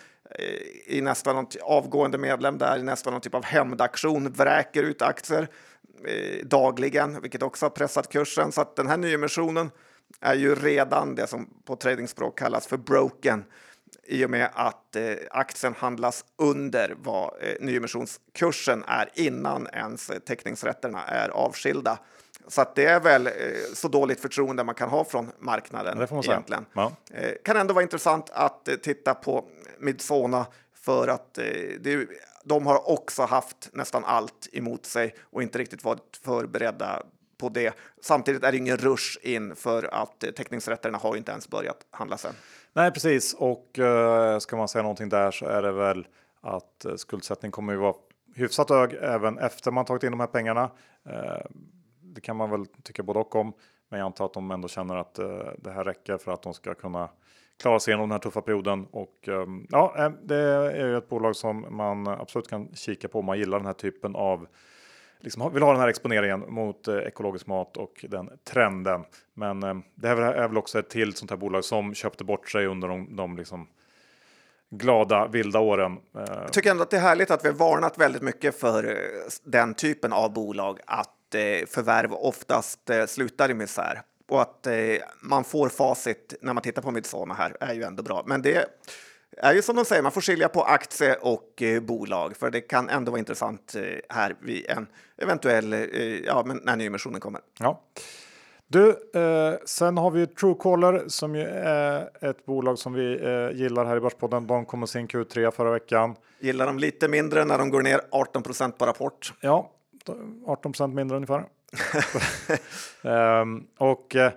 i 0.87 1.01
nästan 1.01 1.37
någon 1.37 1.47
avgående 1.63 2.19
medlem 2.19 2.59
där 2.59 2.79
i 2.79 2.83
nästan 2.83 3.13
någon 3.13 3.23
typ 3.23 3.35
av 3.35 3.45
hämndaktion 3.45 4.33
vräker 4.33 4.83
ut 4.83 5.03
aktier 5.03 5.49
eh, 6.05 6.47
dagligen, 6.47 7.23
vilket 7.23 7.43
också 7.43 7.65
har 7.65 7.71
pressat 7.71 8.09
kursen. 8.09 8.53
Så 8.53 8.61
att 8.61 8.77
den 8.77 8.89
här 8.89 8.97
nyemissionen 8.97 9.71
är 10.21 10.35
ju 10.35 10.55
redan 10.55 11.15
det 11.15 11.27
som 11.27 11.49
på 11.65 11.77
tradingspråk 11.77 12.39
kallas 12.39 12.67
för 12.67 12.77
broken 12.77 13.45
i 14.05 14.25
och 14.25 14.31
med 14.31 14.51
att 14.55 14.97
eh, 14.97 15.15
aktien 15.31 15.75
handlas 15.79 16.25
under 16.37 16.95
vad 17.03 17.35
eh, 17.41 17.55
nyemissionskursen 17.61 18.85
är 18.87 19.11
innan 19.15 19.69
ens 19.73 20.11
eh, 20.11 20.19
teckningsrätterna 20.19 21.03
är 21.05 21.29
avskilda. 21.29 21.99
Så 22.49 22.61
att 22.61 22.75
det 22.75 22.85
är 22.85 23.01
väl 23.01 23.27
eh, 23.27 23.33
så 23.75 23.89
dåligt 23.89 24.21
förtroende 24.21 24.65
man 24.65 24.75
kan 24.75 24.89
ha 24.89 25.05
från 25.05 25.33
marknaden 25.39 26.09
egentligen. 26.25 26.67
Ja. 26.73 26.93
Eh, 27.11 27.31
kan 27.45 27.57
ändå 27.57 27.75
vara 27.75 27.83
intressant 27.83 28.31
att 28.31 28.69
eh, 28.69 28.75
titta 28.75 29.15
på 29.15 29.45
Midsona 29.79 30.47
för 30.75 31.09
att 31.09 31.39
eh, 31.39 31.45
det, 31.81 32.09
de 32.45 32.67
har 32.67 32.91
också 32.91 33.23
haft 33.23 33.71
nästan 33.73 34.05
allt 34.05 34.49
emot 34.53 34.87
sig 34.87 35.15
och 35.21 35.43
inte 35.43 35.59
riktigt 35.59 35.85
varit 35.85 36.21
förberedda 36.25 37.03
på 37.39 37.49
det. 37.49 37.75
Samtidigt 38.03 38.45
är 38.45 38.53
det 38.53 38.59
ingen 38.59 38.77
rush 38.77 39.19
in 39.23 39.57
för 39.57 39.95
att 39.95 40.25
eh, 40.25 40.31
teckningsrätterna 40.31 40.99
har 40.99 41.17
inte 41.17 41.33
ens 41.33 41.49
börjat 41.49 41.87
handlas 41.91 42.25
än. 42.25 42.35
Nej, 42.73 42.91
precis. 42.91 43.35
Och 43.35 43.79
eh, 43.79 44.39
ska 44.39 44.57
man 44.57 44.69
säga 44.69 44.83
någonting 44.83 45.09
där 45.09 45.31
så 45.31 45.47
är 45.47 45.63
det 45.63 45.73
väl 45.73 46.07
att 46.41 46.85
eh, 46.85 46.95
skuldsättning 46.95 47.51
kommer 47.51 47.73
ju 47.73 47.79
vara 47.79 47.95
hyfsat 48.35 48.71
hög 48.71 48.95
även 49.01 49.39
efter 49.39 49.71
man 49.71 49.85
tagit 49.85 50.03
in 50.03 50.11
de 50.11 50.21
här 50.21 50.27
pengarna. 50.27 50.71
Eh, 51.09 51.47
det 52.03 52.21
kan 52.21 52.37
man 52.37 52.51
väl 52.51 52.67
tycka 52.67 53.03
både 53.03 53.19
och 53.19 53.35
om, 53.35 53.53
men 53.89 53.99
jag 53.99 54.07
antar 54.07 54.25
att 54.27 54.35
de 54.35 54.51
ändå 54.51 54.69
känner 54.69 54.97
att 54.97 55.15
det 55.59 55.71
här 55.71 55.85
räcker 55.85 56.19
för 56.19 56.33
att 56.33 56.43
de 56.43 56.55
ska 56.55 56.75
kunna 56.75 57.09
klara 57.63 57.81
sig 57.81 57.93
igenom 57.93 58.09
den 58.09 58.13
här 58.13 58.19
tuffa 58.19 58.41
perioden. 58.41 58.87
Och 58.91 59.29
ehm, 59.29 59.67
ja, 59.71 59.95
eh, 59.99 60.11
det 60.23 60.37
är 60.37 60.87
ju 60.87 60.97
ett 60.97 61.09
bolag 61.09 61.37
som 61.37 61.77
man 61.77 62.09
absolut 62.09 62.49
kan 62.49 62.69
kika 62.75 63.09
på 63.09 63.19
om 63.19 63.25
man 63.25 63.39
gillar 63.39 63.59
den 63.59 63.67
här 63.67 63.73
typen 63.73 64.17
av 64.17 64.47
liksom 65.21 65.53
vill 65.53 65.63
ha 65.63 65.73
den 65.73 65.81
här 65.81 65.89
exponeringen 65.89 66.45
mot 66.49 66.89
eh, 66.89 66.97
ekologisk 66.97 67.47
mat 67.47 67.77
och 67.77 68.05
den 68.09 68.31
trenden. 68.45 69.05
Men 69.35 69.63
eh, 69.63 69.75
det 69.95 70.09
här 70.09 70.17
är 70.17 70.49
väl 70.49 70.59
också 70.59 70.79
ett 70.79 70.91
till 70.91 71.15
sånt 71.15 71.31
här 71.31 71.39
bolag 71.39 71.65
som 71.65 71.95
köpte 71.95 72.25
bort 72.25 72.51
sig 72.51 72.67
under 72.67 72.89
de, 72.89 73.17
de 73.17 73.37
liksom 73.37 73.69
glada 74.71 75.27
vilda 75.27 75.61
åren. 75.61 75.99
Eh, 76.15 76.23
Jag 76.29 76.53
tycker 76.53 76.71
ändå 76.71 76.83
att 76.83 76.91
det 76.91 76.97
är 76.97 77.01
härligt 77.01 77.31
att 77.31 77.45
vi 77.45 77.49
har 77.49 77.57
varnat 77.57 77.99
väldigt 77.99 78.23
mycket 78.23 78.61
för 78.61 78.85
eh, 78.85 78.97
den 79.45 79.75
typen 79.75 80.13
av 80.13 80.33
bolag 80.33 80.81
att 80.87 81.35
eh, 81.35 81.67
förvärv 81.67 82.13
oftast 82.13 82.91
slutar 83.09 83.51
i 83.51 83.55
misär 83.55 84.03
och 84.29 84.43
att 84.43 84.67
man 85.21 85.45
får 85.45 85.69
facit 85.69 86.35
när 86.41 86.53
man 86.53 86.63
tittar 86.63 86.83
på 86.83 86.91
Midsona 86.91 87.35
här 87.35 87.57
är 87.61 87.75
ju 87.75 87.83
ändå 87.83 88.03
bra. 88.03 88.23
Men 88.27 88.43
det 88.43 88.69
är 89.37 89.55
ju 89.55 89.63
som 89.63 89.77
de 89.77 89.85
säger, 89.85 90.03
man 90.03 90.13
får 90.13 90.21
skilja 90.21 90.49
på 90.49 90.63
aktie 90.63 91.15
och 91.15 91.63
eh, 91.63 91.81
bolag, 91.81 92.37
för 92.37 92.51
det 92.51 92.61
kan 92.61 92.89
ändå 92.89 93.11
vara 93.13 93.19
intressant 93.19 93.75
eh, 93.75 93.83
här 94.09 94.37
vid 94.41 94.67
en 94.71 94.87
eventuell, 95.17 95.73
eh, 95.73 95.81
ja, 96.25 96.43
men 96.47 96.61
när 96.65 96.77
nyemissionen 96.77 97.21
kommer. 97.21 97.41
Ja. 97.59 97.83
Du, 98.69 98.89
eh, 99.15 99.55
sen 99.65 99.99
har 99.99 100.11
vi 100.11 100.27
Truecaller 100.27 101.05
som 101.09 101.35
ju 101.35 101.43
är 101.43 102.11
ett 102.21 102.47
bolag 102.47 102.79
som 102.79 102.93
vi 102.93 103.25
eh, 103.25 103.61
gillar 103.61 103.85
här 103.85 103.97
i 103.97 104.01
Börspodden. 104.01 104.47
De 104.47 104.65
kom 104.67 104.81
med 104.81 104.89
sin 104.89 105.09
Q3 105.09 105.51
förra 105.51 105.71
veckan. 105.71 106.15
Gillar 106.41 106.67
de 106.67 106.79
lite 106.79 107.09
mindre 107.09 107.45
när 107.45 107.59
de 107.59 107.71
går 107.71 107.83
ner 107.83 108.01
18 108.11 108.43
procent 108.43 108.79
på 108.79 108.87
rapport. 108.87 109.33
Ja, 109.41 109.71
18 110.47 110.73
procent 110.73 110.95
mindre 110.95 111.17
ungefär 111.17 111.45
um, 113.03 113.67
och 113.79 114.15
uh, 114.15 114.31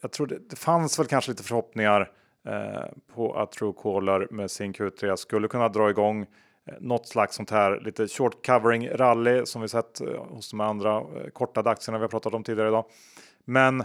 jag 0.00 0.12
tror 0.12 0.26
det, 0.26 0.38
det 0.50 0.56
fanns 0.56 0.98
väl 0.98 1.06
kanske 1.06 1.30
lite 1.30 1.42
förhoppningar 1.42 2.10
uh, 2.48 3.14
på 3.14 3.34
att 3.34 3.52
Truecaller 3.52 4.28
med 4.30 4.50
sin 4.50 4.72
Q3 4.72 5.16
skulle 5.16 5.48
kunna 5.48 5.68
dra 5.68 5.90
igång 5.90 6.22
eh, 6.22 6.74
något 6.80 7.08
slags 7.08 7.36
sånt 7.36 7.50
här 7.50 7.80
lite 7.80 8.08
short 8.08 8.46
covering 8.46 8.88
rally 8.88 9.46
som 9.46 9.62
vi 9.62 9.68
sett 9.68 10.00
hos 10.18 10.50
de 10.50 10.60
andra 10.60 11.04
kortade 11.32 11.70
aktierna 11.70 11.98
vi 11.98 12.02
har 12.02 12.08
pratat 12.08 12.34
om 12.34 12.44
tidigare 12.44 12.68
idag. 12.68 12.84
Men 13.44 13.84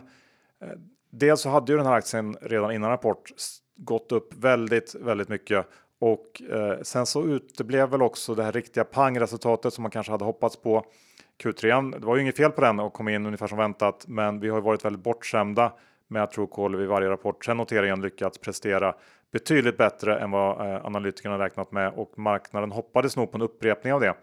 dels 1.10 1.42
så 1.42 1.50
hade 1.50 1.72
ju 1.72 1.78
den 1.78 1.88
här 1.88 1.94
aktien 1.94 2.38
redan 2.42 2.72
innan 2.72 2.90
rapport 2.90 3.32
gått 3.76 4.12
upp 4.12 4.34
väldigt, 4.34 4.96
väldigt 4.96 5.30
mycket 5.30 5.68
och 6.00 6.42
eh, 6.52 6.82
sen 6.82 7.06
så 7.06 7.24
uteblev 7.24 7.90
väl 7.90 8.02
också 8.02 8.36
det 8.36 8.44
här 8.44 8.52
riktiga 8.52 8.84
pangresultatet 8.84 9.74
som 9.74 9.82
man 9.82 9.92
kanske 9.92 10.12
hade 10.12 10.26
hoppats 10.26 10.56
på. 10.56 10.86
Q3, 11.44 12.00
det 12.00 12.06
var 12.06 12.16
ju 12.16 12.22
inget 12.22 12.38
fel 12.38 12.52
på 12.52 12.62
den 12.62 12.80
och 12.80 12.94
kom 12.94 13.08
in 13.08 13.26
ungefär 13.26 13.48
som 13.48 13.58
väntat, 13.58 14.06
men 14.08 14.40
vi 14.40 14.50
har 14.50 14.62
varit 14.62 14.86
väldigt 14.86 15.04
bortskämda 15.04 15.74
med 16.08 16.24
att 16.24 16.32
Truecaller 16.32 16.78
vid 16.78 16.88
varje 16.88 17.10
rapport 17.10 17.46
sen 17.46 17.58
noteringen 17.58 18.02
lyckats 18.02 18.38
prestera 18.38 18.96
betydligt 19.32 19.78
bättre 19.78 20.20
än 20.20 20.32
vad 20.32 20.68
eh, 20.68 20.86
analytikerna 20.86 21.40
räknat 21.40 21.72
med 21.72 21.94
och 21.94 22.20
marknaden 22.20 22.72
hoppades 22.72 23.16
nog 23.16 23.32
på 23.32 23.38
en 23.38 23.42
upprepning 23.42 23.94
av 23.94 24.02
det. 24.02 24.16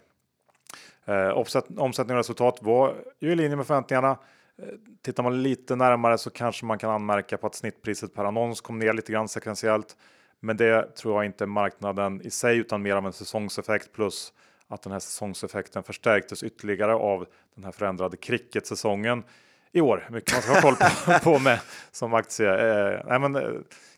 Eh, 1.05 1.29
omsättning 1.77 2.15
och 2.15 2.17
resultat 2.17 2.59
var 2.61 2.95
ju 3.19 3.31
i 3.31 3.35
linje 3.35 3.55
med 3.55 3.67
förväntningarna. 3.67 4.17
Eh, 4.57 4.67
tittar 5.01 5.23
man 5.23 5.43
lite 5.43 5.75
närmare 5.75 6.17
så 6.17 6.29
kanske 6.29 6.65
man 6.65 6.77
kan 6.77 6.89
anmärka 6.89 7.37
på 7.37 7.47
att 7.47 7.55
snittpriset 7.55 8.13
per 8.13 8.25
annons 8.25 8.61
kom 8.61 8.79
ner 8.79 8.93
lite 8.93 9.11
grann 9.11 9.27
sekventiellt. 9.27 9.97
Men 10.39 10.57
det 10.57 10.95
tror 10.95 11.15
jag 11.15 11.25
inte 11.25 11.45
marknaden 11.45 12.21
i 12.21 12.29
sig 12.29 12.57
utan 12.57 12.81
mer 12.81 12.95
av 12.95 13.05
en 13.05 13.13
säsongseffekt 13.13 13.93
plus 13.93 14.33
att 14.73 14.81
den 14.81 14.91
här 14.91 14.99
säsongseffekten 14.99 15.83
förstärktes 15.83 16.43
ytterligare 16.43 16.93
av 16.93 17.25
den 17.55 17.63
här 17.63 17.71
förändrade 17.71 18.17
cricket-säsongen 18.17 19.23
i 19.71 19.81
år. 19.81 20.07
Mycket 20.11 20.33
man 20.33 20.41
ska 20.41 20.53
ha 20.53 20.61
koll 20.61 20.75
på, 20.75 21.19
på 21.23 21.39
med 21.39 21.59
som 21.91 22.13
aktie. 22.13 22.49
Eh, 22.49 23.01
nej, 23.05 23.19
men, 23.19 23.35
eh, 23.35 23.41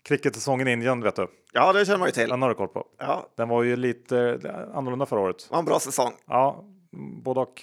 cricket-säsongen 0.03 0.67
i 0.67 0.71
Indien 0.71 1.01
vet 1.01 1.15
du. 1.15 1.27
Ja, 1.53 1.73
det 1.73 1.85
känner 1.85 1.99
man 1.99 2.07
ju 2.07 2.11
till. 2.11 2.29
Den 2.29 2.41
har 2.41 2.49
du 2.49 2.55
koll 2.55 2.67
på. 2.67 2.85
Ja. 2.97 3.29
Den 3.35 3.49
var 3.49 3.63
ju 3.63 3.75
lite 3.75 4.39
eh, 4.43 4.77
annorlunda 4.77 5.05
förra 5.05 5.19
året. 5.19 5.37
Det 5.49 5.51
var 5.51 5.59
en 5.59 5.65
bra 5.65 5.79
säsong. 5.79 6.13
Ja, 6.25 6.63
både 7.23 7.39
och 7.39 7.61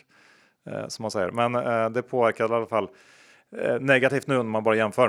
eh, 0.70 0.88
som 0.88 1.02
man 1.02 1.10
säger. 1.10 1.30
Men 1.30 1.54
eh, 1.54 1.90
det 1.90 2.02
påverkade 2.02 2.54
i 2.54 2.56
alla 2.56 2.66
fall 2.66 2.88
eh, 3.56 3.80
negativt 3.80 4.26
nu 4.26 4.36
när 4.36 4.42
man 4.42 4.64
bara 4.64 4.76
jämför. 4.76 5.06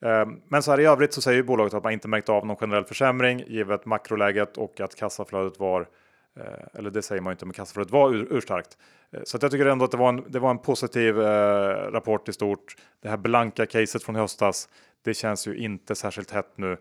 Eh, 0.00 0.26
men 0.48 0.62
så 0.62 0.70
här 0.70 0.80
i 0.80 0.84
övrigt 0.86 1.14
så 1.14 1.20
säger 1.20 1.42
bolaget 1.42 1.74
att 1.74 1.84
man 1.84 1.92
inte 1.92 2.08
märkt 2.08 2.28
av 2.28 2.46
någon 2.46 2.56
generell 2.56 2.84
försämring 2.84 3.44
givet 3.46 3.86
makroläget 3.86 4.56
och 4.56 4.80
att 4.80 4.94
kassaflödet 4.94 5.58
var 5.58 5.88
Eh, 6.36 6.78
eller 6.78 6.90
det 6.90 7.02
säger 7.02 7.22
man 7.22 7.30
inte, 7.30 7.46
men 7.46 7.52
kassaflödet 7.52 7.92
var 7.92 8.14
ur, 8.14 8.26
urstarkt. 8.30 8.78
Eh, 9.12 9.20
så 9.24 9.38
jag 9.40 9.50
tycker 9.50 9.66
ändå 9.66 9.84
att 9.84 9.90
det 9.90 9.96
var 9.96 10.08
en, 10.08 10.24
det 10.28 10.38
var 10.38 10.50
en 10.50 10.58
positiv 10.58 11.20
eh, 11.20 11.90
rapport 11.92 12.28
i 12.28 12.32
stort. 12.32 12.76
Det 13.02 13.08
här 13.08 13.16
blanka 13.16 13.66
caset 13.66 14.02
från 14.02 14.14
höstas, 14.14 14.68
det 15.02 15.14
känns 15.14 15.46
ju 15.46 15.56
inte 15.56 15.94
särskilt 15.94 16.30
hett 16.30 16.52
nu. 16.56 16.76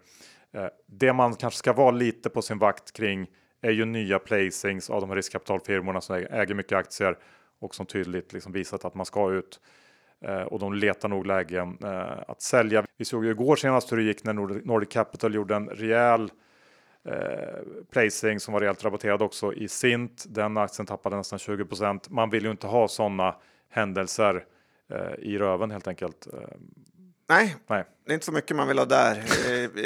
Eh, 0.53 0.67
det 0.87 1.13
man 1.13 1.35
kanske 1.35 1.57
ska 1.57 1.73
vara 1.73 1.91
lite 1.91 2.29
på 2.29 2.41
sin 2.41 2.57
vakt 2.57 2.93
kring 2.93 3.27
är 3.61 3.71
ju 3.71 3.85
nya 3.85 4.19
placings 4.19 4.89
av 4.89 5.01
de 5.01 5.09
här 5.09 5.15
riskkapitalfirmorna 5.15 6.01
som 6.01 6.15
äger 6.15 6.55
mycket 6.55 6.77
aktier 6.77 7.17
och 7.59 7.75
som 7.75 7.85
tydligt 7.85 8.33
liksom 8.33 8.51
visat 8.51 8.85
att 8.85 8.95
man 8.95 9.05
ska 9.05 9.31
ut. 9.31 9.59
Eh, 10.21 10.41
och 10.41 10.59
de 10.59 10.73
letar 10.73 11.09
nog 11.09 11.25
lägen 11.25 11.77
eh, 11.83 12.19
att 12.27 12.41
sälja. 12.41 12.85
Vi 12.97 13.05
såg 13.05 13.25
ju 13.25 13.31
igår 13.31 13.55
senast 13.55 13.91
hur 13.91 13.97
det 13.97 14.03
gick 14.03 14.23
när 14.23 14.33
Nordic 14.65 14.89
Capital 14.89 15.35
gjorde 15.35 15.55
en 15.55 15.69
rejäl 15.69 16.31
Eh, 17.05 17.59
placing 17.91 18.39
som 18.39 18.53
var 18.53 18.61
rejält 18.61 18.83
rabatterad 18.83 19.21
också 19.21 19.53
i 19.53 19.67
Sint. 19.67 20.25
Den 20.27 20.57
aktien 20.57 20.85
tappade 20.85 21.15
nästan 21.15 21.39
20 21.39 21.99
Man 22.09 22.29
vill 22.29 22.43
ju 22.43 22.51
inte 22.51 22.67
ha 22.67 22.87
sådana 22.87 23.35
händelser 23.69 24.45
eh, 24.93 25.13
i 25.19 25.37
röven 25.37 25.71
helt 25.71 25.87
enkelt. 25.87 26.27
Eh, 26.33 26.39
Nej, 27.29 27.55
Nej, 27.67 27.83
det 28.05 28.11
är 28.11 28.13
inte 28.13 28.25
så 28.25 28.31
mycket 28.31 28.55
man 28.55 28.67
vill 28.67 28.77
ha 28.77 28.85
där, 28.85 29.23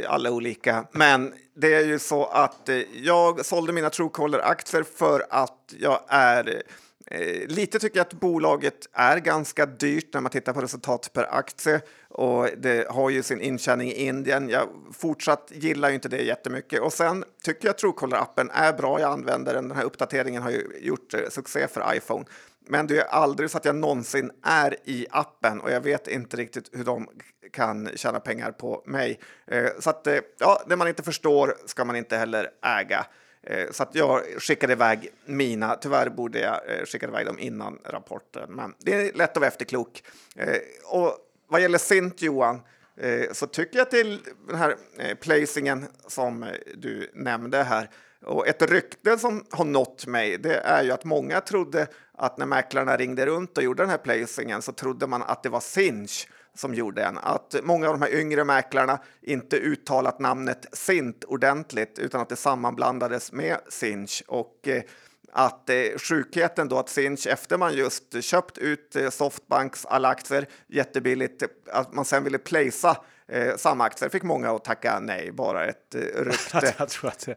alla 0.08 0.32
olika. 0.32 0.88
Men 0.92 1.34
det 1.56 1.74
är 1.74 1.86
ju 1.86 2.00
så 2.00 2.26
att 2.26 2.70
jag 2.94 3.46
sålde 3.46 3.74
mina 3.74 3.90
Truecaller-aktier 3.90 4.84
för 4.84 5.26
att 5.30 5.74
jag 5.80 6.00
är 6.08 6.64
Eh, 7.12 7.48
lite 7.48 7.80
tycker 7.80 7.98
jag 7.98 8.06
att 8.06 8.14
bolaget 8.14 8.90
är 8.94 9.18
ganska 9.18 9.66
dyrt 9.66 10.14
när 10.14 10.22
man 10.22 10.32
tittar 10.32 10.54
på 10.54 10.62
resultat 10.62 11.10
per 11.14 11.36
aktie 11.36 11.82
och 12.10 12.50
det 12.58 12.88
har 12.90 13.10
ju 13.10 13.24
sin 13.24 13.42
intjäning 13.42 13.88
i 13.88 14.06
Indien. 14.06 14.50
Jag 14.50 14.70
fortsatt 14.94 15.52
gillar 15.54 15.90
ju 15.90 15.96
inte 15.96 16.10
det 16.10 16.22
jättemycket 16.22 16.82
och 16.82 16.94
sen 16.94 17.24
tycker 17.44 17.68
jag 17.68 17.74
att 17.74 17.82
Truecaller-appen 17.82 18.50
är 18.54 18.74
bra. 18.74 19.00
Jag 19.00 19.12
använder 19.12 19.54
den. 19.54 19.68
Den 19.68 19.78
här 19.78 19.84
uppdateringen 19.84 20.44
har 20.44 20.52
ju 20.52 20.80
gjort 20.82 21.14
eh, 21.14 21.20
succé 21.30 21.68
för 21.68 21.96
iPhone. 21.96 22.26
Men 22.70 22.88
det 22.88 23.00
är 23.00 23.08
aldrig 23.08 23.50
så 23.50 23.58
att 23.58 23.66
jag 23.66 23.76
någonsin 23.76 24.32
är 24.44 24.76
i 24.84 25.08
appen 25.12 25.62
och 25.62 25.72
jag 25.72 25.82
vet 25.82 26.08
inte 26.08 26.38
riktigt 26.38 26.70
hur 26.74 26.84
de 26.84 27.08
kan 27.52 27.90
tjäna 27.96 28.20
pengar 28.20 28.52
på 28.52 28.84
mig. 28.86 29.20
Eh, 29.48 29.70
så 29.80 29.90
att 29.90 30.08
eh, 30.08 30.18
ja, 30.40 30.64
det 30.68 30.76
man 30.76 30.88
inte 30.88 31.04
förstår 31.04 31.56
ska 31.66 31.86
man 31.86 31.96
inte 31.96 32.18
heller 32.18 32.50
äga. 32.62 33.06
Eh, 33.50 33.72
så 33.72 33.84
att 33.84 33.96
jag 33.96 34.22
skickade 34.38 34.74
iväg 34.74 35.10
mina. 35.26 35.76
Tyvärr 35.76 36.10
borde 36.10 36.40
jag 36.40 36.80
eh, 36.80 36.86
skicka 36.86 37.08
iväg 37.08 37.26
dem 37.26 37.40
innan 37.40 37.80
rapporten, 37.84 38.52
men 38.52 38.74
det 38.80 38.94
är 38.94 39.14
lätt 39.14 39.32
att 39.32 39.38
vara 39.38 39.48
efterklok. 39.48 40.04
Eh, 40.36 40.58
och 40.86 41.18
vad 41.48 41.62
gäller 41.62 41.78
Sint 41.78 42.22
Johan, 42.22 42.62
eh, 42.98 43.32
så 43.32 43.48
tycker 43.48 43.78
jag 43.78 43.90
till 43.90 44.20
den 44.48 44.56
här 44.56 44.76
eh, 44.98 45.16
placingen 45.16 45.86
som 46.08 46.44
eh, 46.44 46.50
du 46.76 47.12
nämnde 47.14 47.64
här 47.64 47.90
och 48.26 48.48
ett 48.48 48.62
rykte 48.62 49.18
som 49.18 49.46
har 49.50 49.66
nått 49.66 50.06
mig 50.06 50.38
det 50.38 50.56
är 50.56 50.84
ju 50.84 50.92
att 50.92 51.04
många 51.04 51.42
trodde 51.42 51.88
att 52.14 52.38
när 52.38 52.46
mäklarna 52.46 52.98
ringde 52.98 53.26
runt 53.26 53.58
och 53.58 53.64
gjorde 53.64 53.84
den 53.84 53.90
här 53.90 53.98
placingen 53.98 54.62
så 54.62 54.72
trodde 54.72 55.08
man 55.08 55.24
att 55.24 55.44
det 55.44 55.50
var 55.50 55.60
Sinch 55.60 56.28
som 56.58 56.74
gjorde 56.74 57.04
en. 57.04 57.18
Att 57.18 57.56
många 57.64 57.88
av 57.88 58.00
de 58.00 58.02
här 58.02 58.20
yngre 58.20 58.44
mäklarna 58.44 59.00
inte 59.22 59.58
uttalat 59.58 60.20
namnet 60.20 60.66
Sint 60.72 61.24
ordentligt 61.24 62.00
utan 62.00 62.22
att 62.22 62.30
det 62.30 62.36
sammanblandades 62.36 63.32
med 63.32 63.58
Sinch 63.70 64.24
och 64.28 64.68
eh, 64.68 64.84
att 65.32 65.70
eh, 65.70 65.98
sjukheten 65.98 66.68
då 66.68 66.80
att 66.80 66.90
Sinch 66.90 67.28
efter 67.28 67.58
man 67.58 67.74
just 67.74 68.24
köpt 68.24 68.58
ut 68.58 68.96
eh, 68.96 69.10
Softbanks 69.10 69.86
alla 69.86 70.10
aktier 70.10 70.46
jättebilligt, 70.68 71.44
att 71.72 71.94
man 71.94 72.06
sen 72.06 72.24
ville 72.24 72.38
placea 72.38 72.98
eh, 73.28 73.56
samma 73.56 73.84
aktier 73.84 74.10
fick 74.10 74.24
många 74.24 74.52
att 74.52 74.64
tacka 74.64 75.00
nej, 75.00 75.32
bara 75.32 75.66
ett 75.66 75.96
eh, 75.96 76.02
rykte. 76.02 76.74
jag 76.78 76.90
tror 76.90 77.10
att 77.10 77.26
det, 77.26 77.36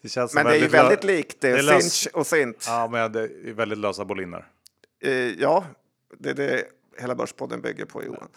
det 0.00 0.08
känns 0.08 0.34
men 0.34 0.46
det 0.46 0.56
är 0.56 0.60
ju 0.60 0.68
väldigt 0.68 1.04
likt 1.04 1.44
eh, 1.44 1.56
Sinch 1.56 2.08
och 2.12 2.26
Sint. 2.26 2.64
Ja, 2.66 2.88
men 2.88 3.12
det 3.12 3.20
är 3.20 3.52
väldigt 3.52 3.78
lösa 3.78 4.04
boliner. 4.04 4.46
Ja, 5.38 5.64
det 6.18 6.32
det 6.32 6.64
hela 6.98 7.14
Börspodden 7.14 7.60
bygger 7.60 7.84
på, 7.84 8.04
Johan. 8.04 8.28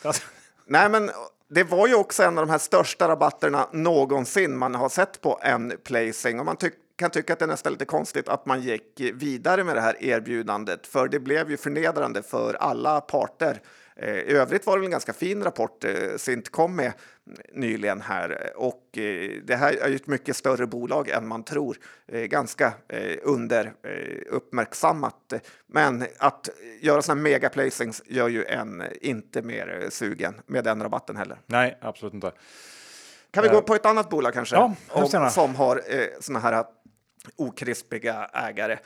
Nej, 0.65 0.89
men 0.89 1.11
det 1.49 1.63
var 1.63 1.87
ju 1.87 1.95
också 1.95 2.23
en 2.23 2.37
av 2.37 2.45
de 2.45 2.51
här 2.51 2.57
största 2.57 3.07
rabatterna 3.07 3.67
någonsin 3.73 4.57
man 4.57 4.75
har 4.75 4.89
sett 4.89 5.21
på 5.21 5.39
en 5.43 5.73
placing 5.83 6.39
och 6.39 6.45
man 6.45 6.55
ty 6.55 6.69
kan 6.95 7.09
tycka 7.11 7.33
att 7.33 7.39
det 7.39 7.45
är 7.45 7.47
nästan 7.47 7.73
lite 7.73 7.85
konstigt 7.85 8.29
att 8.29 8.45
man 8.45 8.61
gick 8.61 9.01
vidare 9.13 9.63
med 9.63 9.75
det 9.75 9.81
här 9.81 10.03
erbjudandet, 10.03 10.87
för 10.87 11.07
det 11.07 11.19
blev 11.19 11.51
ju 11.51 11.57
förnedrande 11.57 12.23
för 12.23 12.53
alla 12.53 13.01
parter. 13.01 13.61
Eh, 14.01 14.15
I 14.15 14.31
övrigt 14.31 14.65
var 14.65 14.79
det 14.79 14.85
en 14.85 14.91
ganska 14.91 15.13
fin 15.13 15.43
rapport 15.43 15.83
eh, 15.83 16.17
Sint 16.17 16.49
kom 16.49 16.75
med 16.75 16.93
nyligen 17.53 18.01
här 18.01 18.53
och 18.55 18.97
eh, 18.97 19.31
det 19.43 19.55
här 19.55 19.73
är 19.73 19.89
ju 19.89 19.95
ett 19.95 20.07
mycket 20.07 20.35
större 20.35 20.67
bolag 20.67 21.09
än 21.09 21.27
man 21.27 21.43
tror. 21.43 21.77
Ganska 22.11 22.73
under 23.21 23.73
uppmärksammat. 24.29 25.33
Men 25.67 26.05
att 26.17 26.49
göra 26.81 27.01
sådana 27.01 27.21
mega 27.21 27.49
placings 27.49 28.01
gör 28.05 28.27
ju 28.27 28.45
en 28.45 28.83
inte 29.01 29.41
mer 29.41 29.87
sugen 29.89 30.41
med 30.45 30.63
den 30.63 30.83
rabatten 30.83 31.15
heller. 31.15 31.37
Nej, 31.45 31.77
absolut 31.81 32.13
inte. 32.13 32.31
Kan 33.31 33.43
vi 33.43 33.49
gå 33.49 33.61
på 33.61 33.75
ett 33.75 33.85
annat 33.85 34.09
bolag 34.09 34.33
kanske? 34.33 34.55
Ja, 34.55 34.75
Om, 34.89 35.29
som 35.29 35.55
har 35.55 35.81
sådana 36.21 36.39
här 36.39 36.65
okrispiga 37.35 38.29
ägare. 38.33 38.77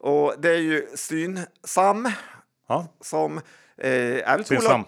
Och 0.00 0.34
det 0.38 0.50
är 0.50 0.60
ju 0.60 0.86
Synsam 0.94 2.12
ja. 2.68 2.86
som 3.00 3.40
Eh, 3.78 4.30
är 4.30 4.42
finns 4.42 4.64
bolag... 4.64 4.84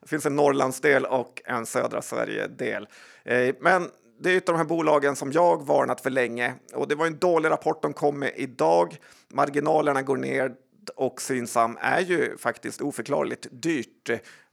det 0.00 0.08
finns 0.08 0.26
en 0.26 0.36
Norrlandsdel 0.36 1.04
och 1.04 1.42
en 1.44 1.66
södra 1.66 2.02
Sverige-del. 2.02 2.88
Eh, 3.24 3.54
men 3.60 3.90
det 4.20 4.30
är 4.30 4.36
ett 4.36 4.48
av 4.48 4.52
de 4.52 4.58
här 4.58 4.64
bolagen 4.64 5.16
som 5.16 5.32
jag 5.32 5.66
varnat 5.66 6.00
för 6.00 6.10
länge 6.10 6.54
och 6.74 6.88
det 6.88 6.94
var 6.94 7.06
en 7.06 7.18
dålig 7.18 7.50
rapport 7.50 7.82
de 7.82 7.92
kom 7.92 8.18
med 8.18 8.32
idag. 8.36 8.96
Marginalerna 9.28 10.02
går 10.02 10.16
ner 10.16 10.52
och 10.94 11.20
Synsam 11.20 11.78
är 11.80 12.00
ju 12.00 12.36
faktiskt 12.36 12.80
oförklarligt 12.80 13.46
dyrt. 13.50 14.08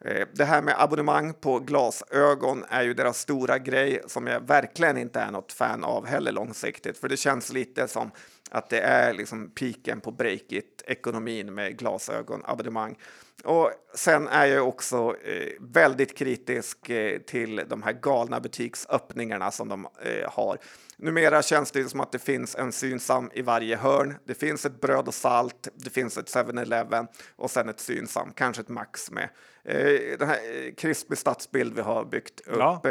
Eh, 0.06 0.28
det 0.34 0.46
här 0.46 0.62
med 0.62 0.76
abonnemang 0.78 1.34
på 1.34 1.60
glasögon 1.60 2.66
är 2.70 2.84
ju 2.84 2.94
deras 2.94 3.20
stora 3.20 3.58
grej 3.58 4.02
som 4.08 4.28
jag 4.28 4.42
verkligen 4.42 4.98
inte 4.98 5.20
är 5.20 5.32
något 5.32 5.52
fan 5.52 5.84
av 5.84 6.06
heller 6.06 6.32
långsiktigt, 6.32 6.98
för 6.98 7.10
det 7.10 7.18
känns 7.18 7.54
lite 7.54 7.88
som 7.88 8.12
att 8.52 8.70
det 8.70 8.80
är 8.80 9.14
liksom 9.14 9.50
piken 9.50 10.02
på 10.02 10.12
breakit 10.12 10.84
ekonomin 10.88 11.54
med 11.54 11.78
glasögonabonnemang. 11.78 12.98
Och 13.44 13.72
sen 13.96 14.28
är 14.28 14.46
jag 14.46 14.68
också 14.68 15.16
eh, 15.24 15.54
väldigt 15.60 16.18
kritisk 16.18 16.90
eh, 16.90 17.20
till 17.20 17.62
de 17.68 17.84
här 17.84 17.94
galna 17.94 18.40
butiksöppningarna 18.40 19.52
som 19.52 19.70
de 19.70 19.88
eh, 20.02 20.32
har. 20.32 20.58
numera 20.98 21.42
känns 21.42 21.72
det 21.72 21.90
som 21.90 22.00
att 22.00 22.12
det 22.12 22.20
finns 22.20 22.56
en 22.56 22.72
Synsam 22.72 23.32
i 23.34 23.42
varje 23.42 23.76
hörn. 23.76 24.16
Det 24.26 24.34
finns 24.34 24.66
ett 24.66 24.82
bröd 24.82 25.08
och 25.08 25.14
salt, 25.14 25.68
det 25.74 25.90
finns 25.90 26.18
ett 26.18 26.36
7-Eleven 26.36 27.08
och 27.36 27.52
sen 27.52 27.70
ett 27.70 27.80
Synsam, 27.80 28.32
kanske 28.36 28.62
ett 28.62 28.70
Max 28.70 29.12
med. 29.12 29.30
Eh, 29.66 30.18
den 30.20 30.30
här 30.30 30.40
eh, 30.68 30.74
krispig 30.74 31.18
stadsbild 31.18 31.76
vi 31.76 31.82
har 31.82 32.06
byggt 32.06 32.40
upp. 32.40 32.58
Ja. 32.60 32.82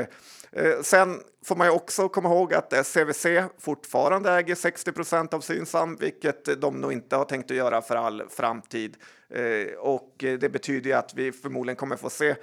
Eh, 0.53 0.81
sen 0.83 1.21
får 1.45 1.57
man 1.57 1.67
ju 1.67 1.73
också 1.73 2.09
komma 2.09 2.29
ihåg 2.29 2.55
att 2.55 2.87
CVC 2.87 3.27
fortfarande 3.59 4.33
äger 4.33 4.55
60 4.55 4.93
procent 4.93 5.35
av 5.35 5.41
Synsam, 5.41 5.97
vilket 5.97 6.61
de 6.61 6.81
nog 6.81 6.93
inte 6.93 7.17
har 7.17 7.25
tänkt 7.25 7.51
att 7.51 7.57
göra 7.57 7.83
för 7.83 7.97
all 7.97 8.23
framtid. 8.31 8.97
Eh, 9.33 9.75
och 9.79 10.25
eh, 10.25 10.39
det 10.39 10.49
betyder 10.49 10.91
ju 10.91 10.97
att 10.97 11.15
vi 11.15 11.33
förmodligen 11.33 11.77
kommer 11.77 11.97
få 11.97 12.11
se 12.11 12.35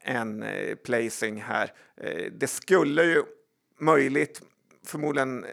en 0.00 0.42
eh, 0.42 0.74
placing 0.74 1.42
här. 1.42 1.72
Det 2.32 2.46
skulle 2.46 3.04
ju 3.04 3.22
möjligt 3.78 4.42
förmodligen 4.86 5.46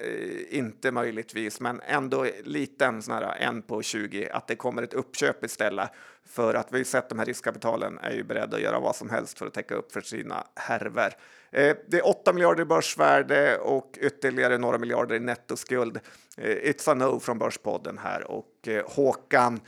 inte 0.50 0.92
möjligtvis, 0.92 1.60
men 1.60 1.82
ändå 1.82 2.26
liten 2.44 3.02
sån 3.02 3.14
här 3.14 3.36
en 3.40 3.62
på 3.62 3.82
20, 3.82 4.30
att 4.30 4.48
det 4.48 4.56
kommer 4.56 4.84
ett 4.84 4.94
uppköp 4.94 5.46
istället. 5.46 5.90
För 6.26 6.54
att 6.54 6.68
vi 6.72 6.78
har 6.78 6.84
sett 6.84 7.10
de 7.10 7.20
här 7.20 7.26
riskkapitalen 7.26 7.98
är 7.98 8.12
ju 8.12 8.24
beredda 8.24 8.58
att 8.58 8.64
göra 8.64 8.80
vad 8.80 8.96
som 8.96 9.10
helst 9.10 9.40
för 9.40 9.48
att 9.48 9.54
täcka 9.54 9.76
upp 9.76 9.92
för 9.92 10.02
sina 10.02 10.44
härver. 10.56 11.14
Det 11.52 11.94
är 11.94 12.08
8 12.08 12.34
miljarder 12.34 12.62
i 12.62 12.66
börsvärde 12.66 13.58
och 13.58 13.98
ytterligare 14.02 14.58
några 14.58 14.78
miljarder 14.78 15.16
i 15.16 15.20
nettoskuld. 15.20 16.00
Eh, 16.38 16.72
it's 16.72 16.92
a 16.92 16.94
no 16.94 17.20
från 17.20 17.40
Börspodden 17.40 17.98
här 17.98 18.32
och 18.32 18.68
Håkan 18.86 19.60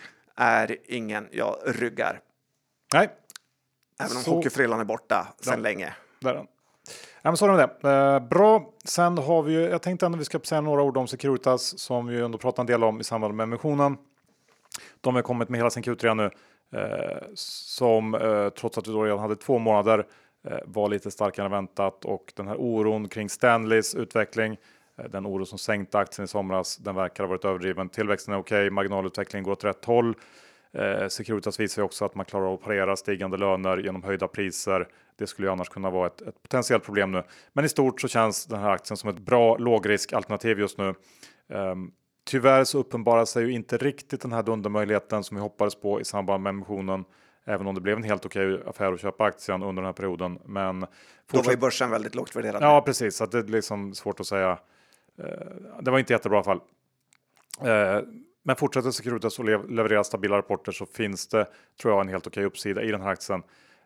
är 0.42 0.78
ingen 0.88 1.28
jag 1.32 1.58
ryggar. 1.66 2.22
Nej. 2.94 3.10
Även 4.00 4.18
om 4.18 4.24
Så... 4.24 4.36
hockeyfrillan 4.36 4.80
är 4.80 4.84
borta 4.84 5.28
sedan 5.40 5.54
ja. 5.54 5.60
länge. 5.60 5.94
Där 6.20 6.46
Ja, 7.22 7.32
men 7.32 7.38
så 7.38 7.54
är 7.54 7.68
det. 7.82 7.90
Eh, 7.90 8.20
bra. 8.28 8.74
Sen 8.86 9.18
har 9.18 9.44
vi 9.44 9.54
ju, 9.54 9.60
jag 9.60 9.82
tänkte 9.82 10.06
ändå 10.06 10.18
vi 10.18 10.26
ska 10.26 10.40
säga 10.40 10.62
några 10.62 10.82
ord 10.82 10.98
om 10.98 11.08
Securitas 11.08 11.80
som 11.80 12.08
vi 12.08 12.22
ändå 12.22 12.38
pratat 12.38 12.60
en 12.60 12.66
del 12.66 12.84
om 12.84 13.00
i 13.00 13.04
samband 13.04 13.34
med 13.34 13.44
emissionen. 13.44 13.98
De 15.02 15.16
har 15.16 15.22
kommit 15.22 15.50
med 15.50 15.60
hela 15.60 15.70
sin 15.70 15.84
Q3 15.84 16.16
nu 16.16 16.30
eh, 16.80 17.28
som 17.34 18.16
eh, 18.16 18.50
trots 18.50 18.78
att 18.78 18.88
vi 18.88 18.92
då 18.92 19.04
redan 19.04 19.20
hade 19.20 19.36
två 19.36 19.60
månader 19.60 20.06
eh, 20.48 20.58
var 20.66 20.90
lite 20.90 21.12
starkare 21.12 21.46
än 21.46 21.52
väntat 21.52 22.06
och 22.06 22.34
den 22.36 22.48
här 22.48 22.56
oron 22.56 23.10
kring 23.10 23.30
Stanleys 23.30 23.96
utveckling 23.96 24.58
den 25.10 25.28
oro 25.28 25.46
som 25.46 25.58
sänkte 25.58 26.00
aktien 26.00 26.24
i 26.26 26.28
somras, 26.28 26.78
den 26.78 26.96
verkar 26.96 27.24
ha 27.24 27.30
varit 27.30 27.46
överdriven. 27.46 27.90
Tillväxten 27.90 28.34
är 28.34 28.38
okej, 28.38 28.58
okay, 28.58 28.70
marginalutvecklingen 28.70 29.44
går 29.44 29.52
åt 29.52 29.64
rätt 29.64 29.86
håll. 29.86 30.16
Eh, 30.74 31.08
Securitas 31.08 31.60
visar 31.60 31.82
också 31.82 32.06
att 32.06 32.16
man 32.16 32.26
klarar 32.26 32.46
av 32.46 32.54
att 32.54 32.62
parera 32.62 32.96
stigande 32.96 33.38
löner 33.38 33.78
genom 33.78 34.04
höjda 34.04 34.28
priser. 34.28 34.88
Det 35.18 35.28
skulle 35.28 35.48
ju 35.48 35.52
annars 35.52 35.70
kunna 35.70 35.90
vara 35.90 36.08
ett, 36.08 36.22
ett 36.22 36.44
potentiellt 36.44 36.84
problem 36.84 37.12
nu. 37.12 37.24
Men 37.54 37.66
i 37.66 37.70
stort 37.70 38.02
så 38.02 38.08
känns 38.08 38.46
den 38.46 38.60
här 38.60 38.70
aktien 38.70 38.98
som 38.98 39.10
ett 39.10 39.20
bra 39.20 39.58
lågriskalternativ 39.58 40.60
just 40.60 40.78
nu. 40.78 40.94
Um, 41.48 41.92
tyvärr 42.26 42.64
så 42.64 42.80
uppenbarar 42.80 43.26
sig 43.26 43.44
ju 43.44 43.52
inte 43.52 43.78
riktigt 43.78 44.22
den 44.22 44.32
här 44.32 44.44
dundermöjligheten 44.44 45.24
som 45.24 45.38
vi 45.38 45.42
hoppades 45.42 45.76
på 45.76 46.02
i 46.02 46.06
samband 46.06 46.44
med 46.44 46.50
emissionen. 46.50 47.06
Även 47.46 47.68
om 47.68 47.76
det 47.76 47.82
blev 47.82 47.98
en 47.98 48.04
helt 48.04 48.26
okej 48.26 48.62
affär 48.66 48.94
att 48.94 49.02
köpa 49.02 49.24
aktien 49.24 49.64
under 49.64 49.82
den 49.82 49.86
här 49.86 49.94
perioden. 49.94 50.40
Men 50.46 50.82
fortsatt... 50.82 50.92
Då 51.28 51.42
var 51.42 51.52
ju 51.52 51.58
börsen 51.58 51.90
väldigt 51.90 52.16
lågt 52.16 52.36
värderad. 52.36 52.64
Ja, 52.64 52.82
precis. 52.82 53.16
Så 53.16 53.26
det 53.26 53.38
är 53.38 53.44
liksom 53.44 53.94
svårt 53.94 54.20
att 54.20 54.28
säga. 54.28 54.58
Eh, 55.20 55.82
det 55.82 55.92
var 55.92 56.00
inte 56.00 56.14
jättebra 56.14 56.38
i 56.38 56.40
alla 56.40 56.44
fall. 56.44 56.62
Eh, 57.68 58.04
men 58.44 58.56
fortsätter 58.56 58.92
Securitas 58.92 59.40
att 59.40 59.46
leverera 59.46 60.04
stabila 60.04 60.38
rapporter 60.38 60.72
så 60.72 60.86
finns 60.86 61.28
det, 61.28 61.48
tror 61.82 61.94
jag, 61.94 62.02
en 62.02 62.08
helt 62.08 62.28
okej 62.28 62.46
uppsida 62.46 62.84
i 62.84 62.92
den 62.92 63.02
här 63.02 63.10
aktien. 63.10 63.44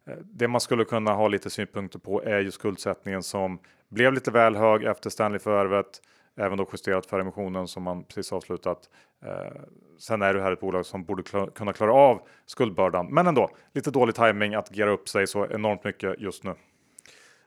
Eh, 0.07 0.17
det 0.23 0.47
man 0.47 0.61
skulle 0.61 0.85
kunna 0.85 1.13
ha 1.13 1.27
lite 1.27 1.49
synpunkter 1.49 1.99
på 1.99 2.23
är 2.23 2.39
ju 2.39 2.51
skuldsättningen 2.51 3.23
som 3.23 3.59
blev 3.89 4.13
lite 4.13 4.31
väl 4.31 4.55
hög 4.55 4.83
efter 4.83 5.09
Stanley-förvärvet, 5.09 6.01
även 6.37 6.57
då 6.57 6.67
justerat 6.71 7.05
för 7.05 7.19
emissionen 7.19 7.67
som 7.67 7.83
man 7.83 8.03
precis 8.03 8.33
avslutat. 8.33 8.89
Eh, 9.25 9.61
sen 9.99 10.21
är 10.21 10.33
det 10.33 10.41
här 10.41 10.51
ett 10.51 10.59
bolag 10.59 10.85
som 10.85 11.03
borde 11.05 11.23
kunna 11.55 11.73
klara 11.73 11.93
av 11.93 12.21
skuldbördan, 12.45 13.13
men 13.13 13.27
ändå 13.27 13.49
lite 13.73 13.91
dålig 13.91 14.15
timing 14.15 14.55
att 14.55 14.75
gera 14.75 14.89
upp 14.89 15.09
sig 15.09 15.27
så 15.27 15.47
enormt 15.47 15.83
mycket 15.83 16.19
just 16.19 16.43
nu. 16.43 16.53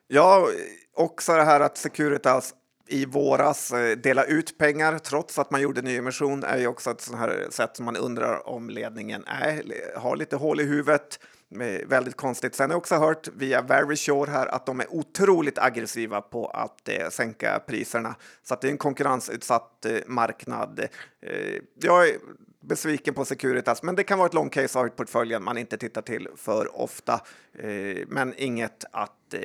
Ja, 0.06 0.46
också 0.94 1.32
det 1.32 1.42
här 1.42 1.60
att 1.60 1.76
Securitas 1.76 2.54
i 2.88 3.04
våras 3.04 3.72
eh, 3.72 3.96
dela 3.96 4.24
ut 4.24 4.58
pengar 4.58 4.98
trots 4.98 5.38
att 5.38 5.50
man 5.50 5.60
gjorde 5.60 5.82
nyemission 5.82 6.44
är 6.44 6.58
ju 6.58 6.66
också 6.66 6.90
ett 6.90 7.00
sånt 7.00 7.18
här 7.18 7.46
sätt 7.50 7.76
som 7.76 7.84
man 7.84 7.96
undrar 7.96 8.48
om 8.48 8.70
ledningen 8.70 9.24
är, 9.26 9.62
har 9.98 10.16
lite 10.16 10.36
hål 10.36 10.60
i 10.60 10.64
huvudet. 10.64 11.18
Eh, 11.60 11.88
väldigt 11.88 12.16
konstigt. 12.16 12.54
Sen 12.54 12.70
har 12.70 12.74
jag 12.74 12.78
också 12.78 12.94
hört 12.94 13.28
via 13.28 13.62
Verisure 13.62 14.30
här 14.30 14.46
att 14.46 14.66
de 14.66 14.80
är 14.80 14.94
otroligt 14.94 15.58
aggressiva 15.58 16.20
på 16.20 16.46
att 16.46 16.88
eh, 16.88 17.08
sänka 17.10 17.62
priserna. 17.66 18.14
Så 18.42 18.54
att 18.54 18.60
det 18.60 18.68
är 18.68 18.72
en 18.72 18.78
konkurrensutsatt 18.78 19.86
eh, 19.86 19.96
marknad. 20.06 20.80
Eh, 21.22 21.60
jag 21.80 22.08
är 22.08 22.16
besviken 22.60 23.14
på 23.14 23.24
Securitas, 23.24 23.82
men 23.82 23.94
det 23.94 24.04
kan 24.04 24.18
vara 24.18 24.26
ett 24.26 24.34
long 24.34 24.50
case 24.50 24.78
av 24.78 24.86
i 24.86 24.90
portföljen 24.90 25.42
man 25.42 25.58
inte 25.58 25.76
tittar 25.76 26.02
till 26.02 26.28
för 26.36 26.80
ofta. 26.80 27.20
Eh, 27.58 28.06
men 28.06 28.34
inget 28.36 28.84
att 28.90 29.17
eh, 29.34 29.40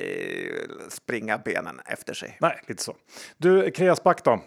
springa 0.88 1.38
benen 1.38 1.80
efter 1.86 2.14
sig. 2.14 2.36
Nej, 2.40 2.60
lite 2.66 2.82
så. 2.82 2.96
Du, 3.36 3.70
Kreasback 3.70 4.24
då? 4.24 4.40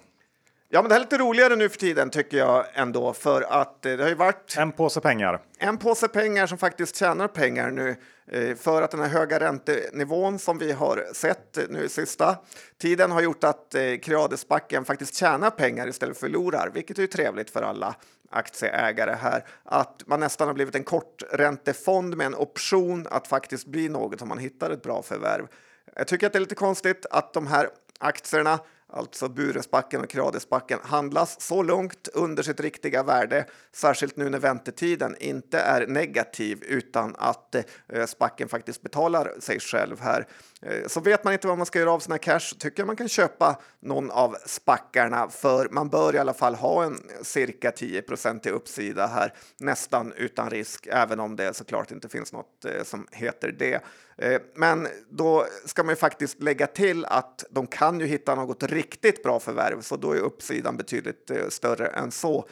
Ja, 0.69 0.81
men 0.81 0.89
det 0.89 0.95
är 0.95 0.99
lite 0.99 1.17
roligare 1.17 1.55
nu 1.55 1.69
för 1.69 1.77
tiden 1.77 2.09
tycker 2.09 2.37
jag 2.37 2.65
ändå 2.73 3.13
för 3.13 3.41
att 3.41 3.85
eh, 3.85 3.93
det 3.93 4.03
har 4.03 4.09
ju 4.09 4.15
varit 4.15 4.55
en 4.57 4.71
påse 4.71 5.01
pengar. 5.01 5.39
En 5.57 5.77
påse 5.77 6.07
pengar 6.07 6.47
som 6.47 6.57
faktiskt 6.57 6.95
tjänar 6.95 7.27
pengar 7.27 7.71
nu 7.71 7.95
eh, 8.31 8.55
för 8.55 8.81
att 8.81 8.91
den 8.91 8.99
här 8.99 9.09
höga 9.09 9.39
räntenivån 9.39 10.39
som 10.39 10.57
vi 10.57 10.71
har 10.71 11.07
sett 11.13 11.57
nu 11.69 11.89
sista 11.89 12.35
tiden 12.81 13.11
har 13.11 13.21
gjort 13.21 13.43
att 13.43 13.75
Creadesbacken 14.01 14.85
faktiskt 14.85 15.15
tjänar 15.15 15.49
pengar 15.49 15.87
istället 15.87 16.17
för 16.17 16.27
förlorar, 16.27 16.71
vilket 16.73 16.99
är 16.99 17.07
trevligt 17.07 17.49
för 17.49 17.61
alla 17.61 17.95
aktieägare 18.29 19.15
här. 19.15 19.45
Att 19.63 20.03
man 20.05 20.19
nästan 20.19 20.47
har 20.47 20.53
blivit 20.53 20.75
en 20.75 20.83
korträntefond 20.83 22.17
med 22.17 22.25
en 22.25 22.35
option 22.35 23.07
att 23.11 23.27
faktiskt 23.27 23.67
bli 23.67 23.89
något 23.89 24.21
om 24.21 24.27
man 24.27 24.37
hittar 24.37 24.69
ett 24.69 24.83
bra 24.83 25.01
förvärv. 25.01 25.47
Jag 25.95 26.07
tycker 26.07 26.27
att 26.27 26.33
det 26.33 26.39
är 26.39 26.41
lite 26.41 26.55
konstigt 26.55 27.05
att 27.11 27.33
de 27.33 27.47
här 27.47 27.69
aktierna 27.99 28.59
alltså 28.89 29.29
Buresbacken 29.29 30.01
och 30.01 30.09
Kradesbacken, 30.09 30.79
handlas 30.83 31.41
så 31.41 31.63
långt 31.63 32.07
under 32.13 32.43
sitt 32.43 32.59
riktiga 32.59 33.03
värde, 33.03 33.45
särskilt 33.71 34.17
nu 34.17 34.29
när 34.29 34.39
väntetiden 34.39 35.15
inte 35.19 35.59
är 35.59 35.87
negativ 35.87 36.63
utan 36.63 37.15
att 37.17 37.55
eh, 37.55 38.05
spacken 38.05 38.49
faktiskt 38.49 38.81
betalar 38.81 39.33
sig 39.39 39.59
själv 39.59 39.99
här. 39.99 40.27
Eh, 40.61 40.87
så 40.87 40.99
vet 40.99 41.23
man 41.23 41.33
inte 41.33 41.47
vad 41.47 41.57
man 41.57 41.65
ska 41.65 41.79
göra 41.79 41.91
av 41.91 41.99
sina 41.99 42.17
cash 42.17 42.39
tycker 42.59 42.79
jag 42.81 42.87
man 42.87 42.95
kan 42.95 43.07
köpa 43.07 43.61
någon 43.79 44.11
av 44.11 44.35
spackarna 44.45 45.29
för 45.29 45.69
man 45.71 45.89
bör 45.89 46.15
i 46.15 46.17
alla 46.17 46.33
fall 46.33 46.55
ha 46.55 46.83
en 46.83 46.99
cirka 47.21 47.71
10% 47.71 48.47
i 48.47 48.51
uppsida 48.51 49.07
här 49.07 49.33
nästan 49.57 50.13
utan 50.13 50.49
risk, 50.49 50.87
även 50.91 51.19
om 51.19 51.35
det 51.35 51.53
såklart 51.53 51.91
inte 51.91 52.09
finns 52.09 52.33
något 52.33 52.65
eh, 52.65 52.83
som 52.83 53.07
heter 53.11 53.55
det. 53.59 53.81
Eh, 54.17 54.41
men 54.55 54.87
då 55.09 55.45
ska 55.65 55.83
man 55.83 55.91
ju 55.91 55.95
faktiskt 55.95 56.41
lägga 56.41 56.67
till 56.67 57.05
att 57.05 57.45
de 57.49 57.67
kan 57.67 57.99
ju 57.99 58.05
hitta 58.05 58.35
något 58.35 58.63
riktigt 58.63 59.23
bra 59.23 59.39
förvärv, 59.39 59.81
så 59.81 59.95
då 59.95 60.11
är 60.11 60.19
uppsidan 60.19 60.77
betydligt 60.77 61.31
större 61.49 61.87
än 61.87 62.11
så. 62.11 62.49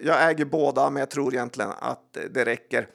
Jag 0.00 0.30
äger 0.30 0.44
båda, 0.44 0.90
men 0.90 1.00
jag 1.00 1.10
tror 1.10 1.34
egentligen 1.34 1.70
att 1.80 2.18
det 2.30 2.44
räcker 2.44 2.88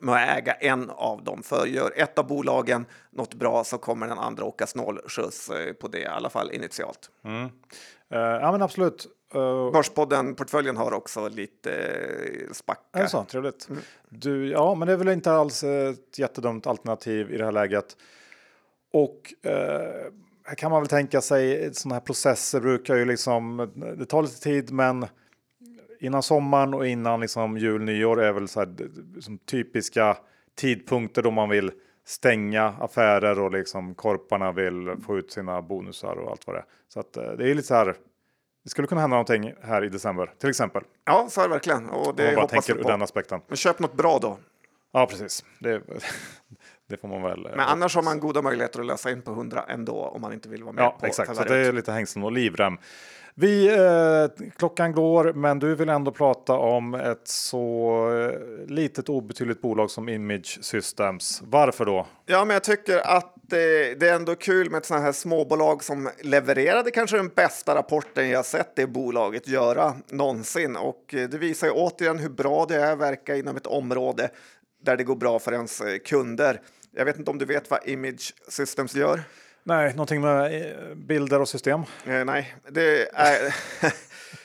med 0.00 0.14
att 0.14 0.38
äga 0.38 0.52
en 0.52 0.90
av 0.90 1.24
dem. 1.24 1.42
För 1.42 1.66
gör 1.66 1.92
ett 1.96 2.18
av 2.18 2.26
bolagen 2.26 2.86
något 3.10 3.34
bra 3.34 3.64
så 3.64 3.78
kommer 3.78 4.08
den 4.08 4.18
andra 4.18 4.44
åka 4.44 4.66
snålskjuts 4.66 5.50
eh, 5.50 5.72
på 5.72 5.88
det, 5.88 5.98
i 5.98 6.06
alla 6.06 6.30
fall 6.30 6.50
initialt. 6.50 7.10
Mm. 7.24 7.42
Uh, 7.44 7.50
ja, 8.18 8.52
men 8.52 8.62
absolut. 8.62 9.06
Uh, 9.34 9.72
Börspodden-portföljen 9.72 10.76
har 10.76 10.92
också 10.92 11.28
lite 11.28 11.70
uh, 11.70 12.52
spackar. 12.52 13.00
Är 13.00 13.02
det 13.02 13.08
så? 13.08 13.24
Trevligt. 13.24 13.68
Mm. 13.68 13.82
Du, 14.08 14.48
ja, 14.48 14.74
men 14.74 14.88
det 14.88 14.92
är 14.92 14.96
väl 14.96 15.08
inte 15.08 15.32
alls 15.32 15.64
ett 15.64 16.18
jättedumt 16.18 16.66
alternativ 16.66 17.32
i 17.32 17.38
det 17.38 17.44
här 17.44 17.52
läget. 17.52 17.96
Och 18.92 19.34
uh, 19.46 19.52
här 20.44 20.54
kan 20.56 20.70
man 20.70 20.80
väl 20.80 20.88
tänka 20.88 21.20
sig 21.20 21.74
sådana 21.74 21.94
här 21.94 22.00
processer 22.00 22.60
brukar 22.60 22.96
ju 22.96 23.04
liksom, 23.04 23.70
det 23.98 24.04
tar 24.06 24.22
lite 24.22 24.40
tid, 24.40 24.72
men 24.72 25.06
innan 26.02 26.22
sommaren 26.22 26.74
och 26.74 26.86
innan 26.86 27.20
liksom 27.20 27.58
jul, 27.58 27.82
nyår 27.82 28.22
är 28.22 28.32
väl 28.32 28.48
så 28.48 28.60
här, 28.60 28.74
som 29.20 29.38
typiska 29.38 30.16
tidpunkter 30.54 31.22
då 31.22 31.30
man 31.30 31.48
vill 31.48 31.72
stänga 32.04 32.64
affärer 32.80 33.38
och 33.40 33.52
liksom 33.52 33.94
korparna 33.94 34.52
vill 34.52 34.96
få 35.06 35.18
ut 35.18 35.32
sina 35.32 35.62
bonusar 35.62 36.16
och 36.16 36.30
allt 36.30 36.46
vad 36.46 36.56
det 36.56 36.60
är. 36.60 36.64
Så 36.88 37.00
att 37.00 37.16
eh, 37.16 37.32
det 37.32 37.50
är 37.50 37.54
lite 37.54 37.68
så 37.68 37.74
här. 37.74 37.94
Det 38.64 38.70
skulle 38.70 38.88
kunna 38.88 39.00
hända 39.00 39.14
någonting 39.14 39.54
här 39.62 39.84
i 39.84 39.88
december 39.88 40.32
till 40.38 40.50
exempel. 40.50 40.82
Ja, 41.04 41.26
så 41.30 41.40
är 41.40 41.44
det 41.44 41.50
verkligen. 41.54 41.90
Och 41.90 42.16
det 42.16 42.24
jag 42.24 42.34
bara 42.34 42.48
tänker 42.48 42.78
ur 42.78 42.84
den 42.84 43.02
aspekten. 43.02 43.40
Men 43.48 43.56
köp 43.56 43.78
något 43.78 43.94
bra 43.94 44.18
då. 44.18 44.38
Ja, 44.92 45.06
precis. 45.06 45.44
Det, 45.58 45.82
det 46.88 46.96
får 46.96 47.08
man 47.08 47.22
väl. 47.22 47.46
Eh, 47.46 47.52
Men 47.56 47.60
annars 47.60 47.94
har 47.94 48.02
man 48.02 48.20
goda 48.20 48.42
möjligheter 48.42 48.80
att 48.80 48.86
lösa 48.86 49.10
in 49.10 49.22
på 49.22 49.30
100 49.30 49.64
ändå 49.68 49.94
om 49.94 50.20
man 50.20 50.32
inte 50.32 50.48
vill 50.48 50.62
vara 50.62 50.72
med 50.72 50.84
ja, 50.84 50.96
på 51.00 51.06
exakt. 51.06 51.36
Så 51.36 51.44
det 51.44 51.56
är 51.56 51.72
lite 51.72 51.92
hängslen 51.92 52.24
och 52.24 52.32
livrem. 52.32 52.78
Vi, 53.34 53.68
eh, 53.68 54.46
klockan 54.56 54.92
går, 54.92 55.32
men 55.32 55.58
du 55.58 55.74
vill 55.74 55.88
ändå 55.88 56.10
prata 56.10 56.52
om 56.52 56.94
ett 56.94 57.28
så 57.28 58.10
eh, 58.10 58.66
litet 58.66 59.08
obetydligt 59.08 59.62
bolag 59.62 59.90
som 59.90 60.08
Image 60.08 60.58
Systems. 60.62 61.42
Varför 61.44 61.84
då? 61.84 62.06
Ja, 62.26 62.44
men 62.44 62.54
jag 62.54 62.64
tycker 62.64 62.98
att 62.98 63.34
det, 63.42 63.94
det 64.00 64.08
är 64.08 64.14
ändå 64.14 64.34
kul 64.34 64.70
med 64.70 64.78
ett 64.78 64.86
sådant 64.86 65.04
här 65.04 65.12
småbolag 65.12 65.84
som 65.84 66.10
levererade 66.20 66.90
kanske 66.90 67.16
den 67.16 67.28
bästa 67.28 67.74
rapporten 67.74 68.28
jag 68.28 68.46
sett 68.46 68.76
det 68.76 68.86
bolaget 68.86 69.48
göra 69.48 69.94
någonsin. 70.08 70.76
Och 70.76 71.14
eh, 71.14 71.28
det 71.28 71.38
visar 71.38 71.66
ju 71.66 71.72
återigen 71.72 72.18
hur 72.18 72.28
bra 72.28 72.66
det 72.68 72.76
är 72.76 72.92
att 72.92 72.98
verka 72.98 73.36
inom 73.36 73.56
ett 73.56 73.66
område 73.66 74.30
där 74.84 74.96
det 74.96 75.04
går 75.04 75.16
bra 75.16 75.38
för 75.38 75.52
ens 75.52 75.80
eh, 75.80 75.98
kunder. 75.98 76.60
Jag 76.90 77.04
vet 77.04 77.18
inte 77.18 77.30
om 77.30 77.38
du 77.38 77.44
vet 77.44 77.70
vad 77.70 77.88
Image 77.88 78.34
Systems 78.48 78.94
gör? 78.94 79.20
Nej, 79.64 79.90
någonting 79.90 80.20
med 80.20 80.62
eh, 80.62 80.94
bilder 80.94 81.40
och 81.40 81.48
system? 81.48 81.80
Eh, 82.06 82.24
nej, 82.24 82.54
det 82.68 83.08
är... 83.12 83.46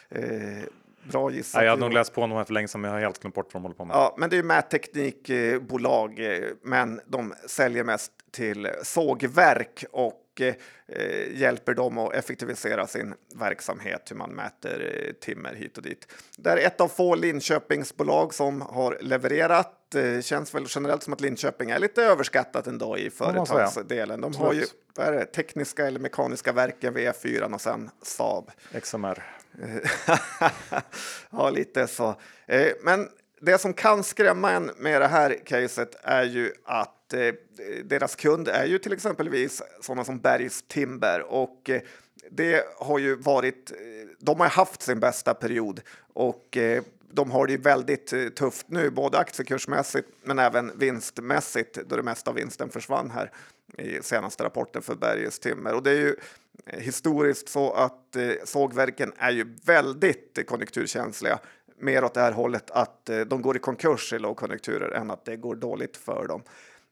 eh, 0.10 0.64
bra 1.12 1.32
gissat. 1.32 1.60
Nej, 1.60 1.66
jag 1.66 1.72
hade 1.72 1.82
nog 1.82 1.94
läst 1.94 2.14
på 2.14 2.22
honom 2.22 2.46
för 2.46 2.54
länge 2.54 2.68
sedan, 2.68 2.82
men 2.82 2.92
jag 2.92 2.96
har 2.96 3.02
helt 3.02 3.20
glömt 3.20 3.36
bort 3.36 3.54
vad 3.54 3.62
de 3.62 3.64
håller 3.64 3.76
på 3.76 3.86
med. 3.86 3.94
Ja, 3.96 4.16
men 4.18 4.30
det 4.30 4.38
är 4.38 4.44
mätteknikbolag, 4.44 6.20
eh, 6.20 6.44
men 6.62 7.02
de 7.06 7.34
säljer 7.48 7.84
mest 7.84 8.12
till 8.32 8.70
sågverk 8.84 9.86
och 9.92 10.42
eh, 10.42 10.56
hjälper 11.34 11.74
dem 11.74 11.98
att 11.98 12.14
effektivisera 12.14 12.88
sin 12.88 13.14
verksamhet, 13.36 14.12
hur 14.12 14.16
man 14.16 14.30
mäter 14.30 15.06
eh, 15.08 15.14
timmer 15.14 15.54
hit 15.54 15.78
och 15.78 15.84
dit. 15.84 16.08
Det 16.38 16.50
är 16.50 16.58
ett 16.58 16.82
av 16.82 16.88
få 16.88 17.16
Linköpingsbolag 17.16 18.34
som 18.34 18.62
har 18.62 18.98
levererat. 19.02 19.74
Det 19.90 20.26
känns 20.26 20.56
väl 20.56 20.66
generellt 20.70 21.04
som 21.04 21.14
att 21.14 21.22
Linköping 21.22 21.70
är 21.70 21.80
lite 21.80 22.04
överskattat 22.04 22.68
ändå 22.68 22.98
i 22.98 23.10
företagsdelen. 23.10 24.22
De 24.22 24.36
har 24.36 24.54
ju 24.54 24.66
det, 24.96 25.26
tekniska 25.26 25.88
eller 25.88 26.00
mekaniska 26.00 26.52
verken 26.52 26.94
vid 26.94 27.08
E4 27.08 27.54
och 27.54 27.62
sen 27.62 27.90
Saab. 28.04 28.52
XMR. 28.82 29.24
ja, 31.30 31.50
lite 31.50 31.88
så. 31.88 32.16
Eh, 32.46 32.68
Men 32.84 33.10
det 33.42 33.58
som 33.58 33.74
kan 33.74 34.04
skrämma 34.04 34.52
en 34.52 34.72
med 34.78 35.02
det 35.02 35.08
här 35.08 35.38
caset 35.46 35.96
är 36.04 36.24
ju 36.24 36.54
att 36.66 37.14
eh, 37.14 37.34
deras 37.84 38.16
kund 38.16 38.48
är 38.48 38.66
ju 38.66 38.78
till 38.80 38.94
exempelvis 38.94 39.62
sådana 39.82 40.04
som 40.06 40.20
Bergs 40.20 40.64
Timber 40.68 41.22
och 41.22 41.70
eh, 41.70 41.82
det 42.32 42.64
har 42.78 43.00
ju 43.00 43.16
varit. 43.16 43.72
eh, 43.72 43.78
De 44.20 44.40
har 44.40 44.48
haft 44.48 44.82
sin 44.82 45.00
bästa 45.00 45.34
period 45.34 45.82
och 46.14 46.58
eh, 46.58 46.84
de 47.12 47.32
har 47.32 47.48
det 47.48 47.54
ju 47.54 47.60
väldigt 47.60 48.14
eh, 48.14 48.28
tufft 48.28 48.66
nu, 48.70 48.90
både 48.90 49.18
aktiekursmässigt 49.18 50.10
men 50.24 50.40
även 50.40 50.72
vinstmässigt 50.80 51.80
då 51.88 51.96
det 51.96 52.04
mesta 52.04 52.32
av 52.32 52.36
vinsten 52.36 52.70
försvann 52.70 53.12
här 53.12 53.32
i 53.78 54.04
senaste 54.04 54.44
rapporten 54.44 54.82
för 54.82 54.96
Berges 54.96 55.40
Timmer. 55.40 55.74
Och 55.74 55.84
det 55.84 55.92
är 55.92 55.96
ju 55.96 56.16
eh, 56.66 56.80
historiskt 56.80 57.50
så 57.50 57.74
att 57.74 58.16
eh, 58.16 58.32
sågverken 58.44 59.14
är 59.18 59.32
ju 59.32 59.56
väldigt 59.66 60.48
konjunkturkänsliga 60.48 61.40
mer 61.80 62.04
åt 62.04 62.14
det 62.14 62.22
här 62.22 62.32
hållet 62.32 62.72
att 62.72 63.10
de 63.28 63.42
går 63.42 63.56
i 63.56 63.60
konkurs 63.60 64.14
i 64.14 64.20
lågkonjunkturer 64.20 64.92
än 64.92 65.12
att 65.12 65.26
det 65.26 65.36
går 65.36 65.56
dåligt 65.56 65.98
för 65.98 66.28
dem. 66.28 66.44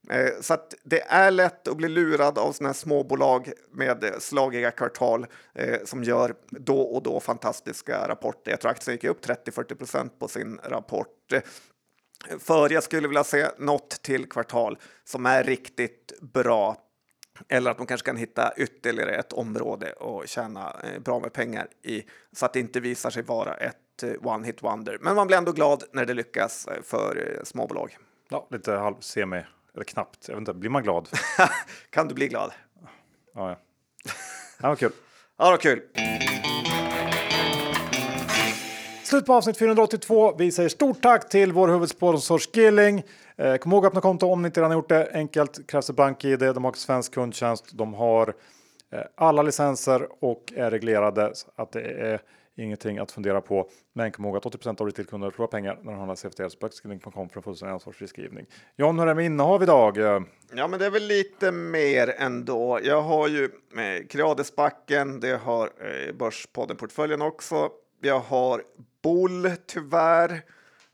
Eh, 0.09 0.41
så 0.41 0.53
att 0.53 0.73
det 0.83 1.01
är 1.01 1.31
lätt 1.31 1.67
att 1.67 1.77
bli 1.77 1.89
lurad 1.89 2.37
av 2.37 2.51
sådana 2.51 2.69
här 2.69 2.73
småbolag 2.73 3.51
med 3.71 4.03
eh, 4.03 4.19
slagiga 4.19 4.71
kvartal 4.71 5.27
eh, 5.53 5.79
som 5.85 6.03
gör 6.03 6.35
då 6.49 6.81
och 6.81 7.03
då 7.03 7.19
fantastiska 7.19 8.07
rapporter. 8.07 8.51
Jag 8.51 8.61
tror 8.61 8.71
aktien 8.71 8.95
gick 8.95 9.03
upp 9.03 9.25
30-40 9.25 9.75
procent 9.75 10.19
på 10.19 10.27
sin 10.27 10.59
rapport. 10.63 11.33
För 12.39 12.69
jag 12.69 12.83
skulle 12.83 13.07
vilja 13.07 13.23
se 13.23 13.47
något 13.57 13.89
till 13.89 14.29
kvartal 14.29 14.77
som 15.03 15.25
är 15.25 15.43
riktigt 15.43 16.13
bra. 16.21 16.77
Eller 17.47 17.71
att 17.71 17.77
de 17.77 17.87
kanske 17.87 18.05
kan 18.05 18.17
hitta 18.17 18.53
ytterligare 18.57 19.15
ett 19.15 19.33
område 19.33 19.91
och 19.91 20.27
tjäna 20.27 20.75
bra 20.99 21.19
med 21.19 21.33
pengar 21.33 21.67
i 21.83 22.03
så 22.31 22.45
att 22.45 22.53
det 22.53 22.59
inte 22.59 22.79
visar 22.79 23.09
sig 23.09 23.23
vara 23.23 23.53
ett 23.53 24.03
one 24.21 24.47
hit 24.47 24.63
wonder. 24.63 24.97
Men 25.01 25.15
man 25.15 25.27
blir 25.27 25.37
ändå 25.37 25.51
glad 25.51 25.83
när 25.91 26.05
det 26.05 26.13
lyckas 26.13 26.67
för 26.83 27.39
småbolag. 27.43 27.97
Ja, 28.29 28.47
lite 28.51 28.71
halv 28.71 28.95
semi, 28.99 29.43
eller 29.75 29.85
knappt. 29.85 30.27
Jag 30.27 30.35
vet 30.35 30.39
inte, 30.39 30.53
blir 30.53 30.69
man 30.69 30.83
glad? 30.83 31.09
kan 31.89 32.07
du 32.07 32.13
bli 32.15 32.27
glad? 32.27 32.51
Ja, 33.35 33.49
ja. 33.49 33.57
Ja, 34.61 34.69
vad 34.69 34.79
kul. 34.79 34.91
Ja, 35.37 35.49
vad 35.51 35.61
kul. 35.61 35.81
Slut 39.03 39.25
på 39.25 39.33
avsnitt 39.33 39.57
482. 39.57 40.35
Vi 40.37 40.51
säger 40.51 40.69
stort 40.69 41.01
tack 41.01 41.29
till 41.29 41.51
vår 41.51 41.67
huvudsponsor 41.67 42.39
Skilling. 42.39 43.03
Eh, 43.37 43.55
kom 43.55 43.71
ihåg 43.71 43.85
att 43.85 43.89
öppna 43.89 44.01
konto 44.01 44.27
om 44.27 44.41
ni 44.41 44.45
inte 44.45 44.59
redan 44.59 44.71
har 44.71 44.77
gjort 44.77 44.89
det. 44.89 45.11
Enkelt 45.13 45.67
krävs 45.67 45.87
det 45.87 45.93
bank-id. 45.93 46.39
De 46.39 46.63
har 46.63 46.73
svensk 46.73 47.13
kundtjänst. 47.13 47.65
De 47.73 47.93
har 47.93 48.33
eh, 48.91 48.99
alla 49.15 49.41
licenser 49.41 50.07
och 50.19 50.53
är 50.55 50.71
reglerade 50.71 51.31
så 51.35 51.47
att 51.55 51.71
det 51.71 51.81
är 51.81 52.21
ingenting 52.55 52.97
att 52.97 53.11
fundera 53.11 53.41
på. 53.41 53.69
Men 53.93 54.11
kom 54.11 54.25
ihåg 54.25 54.37
att 54.37 54.43
80% 54.43 54.81
av 54.81 54.87
retailkunder 54.87 55.31
förlorar 55.31 55.51
pengar 55.51 55.79
när 55.81 55.91
de 55.91 55.97
handlar 55.97 56.15
CFD. 56.15 56.49
Så 56.49 56.69
Skilling.com 56.69 57.29
för 57.29 57.39
en 57.39 57.43
fullständig 57.43 57.73
ansvarsfri 57.73 58.07
skrivning. 58.07 58.45
John, 58.75 58.99
hur 58.99 59.03
är 59.03 59.07
det 59.07 59.15
med 59.15 59.25
innehav 59.25 59.63
idag? 59.63 59.97
Ja, 60.53 60.67
men 60.67 60.79
det 60.79 60.85
är 60.85 60.89
väl 60.89 61.07
lite 61.07 61.51
mer 61.51 62.15
ändå. 62.17 62.79
Jag 62.83 63.01
har 63.01 63.27
ju 63.27 63.43
eh, 63.77 64.07
Creadesbacken, 64.09 65.19
det 65.19 65.37
har 65.37 65.69
eh, 65.79 66.13
Börspodden-portföljen 66.13 67.21
också. 67.21 67.69
Jag 68.01 68.19
har 68.19 68.63
Boll 69.01 69.51
tyvärr 69.67 70.41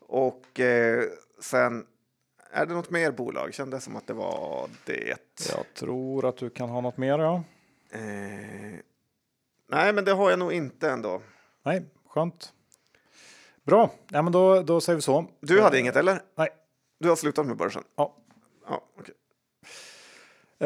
och 0.00 0.60
eh, 0.60 1.02
sen 1.40 1.86
är 2.54 2.66
det 2.66 2.74
något 2.74 2.90
mer 2.90 3.10
bolag? 3.12 3.54
Kändes 3.54 3.84
som 3.84 3.96
att 3.96 4.06
det 4.06 4.12
var 4.12 4.68
det. 4.84 5.16
Jag 5.48 5.74
tror 5.74 6.28
att 6.28 6.36
du 6.36 6.50
kan 6.50 6.68
ha 6.68 6.80
något 6.80 6.96
mer. 6.96 7.18
Ja. 7.18 7.44
Eh, 7.90 8.78
nej, 9.68 9.92
men 9.92 10.04
det 10.04 10.12
har 10.12 10.30
jag 10.30 10.38
nog 10.38 10.52
inte 10.52 10.90
ändå. 10.90 11.22
Nej, 11.62 11.82
skönt. 12.08 12.52
Bra, 13.66 13.90
ja, 14.08 14.22
men 14.22 14.32
då, 14.32 14.62
då 14.62 14.80
säger 14.80 14.96
vi 14.96 15.02
så. 15.02 15.24
Du 15.40 15.62
hade 15.62 15.78
inget 15.80 15.96
eller? 15.96 16.22
Nej. 16.34 16.48
Du 17.00 17.08
har 17.08 17.16
slutat 17.16 17.46
med 17.46 17.56
börsen? 17.56 17.82
Ja. 17.96 18.16
Ja, 18.68 18.82
okej. 18.98 19.14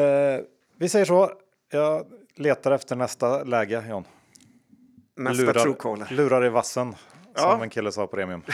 Eh, 0.05 0.41
vi 0.77 0.89
säger 0.89 1.05
så. 1.05 1.31
Jag 1.71 2.05
letar 2.35 2.71
efter 2.71 2.95
nästa 2.95 3.43
läge, 3.43 3.83
John. 3.89 4.03
Nästa 5.15 5.53
Truecaller. 5.53 6.07
lurar 6.11 6.45
i 6.45 6.49
vassen, 6.49 6.95
Ja. 7.35 7.41
som 7.51 7.61
en 7.61 7.69
kille 7.69 7.91
sa 7.91 8.07
på 8.07 8.15
Premium. 8.15 8.41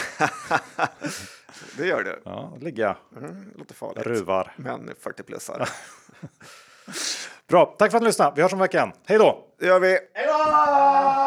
Det 1.78 1.86
gör 1.88 2.04
du. 2.04 2.22
Ja, 2.26 2.58
ligger 2.62 2.84
jag. 2.84 2.96
Mm, 3.24 3.52
låter 3.58 3.76
farligt. 3.76 4.06
Ruvar. 4.06 4.54
Men 4.58 4.90
40-plussare. 4.90 5.68
Bra, 7.48 7.76
tack 7.78 7.92
för 7.92 7.98
att 7.98 8.02
ni 8.02 8.08
lyssnade. 8.08 8.32
Vi 8.36 8.42
hörs 8.42 8.54
om 8.54 8.60
veckan. 8.60 8.92
Hej 9.06 9.18
då! 9.18 9.48
Det 9.60 9.66
gör 9.66 9.80
vi. 9.80 9.88
Hej 10.14 10.28
då! 10.28 11.23